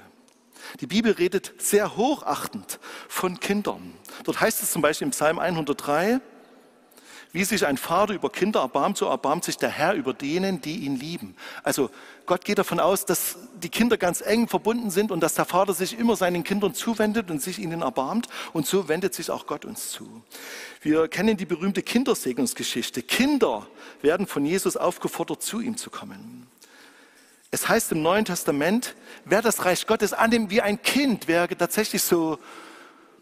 Die 0.81 0.87
Bibel 0.87 1.13
redet 1.13 1.55
sehr 1.59 1.97
hochachtend 1.97 2.81
von 3.09 3.39
Kindern. 3.39 3.93
Dort 4.25 4.41
heißt 4.41 4.63
es 4.63 4.73
zum 4.73 4.83
Beispiel 4.83 5.07
im 5.07 5.13
Psalm 5.13 5.39
103, 5.39 6.21
wie 7.37 7.45
sich 7.45 7.67
ein 7.67 7.77
Vater 7.77 8.15
über 8.15 8.31
Kinder 8.31 8.61
erbarmt, 8.61 8.97
so 8.97 9.05
erbarmt 9.05 9.45
sich 9.45 9.59
der 9.59 9.69
Herr 9.69 9.93
über 9.93 10.15
denen, 10.15 10.63
die 10.63 10.79
ihn 10.79 10.97
lieben. 10.97 11.37
Also 11.63 11.91
Gott 12.25 12.47
geht 12.47 12.57
davon 12.57 12.81
aus, 12.81 13.05
dass 13.05 13.37
die 13.63 13.69
Kinder 13.69 13.99
ganz 13.99 14.23
eng 14.23 14.49
verbunden 14.49 14.91
sind 14.91 15.13
und 15.13 15.21
dass 15.21 15.35
der 15.35 15.45
Vater 15.45 15.75
sich 15.75 15.99
immer 15.99 16.17
seinen 16.17 16.45
Kindern 16.45 16.73
zuwendet 16.73 17.31
und 17.31 17.43
sich 17.43 17.59
ihnen 17.59 17.83
erbarmt. 17.83 18.29
Und 18.55 18.67
so 18.67 18.89
wendet 18.89 19.15
sich 19.15 19.31
auch 19.31 19.47
Gott 19.47 19.67
uns 19.67 19.91
zu. 19.91 20.23
Wir 20.81 21.09
kennen 21.09 21.37
die 21.37 21.45
berühmte 21.45 21.83
Kindersegnungsgeschichte. 21.83 23.03
Kinder 23.03 23.67
werden 24.01 24.27
von 24.27 24.47
Jesus 24.47 24.79
aufgefordert, 24.79 25.43
zu 25.43 25.61
ihm 25.61 25.77
zu 25.77 25.91
kommen. 25.91 26.47
Es 27.51 27.69
heißt 27.69 27.93
im 27.93 28.01
Neuen 28.01 28.25
Testament, 28.25 28.95
wer 29.27 29.43
das 29.43 29.67
Reich 29.67 29.87
Gottes 29.87 30.15
annimmt 30.15 30.49
wie 30.49 30.63
ein 30.63 30.81
Kind, 30.81 31.29
wer 31.29 31.47
tatsächlich 31.49 32.03
so 32.03 32.39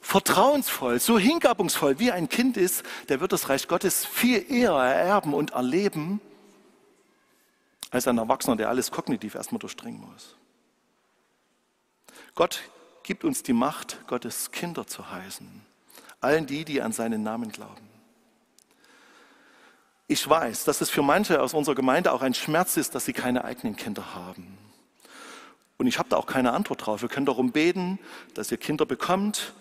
vertrauensvoll, 0.04 1.00
so 1.00 1.18
hingabungsvoll 1.18 1.98
wie 1.98 2.12
ein 2.12 2.28
Kind 2.28 2.56
ist, 2.56 2.84
der 3.08 3.20
wird 3.20 3.32
das 3.32 3.48
Reich 3.48 3.66
Gottes 3.66 4.04
viel 4.04 4.44
eher 4.52 4.72
ererben 4.72 5.32
und 5.32 5.52
erleben 5.52 6.20
als 7.90 8.06
ein 8.06 8.18
Erwachsener, 8.18 8.56
der 8.56 8.68
alles 8.68 8.90
kognitiv 8.90 9.34
erstmal 9.34 9.60
durchdringen 9.60 10.00
muss. 10.00 10.36
Gott 12.34 12.60
gibt 13.02 13.24
uns 13.24 13.42
die 13.42 13.54
Macht, 13.54 14.06
Gottes 14.06 14.50
Kinder 14.50 14.86
zu 14.86 15.10
heißen. 15.10 15.48
Allen 16.20 16.46
die, 16.46 16.64
die 16.64 16.82
an 16.82 16.92
seinen 16.92 17.22
Namen 17.22 17.50
glauben. 17.50 17.88
Ich 20.06 20.28
weiß, 20.28 20.64
dass 20.64 20.82
es 20.82 20.90
für 20.90 21.02
manche 21.02 21.40
aus 21.40 21.54
unserer 21.54 21.74
Gemeinde 21.74 22.12
auch 22.12 22.20
ein 22.20 22.34
Schmerz 22.34 22.76
ist, 22.76 22.94
dass 22.94 23.06
sie 23.06 23.14
keine 23.14 23.44
eigenen 23.44 23.74
Kinder 23.76 24.14
haben. 24.14 24.58
Und 25.78 25.86
ich 25.86 25.98
habe 25.98 26.10
da 26.10 26.16
auch 26.16 26.26
keine 26.26 26.52
Antwort 26.52 26.84
drauf. 26.84 27.00
Wir 27.00 27.08
können 27.08 27.26
darum 27.26 27.52
beten, 27.52 27.98
dass 28.34 28.52
ihr 28.52 28.58
Kinder 28.58 28.84
bekommt, 28.84 29.54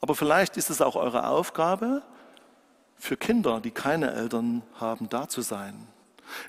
aber 0.00 0.14
vielleicht 0.14 0.56
ist 0.56 0.70
es 0.70 0.80
auch 0.80 0.96
eure 0.96 1.26
Aufgabe, 1.26 2.02
für 2.98 3.16
Kinder, 3.16 3.60
die 3.60 3.70
keine 3.70 4.12
Eltern 4.12 4.62
haben, 4.74 5.08
da 5.08 5.28
zu 5.28 5.42
sein. 5.42 5.86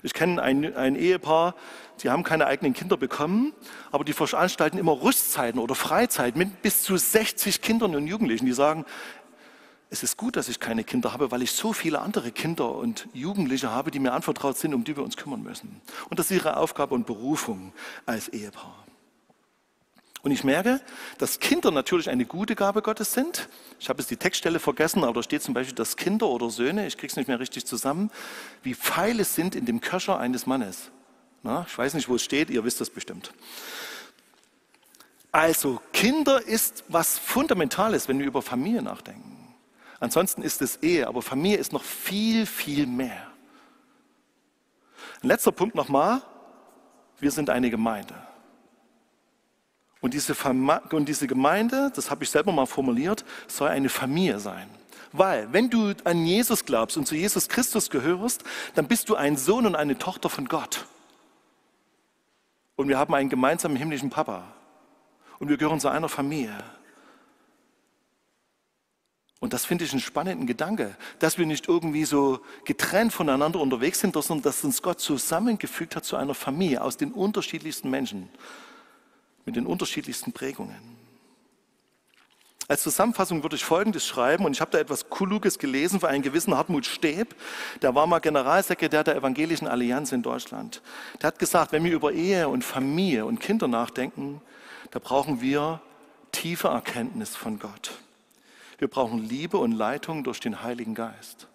Ich 0.02 0.12
kenne 0.12 0.42
ein, 0.42 0.74
ein, 0.76 0.96
Ehepaar, 0.96 1.54
die 2.02 2.10
haben 2.10 2.24
keine 2.24 2.46
eigenen 2.46 2.72
Kinder 2.72 2.96
bekommen, 2.96 3.52
aber 3.92 4.04
die 4.04 4.12
veranstalten 4.12 4.76
immer 4.76 5.02
Rüstzeiten 5.02 5.60
oder 5.60 5.74
Freizeiten 5.74 6.38
mit 6.38 6.62
bis 6.62 6.82
zu 6.82 6.96
60 6.96 7.62
Kindern 7.62 7.94
und 7.94 8.06
Jugendlichen. 8.06 8.46
Die 8.46 8.52
sagen, 8.52 8.84
es 9.90 10.02
ist 10.02 10.16
gut, 10.16 10.36
dass 10.36 10.48
ich 10.48 10.58
keine 10.58 10.84
Kinder 10.84 11.12
habe, 11.12 11.30
weil 11.30 11.42
ich 11.42 11.52
so 11.52 11.72
viele 11.72 12.00
andere 12.00 12.32
Kinder 12.32 12.74
und 12.74 13.08
Jugendliche 13.12 13.70
habe, 13.70 13.90
die 13.90 14.00
mir 14.00 14.12
anvertraut 14.12 14.58
sind, 14.58 14.74
um 14.74 14.84
die 14.84 14.96
wir 14.96 15.04
uns 15.04 15.16
kümmern 15.16 15.42
müssen. 15.42 15.80
Und 16.10 16.18
das 16.18 16.30
ist 16.30 16.38
ihre 16.38 16.56
Aufgabe 16.56 16.94
und 16.94 17.06
Berufung 17.06 17.72
als 18.04 18.28
Ehepaar. 18.28 18.87
Und 20.22 20.32
ich 20.32 20.42
merke, 20.42 20.80
dass 21.18 21.38
Kinder 21.38 21.70
natürlich 21.70 22.10
eine 22.10 22.24
gute 22.24 22.56
Gabe 22.56 22.82
Gottes 22.82 23.12
sind. 23.12 23.48
Ich 23.78 23.88
habe 23.88 24.00
jetzt 24.00 24.10
die 24.10 24.16
Textstelle 24.16 24.58
vergessen, 24.58 25.04
aber 25.04 25.14
da 25.14 25.22
steht 25.22 25.42
zum 25.42 25.54
Beispiel, 25.54 25.74
dass 25.74 25.96
Kinder 25.96 26.26
oder 26.26 26.50
Söhne, 26.50 26.86
ich 26.86 26.96
kriege 26.96 27.10
es 27.10 27.16
nicht 27.16 27.28
mehr 27.28 27.38
richtig 27.38 27.66
zusammen, 27.66 28.10
wie 28.62 28.74
Pfeile 28.74 29.24
sind 29.24 29.54
in 29.54 29.64
dem 29.64 29.80
Köcher 29.80 30.18
eines 30.18 30.46
Mannes. 30.46 30.90
Na, 31.42 31.64
ich 31.68 31.78
weiß 31.78 31.94
nicht, 31.94 32.08
wo 32.08 32.16
es 32.16 32.24
steht, 32.24 32.50
ihr 32.50 32.64
wisst 32.64 32.80
das 32.80 32.90
bestimmt. 32.90 33.32
Also, 35.30 35.80
Kinder 35.92 36.42
ist 36.42 36.84
was 36.88 37.18
Fundamentales, 37.18 38.08
wenn 38.08 38.18
wir 38.18 38.26
über 38.26 38.42
Familie 38.42 38.82
nachdenken. 38.82 39.54
Ansonsten 40.00 40.42
ist 40.42 40.62
es 40.62 40.76
Ehe, 40.82 41.06
aber 41.06 41.22
Familie 41.22 41.58
ist 41.58 41.72
noch 41.72 41.84
viel, 41.84 42.46
viel 42.46 42.86
mehr. 42.86 43.30
Letzter 45.22 45.52
Punkt 45.52 45.74
nochmal. 45.74 46.22
Wir 47.18 47.30
sind 47.30 47.50
eine 47.50 47.70
Gemeinde. 47.70 48.14
Und 50.00 50.14
diese, 50.14 50.34
und 50.34 51.08
diese 51.08 51.26
Gemeinde, 51.26 51.92
das 51.94 52.10
habe 52.10 52.24
ich 52.24 52.30
selber 52.30 52.52
mal 52.52 52.66
formuliert, 52.66 53.24
soll 53.48 53.68
eine 53.68 53.88
Familie 53.88 54.38
sein. 54.38 54.68
Weil, 55.12 55.52
wenn 55.52 55.70
du 55.70 55.94
an 56.04 56.24
Jesus 56.24 56.64
glaubst 56.64 56.96
und 56.96 57.06
zu 57.06 57.14
Jesus 57.14 57.48
Christus 57.48 57.90
gehörst, 57.90 58.44
dann 58.74 58.86
bist 58.86 59.08
du 59.08 59.16
ein 59.16 59.36
Sohn 59.36 59.66
und 59.66 59.74
eine 59.74 59.98
Tochter 59.98 60.28
von 60.28 60.46
Gott. 60.46 60.86
Und 62.76 62.88
wir 62.88 62.98
haben 62.98 63.14
einen 63.14 63.28
gemeinsamen 63.28 63.76
himmlischen 63.76 64.10
Papa. 64.10 64.44
Und 65.38 65.48
wir 65.48 65.56
gehören 65.56 65.80
zu 65.80 65.88
einer 65.88 66.08
Familie. 66.08 66.56
Und 69.40 69.52
das 69.52 69.64
finde 69.64 69.84
ich 69.84 69.92
einen 69.92 70.00
spannenden 70.00 70.46
Gedanke, 70.46 70.96
dass 71.20 71.38
wir 71.38 71.46
nicht 71.46 71.68
irgendwie 71.68 72.04
so 72.04 72.40
getrennt 72.64 73.12
voneinander 73.12 73.60
unterwegs 73.60 74.00
sind, 74.00 74.14
sondern 74.14 74.42
dass 74.42 74.64
uns 74.64 74.82
Gott 74.82 75.00
zusammengefügt 75.00 75.94
hat 75.94 76.04
zu 76.04 76.16
einer 76.16 76.34
Familie 76.34 76.82
aus 76.82 76.96
den 76.96 77.12
unterschiedlichsten 77.12 77.88
Menschen, 77.88 78.28
mit 79.48 79.56
den 79.56 79.64
unterschiedlichsten 79.64 80.32
Prägungen. 80.32 80.76
Als 82.68 82.82
Zusammenfassung 82.82 83.42
würde 83.42 83.56
ich 83.56 83.64
Folgendes 83.64 84.06
schreiben, 84.06 84.44
und 84.44 84.52
ich 84.52 84.60
habe 84.60 84.70
da 84.70 84.78
etwas 84.78 85.08
Kluges 85.08 85.58
gelesen 85.58 86.00
für 86.00 86.08
einen 86.08 86.22
gewissen 86.22 86.54
Hartmut 86.54 86.84
Stäb, 86.84 87.34
der 87.80 87.94
war 87.94 88.06
mal 88.06 88.18
Generalsekretär 88.18 89.04
der 89.04 89.16
Evangelischen 89.16 89.66
Allianz 89.66 90.12
in 90.12 90.20
Deutschland. 90.22 90.82
Der 91.22 91.28
hat 91.28 91.38
gesagt, 91.38 91.72
wenn 91.72 91.82
wir 91.82 91.94
über 91.94 92.12
Ehe 92.12 92.46
und 92.50 92.62
Familie 92.62 93.24
und 93.24 93.40
Kinder 93.40 93.68
nachdenken, 93.68 94.42
da 94.90 94.98
brauchen 94.98 95.40
wir 95.40 95.80
tiefe 96.30 96.68
Erkenntnis 96.68 97.34
von 97.34 97.58
Gott. 97.58 97.92
Wir 98.76 98.88
brauchen 98.88 99.26
Liebe 99.26 99.56
und 99.56 99.72
Leitung 99.72 100.24
durch 100.24 100.40
den 100.40 100.62
Heiligen 100.62 100.94
Geist. 100.94 101.46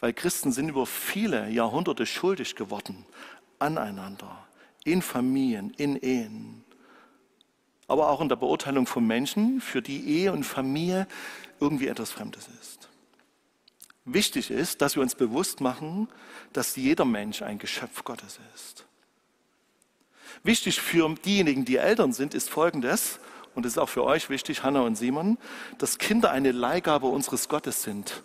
Weil 0.00 0.12
Christen 0.12 0.50
sind 0.50 0.70
über 0.70 0.86
viele 0.86 1.48
Jahrhunderte 1.50 2.04
schuldig 2.04 2.56
geworden 2.56 3.06
aneinander, 3.60 4.44
in 4.82 5.02
Familien, 5.02 5.70
in 5.76 5.94
Ehen. 5.94 6.64
Aber 7.90 8.08
auch 8.08 8.20
in 8.20 8.28
der 8.28 8.36
Beurteilung 8.36 8.86
von 8.86 9.04
Menschen, 9.04 9.60
für 9.60 9.82
die 9.82 10.06
Ehe 10.06 10.32
und 10.32 10.44
Familie 10.44 11.08
irgendwie 11.58 11.88
etwas 11.88 12.12
Fremdes 12.12 12.48
ist. 12.60 12.88
Wichtig 14.04 14.52
ist, 14.52 14.80
dass 14.80 14.94
wir 14.94 15.02
uns 15.02 15.16
bewusst 15.16 15.60
machen, 15.60 16.06
dass 16.52 16.76
jeder 16.76 17.04
Mensch 17.04 17.42
ein 17.42 17.58
Geschöpf 17.58 18.04
Gottes 18.04 18.38
ist. 18.54 18.86
Wichtig 20.44 20.80
für 20.80 21.12
diejenigen, 21.16 21.64
die 21.64 21.78
Eltern 21.78 22.12
sind, 22.12 22.32
ist 22.32 22.48
Folgendes, 22.48 23.18
und 23.56 23.66
es 23.66 23.72
ist 23.72 23.78
auch 23.78 23.88
für 23.88 24.04
euch 24.04 24.30
wichtig, 24.30 24.62
Hannah 24.62 24.82
und 24.82 24.94
Simon, 24.94 25.36
dass 25.78 25.98
Kinder 25.98 26.30
eine 26.30 26.52
Leihgabe 26.52 27.08
unseres 27.08 27.48
Gottes 27.48 27.82
sind 27.82 28.22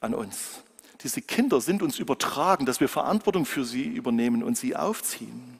an 0.00 0.14
uns. 0.14 0.62
Diese 1.02 1.20
Kinder 1.20 1.60
sind 1.60 1.82
uns 1.82 1.98
übertragen, 1.98 2.64
dass 2.64 2.80
wir 2.80 2.88
Verantwortung 2.88 3.44
für 3.44 3.66
sie 3.66 3.84
übernehmen 3.84 4.42
und 4.42 4.56
sie 4.56 4.74
aufziehen. 4.74 5.51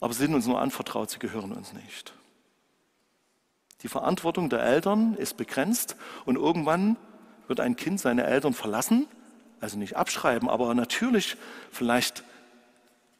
Aber 0.00 0.14
sie 0.14 0.20
sind 0.20 0.34
uns 0.34 0.46
nur 0.46 0.60
anvertraut, 0.60 1.10
sie 1.10 1.18
gehören 1.18 1.52
uns 1.52 1.72
nicht. 1.72 2.14
Die 3.82 3.88
Verantwortung 3.88 4.50
der 4.50 4.62
Eltern 4.62 5.14
ist 5.14 5.36
begrenzt 5.36 5.96
und 6.24 6.36
irgendwann 6.36 6.96
wird 7.46 7.60
ein 7.60 7.76
Kind 7.76 8.00
seine 8.00 8.24
Eltern 8.24 8.54
verlassen, 8.54 9.06
also 9.60 9.78
nicht 9.78 9.96
abschreiben, 9.96 10.48
aber 10.48 10.74
natürlich 10.74 11.36
vielleicht 11.70 12.24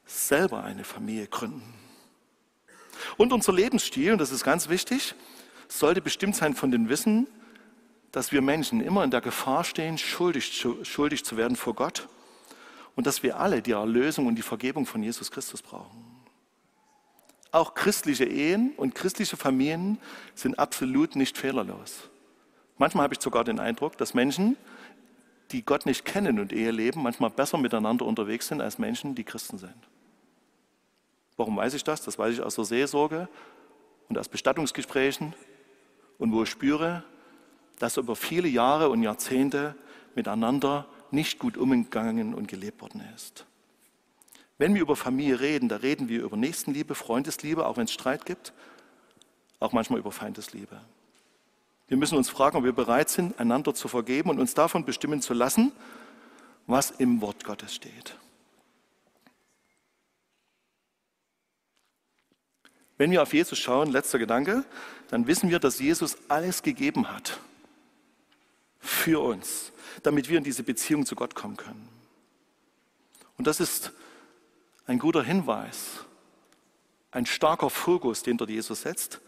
selber 0.06 0.64
eine 0.64 0.84
Familie 0.84 1.26
gründen. 1.26 1.62
Und 3.16 3.32
unser 3.32 3.52
Lebensstil, 3.52 4.12
und 4.12 4.18
das 4.18 4.32
ist 4.32 4.44
ganz 4.44 4.68
wichtig, 4.68 5.14
sollte 5.68 6.00
bestimmt 6.00 6.36
sein 6.36 6.54
von 6.54 6.70
dem 6.70 6.88
Wissen, 6.88 7.26
dass 8.12 8.32
wir 8.32 8.42
Menschen 8.42 8.80
immer 8.80 9.04
in 9.04 9.10
der 9.10 9.20
Gefahr 9.20 9.64
stehen, 9.64 9.96
schuldig 9.96 10.58
zu, 10.58 10.84
schuldig 10.84 11.24
zu 11.24 11.36
werden 11.36 11.56
vor 11.56 11.74
Gott 11.74 12.08
und 12.96 13.06
dass 13.06 13.22
wir 13.22 13.38
alle 13.38 13.62
die 13.62 13.72
Erlösung 13.72 14.26
und 14.26 14.34
die 14.34 14.42
Vergebung 14.42 14.84
von 14.84 15.02
Jesus 15.02 15.30
Christus 15.30 15.62
brauchen. 15.62 16.09
Auch 17.52 17.74
christliche 17.74 18.24
Ehen 18.24 18.72
und 18.76 18.94
christliche 18.94 19.36
Familien 19.36 19.98
sind 20.34 20.58
absolut 20.58 21.16
nicht 21.16 21.36
fehlerlos. 21.36 22.08
Manchmal 22.78 23.04
habe 23.04 23.14
ich 23.14 23.20
sogar 23.20 23.44
den 23.44 23.58
Eindruck, 23.58 23.96
dass 23.98 24.14
Menschen, 24.14 24.56
die 25.50 25.64
Gott 25.64 25.84
nicht 25.84 26.04
kennen 26.04 26.38
und 26.38 26.52
Ehe 26.52 26.70
leben, 26.70 27.02
manchmal 27.02 27.30
besser 27.30 27.58
miteinander 27.58 28.06
unterwegs 28.06 28.48
sind 28.48 28.60
als 28.60 28.78
Menschen, 28.78 29.14
die 29.14 29.24
Christen 29.24 29.58
sind. 29.58 29.74
Warum 31.36 31.56
weiß 31.56 31.74
ich 31.74 31.84
das? 31.84 32.02
Das 32.02 32.18
weiß 32.18 32.34
ich 32.34 32.40
aus 32.40 32.54
der 32.54 32.64
Seelsorge 32.64 33.28
und 34.08 34.16
aus 34.16 34.28
Bestattungsgesprächen 34.28 35.34
und 36.18 36.32
wo 36.32 36.44
ich 36.44 36.50
spüre, 36.50 37.02
dass 37.78 37.96
über 37.96 38.14
viele 38.14 38.46
Jahre 38.46 38.90
und 38.90 39.02
Jahrzehnte 39.02 39.74
miteinander 40.14 40.86
nicht 41.10 41.38
gut 41.38 41.56
umgegangen 41.56 42.34
und 42.34 42.46
gelebt 42.46 42.80
worden 42.82 43.02
ist. 43.16 43.46
Wenn 44.60 44.74
wir 44.74 44.82
über 44.82 44.94
Familie 44.94 45.40
reden, 45.40 45.70
da 45.70 45.76
reden 45.76 46.10
wir 46.10 46.20
über 46.20 46.36
Nächstenliebe, 46.36 46.94
Freundesliebe, 46.94 47.64
auch 47.64 47.78
wenn 47.78 47.84
es 47.84 47.92
Streit 47.92 48.26
gibt, 48.26 48.52
auch 49.58 49.72
manchmal 49.72 50.00
über 50.00 50.12
Feindesliebe. 50.12 50.78
Wir 51.88 51.96
müssen 51.96 52.18
uns 52.18 52.28
fragen, 52.28 52.58
ob 52.58 52.64
wir 52.64 52.74
bereit 52.74 53.08
sind, 53.08 53.40
einander 53.40 53.72
zu 53.72 53.88
vergeben 53.88 54.28
und 54.28 54.38
uns 54.38 54.52
davon 54.52 54.84
bestimmen 54.84 55.22
zu 55.22 55.32
lassen, 55.32 55.72
was 56.66 56.90
im 56.90 57.22
Wort 57.22 57.42
Gottes 57.44 57.74
steht. 57.74 58.18
Wenn 62.98 63.10
wir 63.12 63.22
auf 63.22 63.32
Jesus 63.32 63.58
schauen, 63.58 63.90
letzter 63.90 64.18
Gedanke, 64.18 64.66
dann 65.08 65.26
wissen 65.26 65.48
wir, 65.48 65.58
dass 65.58 65.80
Jesus 65.80 66.18
alles 66.28 66.62
gegeben 66.62 67.10
hat 67.10 67.40
für 68.78 69.22
uns, 69.22 69.72
damit 70.02 70.28
wir 70.28 70.36
in 70.36 70.44
diese 70.44 70.64
Beziehung 70.64 71.06
zu 71.06 71.14
Gott 71.14 71.34
kommen 71.34 71.56
können. 71.56 71.88
Und 73.38 73.46
das 73.46 73.58
ist 73.58 73.94
ein 74.86 74.98
guter 74.98 75.22
Hinweis, 75.22 76.04
ein 77.10 77.26
starker 77.26 77.70
Fokus, 77.70 78.22
den 78.22 78.36
dort 78.36 78.50
Jesus 78.50 78.82
setzt. 78.82 79.20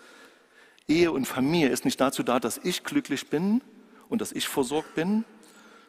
Ehe 0.88 1.12
und 1.12 1.26
Familie 1.26 1.68
ist 1.68 1.84
nicht 1.84 2.00
dazu 2.00 2.22
da, 2.22 2.40
dass 2.40 2.58
ich 2.58 2.84
glücklich 2.84 3.28
bin 3.28 3.60
und 4.08 4.20
dass 4.20 4.32
ich 4.32 4.48
versorgt 4.48 4.94
bin, 4.94 5.24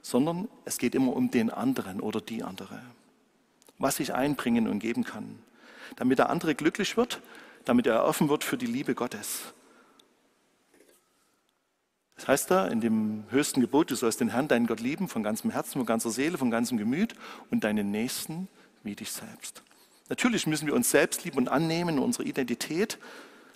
sondern 0.01 0.47
es 0.65 0.77
geht 0.77 0.95
immer 0.95 1.15
um 1.15 1.31
den 1.31 1.49
anderen 1.49 1.99
oder 1.99 2.21
die 2.21 2.43
andere. 2.43 2.81
Was 3.77 3.99
ich 3.99 4.13
einbringen 4.13 4.67
und 4.67 4.79
geben 4.79 5.03
kann, 5.03 5.39
damit 5.95 6.19
der 6.19 6.29
andere 6.29 6.55
glücklich 6.55 6.97
wird 6.97 7.21
damit 7.65 7.87
er 7.87 8.05
offen 8.05 8.29
wird 8.29 8.43
für 8.43 8.57
die 8.57 8.65
Liebe 8.65 8.95
Gottes. 8.95 9.53
Das 12.15 12.27
heißt 12.27 12.51
da 12.51 12.67
in 12.67 12.79
dem 12.79 13.23
höchsten 13.29 13.59
Gebot, 13.59 13.91
du 13.91 13.95
sollst 13.95 14.21
den 14.21 14.29
Herrn, 14.29 14.47
deinen 14.47 14.67
Gott 14.67 14.79
lieben, 14.79 15.07
von 15.07 15.23
ganzem 15.23 15.49
Herzen, 15.49 15.73
von 15.79 15.85
ganzer 15.85 16.11
Seele, 16.11 16.37
von 16.37 16.51
ganzem 16.51 16.77
Gemüt 16.77 17.15
und 17.49 17.63
deinen 17.63 17.91
Nächsten 17.91 18.47
wie 18.83 18.95
dich 18.95 19.11
selbst. 19.11 19.63
Natürlich 20.09 20.47
müssen 20.47 20.67
wir 20.67 20.75
uns 20.75 20.91
selbst 20.91 21.23
lieben 21.23 21.37
und 21.37 21.47
annehmen, 21.47 21.99
unsere 21.99 22.23
Identität 22.23 22.99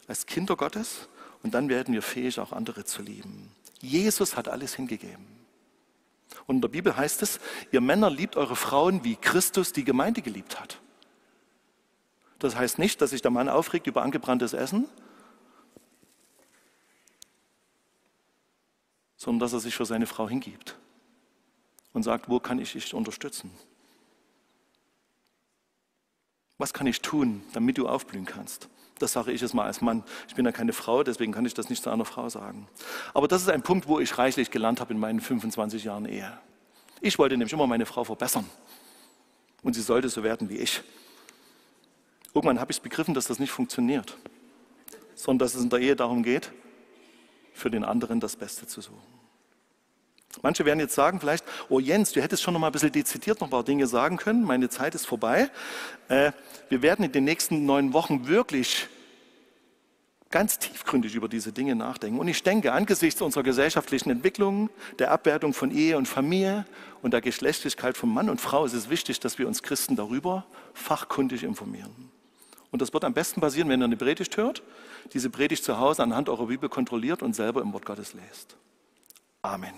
als 0.07 0.25
Kinder 0.25 0.55
Gottes, 0.55 1.07
und 1.43 1.53
dann 1.53 1.69
werden 1.69 1.93
wir 1.93 2.01
fähig, 2.01 2.39
auch 2.39 2.51
andere 2.51 2.83
zu 2.83 3.01
lieben. 3.01 3.51
Jesus 3.79 4.35
hat 4.35 4.47
alles 4.47 4.75
hingegeben. 4.75 5.25
Und 6.45 6.55
in 6.55 6.61
der 6.61 6.67
Bibel 6.67 6.95
heißt 6.95 7.21
es, 7.21 7.39
ihr 7.71 7.81
Männer 7.81 8.09
liebt 8.09 8.35
eure 8.35 8.55
Frauen, 8.55 9.03
wie 9.03 9.15
Christus 9.15 9.71
die 9.71 9.83
Gemeinde 9.83 10.21
geliebt 10.21 10.59
hat. 10.59 10.81
Das 12.39 12.55
heißt 12.55 12.79
nicht, 12.79 13.01
dass 13.01 13.11
sich 13.11 13.21
der 13.21 13.31
Mann 13.31 13.49
aufregt 13.49 13.87
über 13.87 14.01
angebranntes 14.01 14.53
Essen, 14.53 14.87
sondern 19.15 19.39
dass 19.39 19.53
er 19.53 19.59
sich 19.59 19.75
für 19.75 19.85
seine 19.85 20.05
Frau 20.05 20.29
hingibt 20.29 20.77
und 21.93 22.03
sagt, 22.03 22.29
wo 22.29 22.39
kann 22.39 22.59
ich 22.59 22.73
dich 22.73 22.93
unterstützen? 22.93 23.51
Was 26.57 26.73
kann 26.73 26.87
ich 26.87 27.01
tun, 27.01 27.43
damit 27.53 27.77
du 27.77 27.87
aufblühen 27.87 28.25
kannst? 28.25 28.67
Das 28.99 29.13
sage 29.13 29.31
ich 29.31 29.41
jetzt 29.41 29.53
mal 29.53 29.65
als 29.65 29.81
Mann. 29.81 30.03
Ich 30.27 30.35
bin 30.35 30.45
ja 30.45 30.51
keine 30.51 30.73
Frau, 30.73 31.03
deswegen 31.03 31.31
kann 31.31 31.45
ich 31.45 31.53
das 31.53 31.69
nicht 31.69 31.83
zu 31.83 31.89
einer 31.89 32.05
Frau 32.05 32.29
sagen. 32.29 32.67
Aber 33.13 33.27
das 33.27 33.43
ist 33.43 33.49
ein 33.49 33.61
Punkt, 33.61 33.87
wo 33.87 33.99
ich 33.99 34.17
reichlich 34.17 34.49
gelernt 34.49 34.81
habe 34.81 34.93
in 34.93 34.99
meinen 34.99 35.19
25 35.19 35.83
Jahren 35.83 36.05
Ehe. 36.05 36.37
Ich 36.99 37.19
wollte 37.19 37.37
nämlich 37.37 37.53
immer 37.53 37.67
meine 37.67 37.85
Frau 37.85 38.03
verbessern. 38.03 38.45
Und 39.61 39.73
sie 39.73 39.81
sollte 39.81 40.09
so 40.09 40.23
werden 40.23 40.49
wie 40.49 40.57
ich. 40.57 40.81
Irgendwann 42.33 42.59
habe 42.59 42.71
ich 42.71 42.81
begriffen, 42.81 43.13
dass 43.13 43.27
das 43.27 43.39
nicht 43.39 43.51
funktioniert, 43.51 44.17
sondern 45.15 45.45
dass 45.45 45.55
es 45.55 45.63
in 45.63 45.69
der 45.69 45.79
Ehe 45.79 45.95
darum 45.95 46.23
geht, 46.23 46.51
für 47.53 47.69
den 47.69 47.83
anderen 47.83 48.19
das 48.19 48.35
Beste 48.35 48.67
zu 48.67 48.81
suchen. 48.81 49.16
Manche 50.41 50.65
werden 50.65 50.79
jetzt 50.79 50.95
sagen 50.95 51.19
vielleicht, 51.19 51.43
oh 51.69 51.79
Jens, 51.79 52.11
du 52.11 52.21
hättest 52.21 52.43
schon 52.43 52.53
noch 52.53 52.59
mal 52.59 52.67
ein 52.67 52.73
bisschen 52.73 52.91
dezidiert 52.91 53.39
noch 53.39 53.47
ein 53.47 53.51
paar 53.51 53.63
Dinge 53.63 53.87
sagen 53.87 54.17
können, 54.17 54.43
meine 54.43 54.69
Zeit 54.69 54.95
ist 54.95 55.05
vorbei. 55.05 55.49
Äh, 56.09 56.31
wir 56.69 56.81
werden 56.81 57.05
in 57.05 57.11
den 57.11 57.23
nächsten 57.23 57.65
neun 57.65 57.93
Wochen 57.93 58.27
wirklich 58.27 58.87
ganz 60.29 60.59
tiefgründig 60.59 61.15
über 61.15 61.29
diese 61.29 61.51
Dinge 61.51 61.75
nachdenken. 61.75 62.19
Und 62.19 62.27
ich 62.27 62.43
denke, 62.43 62.73
angesichts 62.73 63.21
unserer 63.21 63.43
gesellschaftlichen 63.43 64.09
Entwicklung, 64.09 64.69
der 64.99 65.11
Abwertung 65.11 65.53
von 65.53 65.71
Ehe 65.71 65.97
und 65.97 66.07
Familie 66.07 66.65
und 67.01 67.11
der 67.11 67.21
Geschlechtlichkeit 67.21 67.95
von 67.95 68.13
Mann 68.13 68.29
und 68.29 68.41
Frau 68.41 68.65
ist 68.65 68.73
es 68.73 68.89
wichtig, 68.89 69.19
dass 69.19 69.39
wir 69.39 69.47
uns 69.47 69.63
Christen 69.63 69.95
darüber 69.95 70.45
fachkundig 70.73 71.43
informieren. 71.43 72.11
Und 72.71 72.81
das 72.81 72.93
wird 72.93 73.05
am 73.05 73.13
besten 73.13 73.39
passieren, 73.39 73.69
wenn 73.69 73.81
ihr 73.81 73.85
eine 73.85 73.95
Predigt 73.95 74.35
hört, 74.35 74.61
diese 75.13 75.29
Predigt 75.29 75.63
zu 75.63 75.79
Hause 75.79 76.03
anhand 76.03 76.27
eurer 76.27 76.47
Bibel 76.47 76.67
kontrolliert 76.67 77.23
und 77.23 77.33
selber 77.33 77.61
im 77.61 77.71
Wort 77.71 77.85
Gottes 77.85 78.13
lest. 78.13 78.57
Amen. 79.41 79.73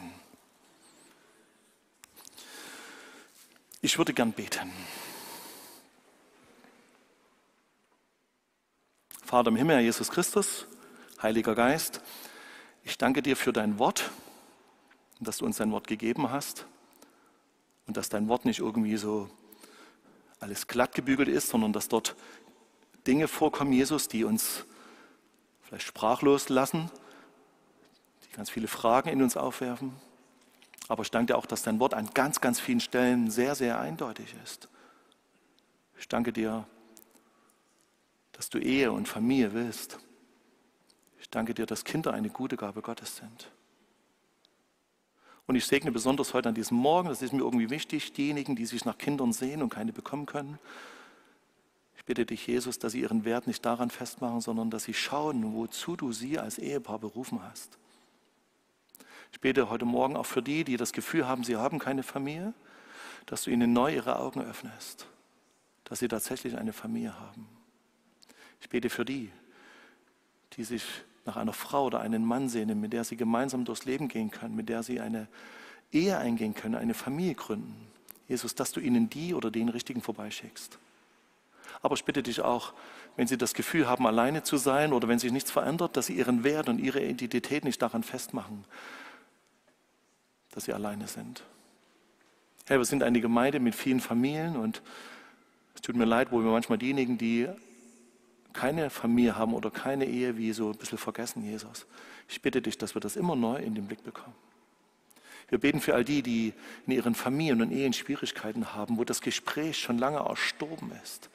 Ich 3.82 3.98
würde 3.98 4.14
gern 4.14 4.34
beten. 4.34 4.72
Vater 9.24 9.50
im 9.50 9.56
Himmel, 9.56 9.76
Herr 9.76 9.84
Jesus 9.84 10.10
Christus, 10.10 10.68
Heiliger 11.22 11.56
Geist, 11.56 12.02
ich 12.84 12.98
danke 12.98 13.22
dir 13.22 13.36
für 13.36 13.54
dein 13.54 13.78
Wort 13.78 14.10
dass 15.20 15.38
du 15.38 15.46
uns 15.46 15.58
dein 15.58 15.72
Wort 15.72 15.88
gegeben 15.88 16.32
hast 16.32 16.66
und 17.88 17.98
dass 17.98 18.10
dein 18.10 18.28
Wort 18.30 18.46
nicht 18.46 18.60
irgendwie 18.60 18.98
so 18.98 19.30
alles 20.40 20.68
glatt 20.68 20.96
gebügelt 20.96 21.28
ist, 21.28 21.50
sondern 21.50 21.74
dass 21.74 21.90
dort 21.90 22.16
Dinge 23.06 23.28
vorkommen, 23.28 23.74
Jesus, 23.74 24.08
die 24.08 24.24
uns 24.24 24.66
vielleicht 25.62 25.86
sprachlos 25.86 26.50
lassen, 26.50 26.90
die 28.26 28.36
ganz 28.36 28.50
viele 28.50 28.68
Fragen 28.68 29.10
in 29.10 29.22
uns 29.22 29.36
aufwerfen. 29.36 29.94
Aber 30.90 31.04
ich 31.04 31.12
danke 31.12 31.32
dir 31.34 31.38
auch, 31.38 31.46
dass 31.46 31.62
dein 31.62 31.80
Wort 31.80 31.94
an 31.94 32.10
ganz, 32.14 32.42
ganz 32.42 32.60
vielen 32.60 32.80
Stellen 32.80 33.30
sehr, 33.30 33.56
sehr 33.56 33.80
eindeutig 33.80 34.36
ist. 34.44 34.68
Ich 36.00 36.08
danke 36.08 36.34
dir, 36.34 36.66
dass 38.34 38.50
du 38.50 38.58
Ehe 38.58 38.92
und 38.92 39.08
Familie 39.08 39.54
willst. 39.54 40.00
Ich 41.20 41.30
danke 41.30 41.54
dir, 41.54 41.68
dass 41.68 41.86
Kinder 41.86 42.12
eine 42.12 42.30
gute 42.30 42.58
Gabe 42.58 42.82
Gottes 42.82 43.18
sind. 43.18 43.52
Und 45.46 45.56
ich 45.56 45.66
segne 45.66 45.92
besonders 45.92 46.34
heute 46.34 46.50
an 46.50 46.56
diesem 46.56 46.78
Morgen, 46.78 47.10
das 47.10 47.22
ist 47.22 47.34
mir 47.34 47.42
irgendwie 47.44 47.70
wichtig, 47.70 48.12
diejenigen, 48.14 48.56
die 48.56 48.66
sich 48.66 48.84
nach 48.84 48.98
Kindern 48.98 49.32
sehen 49.32 49.62
und 49.62 49.70
keine 49.70 49.94
bekommen 49.94 50.26
können. 50.26 50.58
Ich 51.98 52.06
bitte 52.06 52.26
dich, 52.26 52.48
Jesus, 52.48 52.80
dass 52.80 52.94
sie 52.94 53.02
ihren 53.02 53.26
Wert 53.26 53.46
nicht 53.46 53.64
daran 53.64 53.92
festmachen, 53.92 54.42
sondern 54.42 54.72
dass 54.72 54.86
sie 54.86 54.96
schauen, 54.96 55.54
wozu 55.54 55.96
du 55.96 56.12
sie 56.14 56.40
als 56.40 56.58
Ehepaar 56.58 56.98
berufen 56.98 57.44
hast. 57.44 57.78
Ich 59.32 59.40
bete 59.40 59.70
heute 59.70 59.86
Morgen 59.86 60.16
auch 60.16 60.26
für 60.26 60.42
die, 60.42 60.64
die 60.64 60.78
das 60.78 60.94
Gefühl 60.94 61.28
haben, 61.28 61.44
sie 61.44 61.56
haben 61.56 61.80
keine 61.80 62.04
Familie, 62.04 62.54
dass 63.26 63.44
du 63.44 63.52
ihnen 63.52 63.74
neu 63.74 63.94
ihre 63.94 64.18
Augen 64.18 64.42
öffnest, 64.42 65.08
dass 65.86 66.00
sie 66.00 66.08
tatsächlich 66.08 66.58
eine 66.58 66.74
Familie 66.74 67.20
haben. 67.20 67.48
Ich 68.62 68.70
bete 68.70 68.90
für 68.90 69.06
die, 69.06 69.32
die 70.54 70.64
sich 70.64 70.84
nach 71.26 71.38
einer 71.38 71.54
Frau 71.54 71.86
oder 71.86 72.02
einem 72.02 72.26
Mann 72.26 72.50
sehnen, 72.50 72.80
mit 72.82 72.92
der 72.92 73.04
sie 73.04 73.18
gemeinsam 73.18 73.66
durchs 73.66 73.86
Leben 73.86 74.08
gehen 74.08 74.32
können, 74.32 74.56
mit 74.56 74.68
der 74.68 74.84
sie 74.84 75.00
eine 75.00 75.28
Ehe 75.92 76.18
eingehen 76.18 76.56
können, 76.56 76.76
eine 76.76 76.94
Familie 76.94 77.36
gründen. 77.36 77.88
Jesus, 78.28 78.56
dass 78.56 78.72
du 78.72 78.80
ihnen 78.80 79.10
die 79.10 79.34
oder 79.34 79.52
den 79.52 79.70
Richtigen 79.70 80.02
vorbeischickst. 80.02 80.78
Aber 81.82 81.96
ich 81.96 82.04
bitte 82.04 82.24
dich 82.24 82.42
auch, 82.42 82.74
wenn 83.16 83.28
sie 83.28 83.38
das 83.38 83.54
Gefühl 83.54 83.88
haben, 83.88 84.06
alleine 84.06 84.44
zu 84.44 84.58
sein 84.58 84.94
oder 84.94 85.08
wenn 85.08 85.20
sich 85.20 85.32
nichts 85.32 85.52
verändert, 85.52 85.98
dass 85.98 86.08
sie 86.08 86.14
ihren 86.14 86.44
Wert 86.44 86.70
und 86.70 86.80
ihre 86.80 87.04
Identität 87.04 87.64
nicht 87.64 87.82
daran 87.82 88.04
festmachen, 88.04 88.66
dass 90.52 90.66
sie 90.66 90.74
alleine 90.74 91.08
sind. 91.08 91.44
Herr, 92.66 92.78
wir 92.78 92.86
sind 92.86 93.04
eine 93.04 93.22
Gemeinde 93.22 93.60
mit 93.60 93.76
vielen 93.76 94.00
Familien 94.00 94.56
und 94.56 94.82
es 95.76 95.82
tut 95.82 95.96
mir 95.96 96.06
leid, 96.06 96.32
wo 96.32 96.44
wir 96.44 96.52
manchmal 96.52 96.78
diejenigen, 96.78 97.18
die 97.18 97.48
keine 98.54 98.90
Familie 98.90 99.38
haben 99.38 99.54
oder 99.54 99.72
keine 99.72 100.06
Ehe, 100.06 100.38
wie 100.38 100.54
so 100.54 100.72
ein 100.72 100.78
bisschen 100.78 100.98
vergessen, 100.98 101.44
Jesus. 101.44 101.86
Ich 102.28 102.42
bitte 102.42 102.62
dich, 102.62 102.78
dass 102.78 102.96
wir 102.96 103.02
das 103.02 103.16
immer 103.16 103.36
neu 103.36 103.58
in 103.58 103.76
den 103.76 103.88
Blick 103.88 104.04
bekommen. 104.04 104.36
Wir 105.50 105.58
beten 105.58 105.82
für 105.82 105.96
all 105.96 106.06
die, 106.06 106.22
die 106.22 106.54
in 106.86 106.94
ihren 106.94 107.16
Familien 107.16 107.62
und 107.62 107.72
Ehen 107.72 107.94
Schwierigkeiten 107.94 108.76
haben, 108.76 108.98
wo 108.98 109.04
das 109.04 109.22
Gespräch 109.22 109.80
schon 109.80 109.98
lange 109.98 110.20
erstorben 110.20 110.92
ist. 111.04 111.30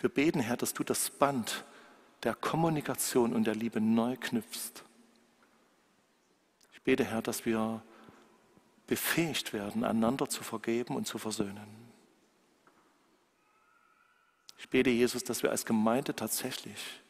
Wir 0.00 0.10
beten, 0.10 0.40
Herr, 0.40 0.56
dass 0.56 0.74
du 0.74 0.82
das 0.82 1.10
Band 1.10 1.64
der 2.24 2.34
Kommunikation 2.34 3.32
und 3.32 3.44
der 3.44 3.54
Liebe 3.54 3.80
neu 3.80 4.16
knüpfst. 4.16 4.84
Ich 6.72 6.82
bete, 6.82 7.04
Herr, 7.04 7.22
dass 7.22 7.46
wir 7.46 7.82
befähigt 8.90 9.52
werden, 9.52 9.84
einander 9.84 10.28
zu 10.28 10.42
vergeben 10.42 10.96
und 10.96 11.06
zu 11.06 11.16
versöhnen. 11.16 11.68
Ich 14.58 14.68
bete, 14.68 14.90
Jesus, 14.90 15.22
dass 15.22 15.44
wir 15.44 15.52
als 15.52 15.64
Gemeinde 15.64 16.12
tatsächlich 16.12 17.00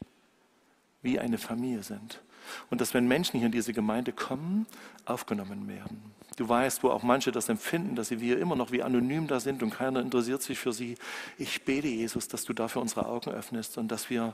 wie 1.01 1.19
eine 1.19 1.39
Familie 1.39 1.81
sind. 1.81 2.21
Und 2.69 2.81
dass 2.81 2.93
wenn 2.93 3.07
Menschen 3.07 3.39
hier 3.39 3.47
in 3.47 3.51
diese 3.51 3.73
Gemeinde 3.73 4.11
kommen, 4.13 4.67
aufgenommen 5.05 5.67
werden. 5.67 6.13
Du 6.37 6.47
weißt, 6.47 6.83
wo 6.83 6.91
auch 6.91 7.01
manche 7.01 7.31
das 7.31 7.49
empfinden, 7.49 7.95
dass 7.95 8.09
sie 8.09 8.21
wir 8.21 8.37
immer 8.37 8.55
noch 8.55 8.71
wie 8.71 8.83
anonym 8.83 9.25
da 9.25 9.39
sind 9.39 9.63
und 9.63 9.71
keiner 9.71 10.01
interessiert 10.01 10.43
sich 10.43 10.59
für 10.59 10.73
sie. 10.73 10.99
Ich 11.39 11.65
bete, 11.65 11.87
Jesus, 11.87 12.27
dass 12.27 12.43
du 12.43 12.53
dafür 12.53 12.83
unsere 12.83 13.07
Augen 13.07 13.31
öffnest 13.31 13.79
und 13.79 13.87
dass 13.87 14.11
wir 14.11 14.33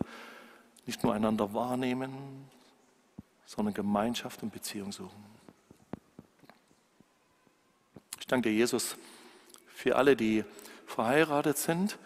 nicht 0.86 1.02
nur 1.02 1.14
einander 1.14 1.54
wahrnehmen, 1.54 2.12
sondern 3.46 3.74
Gemeinschaft 3.74 4.44
und 4.44 4.52
Beziehung 4.52 4.92
suchen. 4.92 5.37
Ich 8.28 8.30
danke 8.30 8.50
Jesus, 8.50 8.98
für 9.68 9.96
alle, 9.96 10.18
die 10.18 10.44
verheiratet 10.86 11.58
sind 11.58 11.98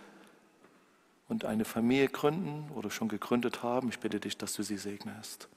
und 1.28 1.46
eine 1.46 1.66
Familie 1.66 2.10
gründen 2.10 2.70
oder 2.76 2.92
schon 2.92 3.08
gegründet 3.08 3.64
haben. 3.64 3.90
Ich 3.90 3.98
bitte 3.98 4.20
dich, 4.20 4.38
dass 4.38 4.54
du 4.54 4.62
sie 4.62 4.78
segnest. 4.78 5.50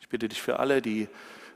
Ich 0.00 0.08
bitte 0.08 0.28
dich 0.28 0.42
für 0.42 0.58
alle, 0.58 0.82
die 0.82 1.06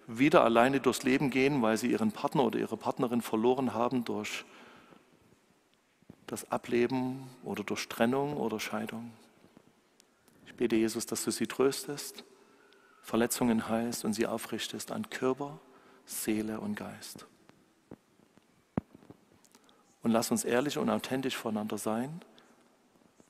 wieder 0.07 0.45
alleine 0.45 0.79
durchs 0.79 1.03
Leben 1.03 1.31
gehen, 1.31 1.63
weil 1.63 1.77
sie 1.79 1.91
ihren 1.91 2.13
Partner 2.13 2.45
oder 2.45 2.61
ihre 2.61 2.77
Partnerin 2.77 3.23
verloren 3.23 3.75
haben 3.75 4.05
durch 4.05 4.45
das 6.29 6.49
Ableben 6.53 7.29
oder 7.43 7.65
durch 7.65 7.89
Trennung 7.89 8.37
oder 8.37 8.61
Scheidung. 8.61 9.13
Ich 10.47 10.55
bete 10.55 10.77
Jesus, 10.77 11.07
dass 11.07 11.25
du 11.25 11.33
sie 11.33 11.49
tröstest, 11.49 12.23
Verletzungen 13.01 13.69
heilst 13.69 14.05
und 14.05 14.13
sie 14.13 14.29
aufrichtest 14.29 14.93
an 14.93 15.11
Körper, 15.11 15.59
Seele 16.07 16.61
und 16.61 16.77
Geist. 16.77 17.27
Und 20.03 20.11
lass 20.11 20.31
uns 20.31 20.45
ehrlich 20.45 20.79
und 20.79 20.91
authentisch 20.91 21.37
voneinander 21.37 21.79
sein 21.79 22.21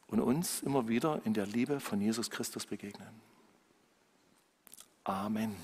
und 0.08 0.20
uns 0.20 0.62
immer 0.62 0.88
wieder 0.88 1.20
in 1.24 1.34
der 1.34 1.46
Liebe 1.46 1.80
von 1.80 2.00
Jesus 2.00 2.30
Christus 2.30 2.66
begegnen. 2.66 3.08
Amen. 5.04 5.56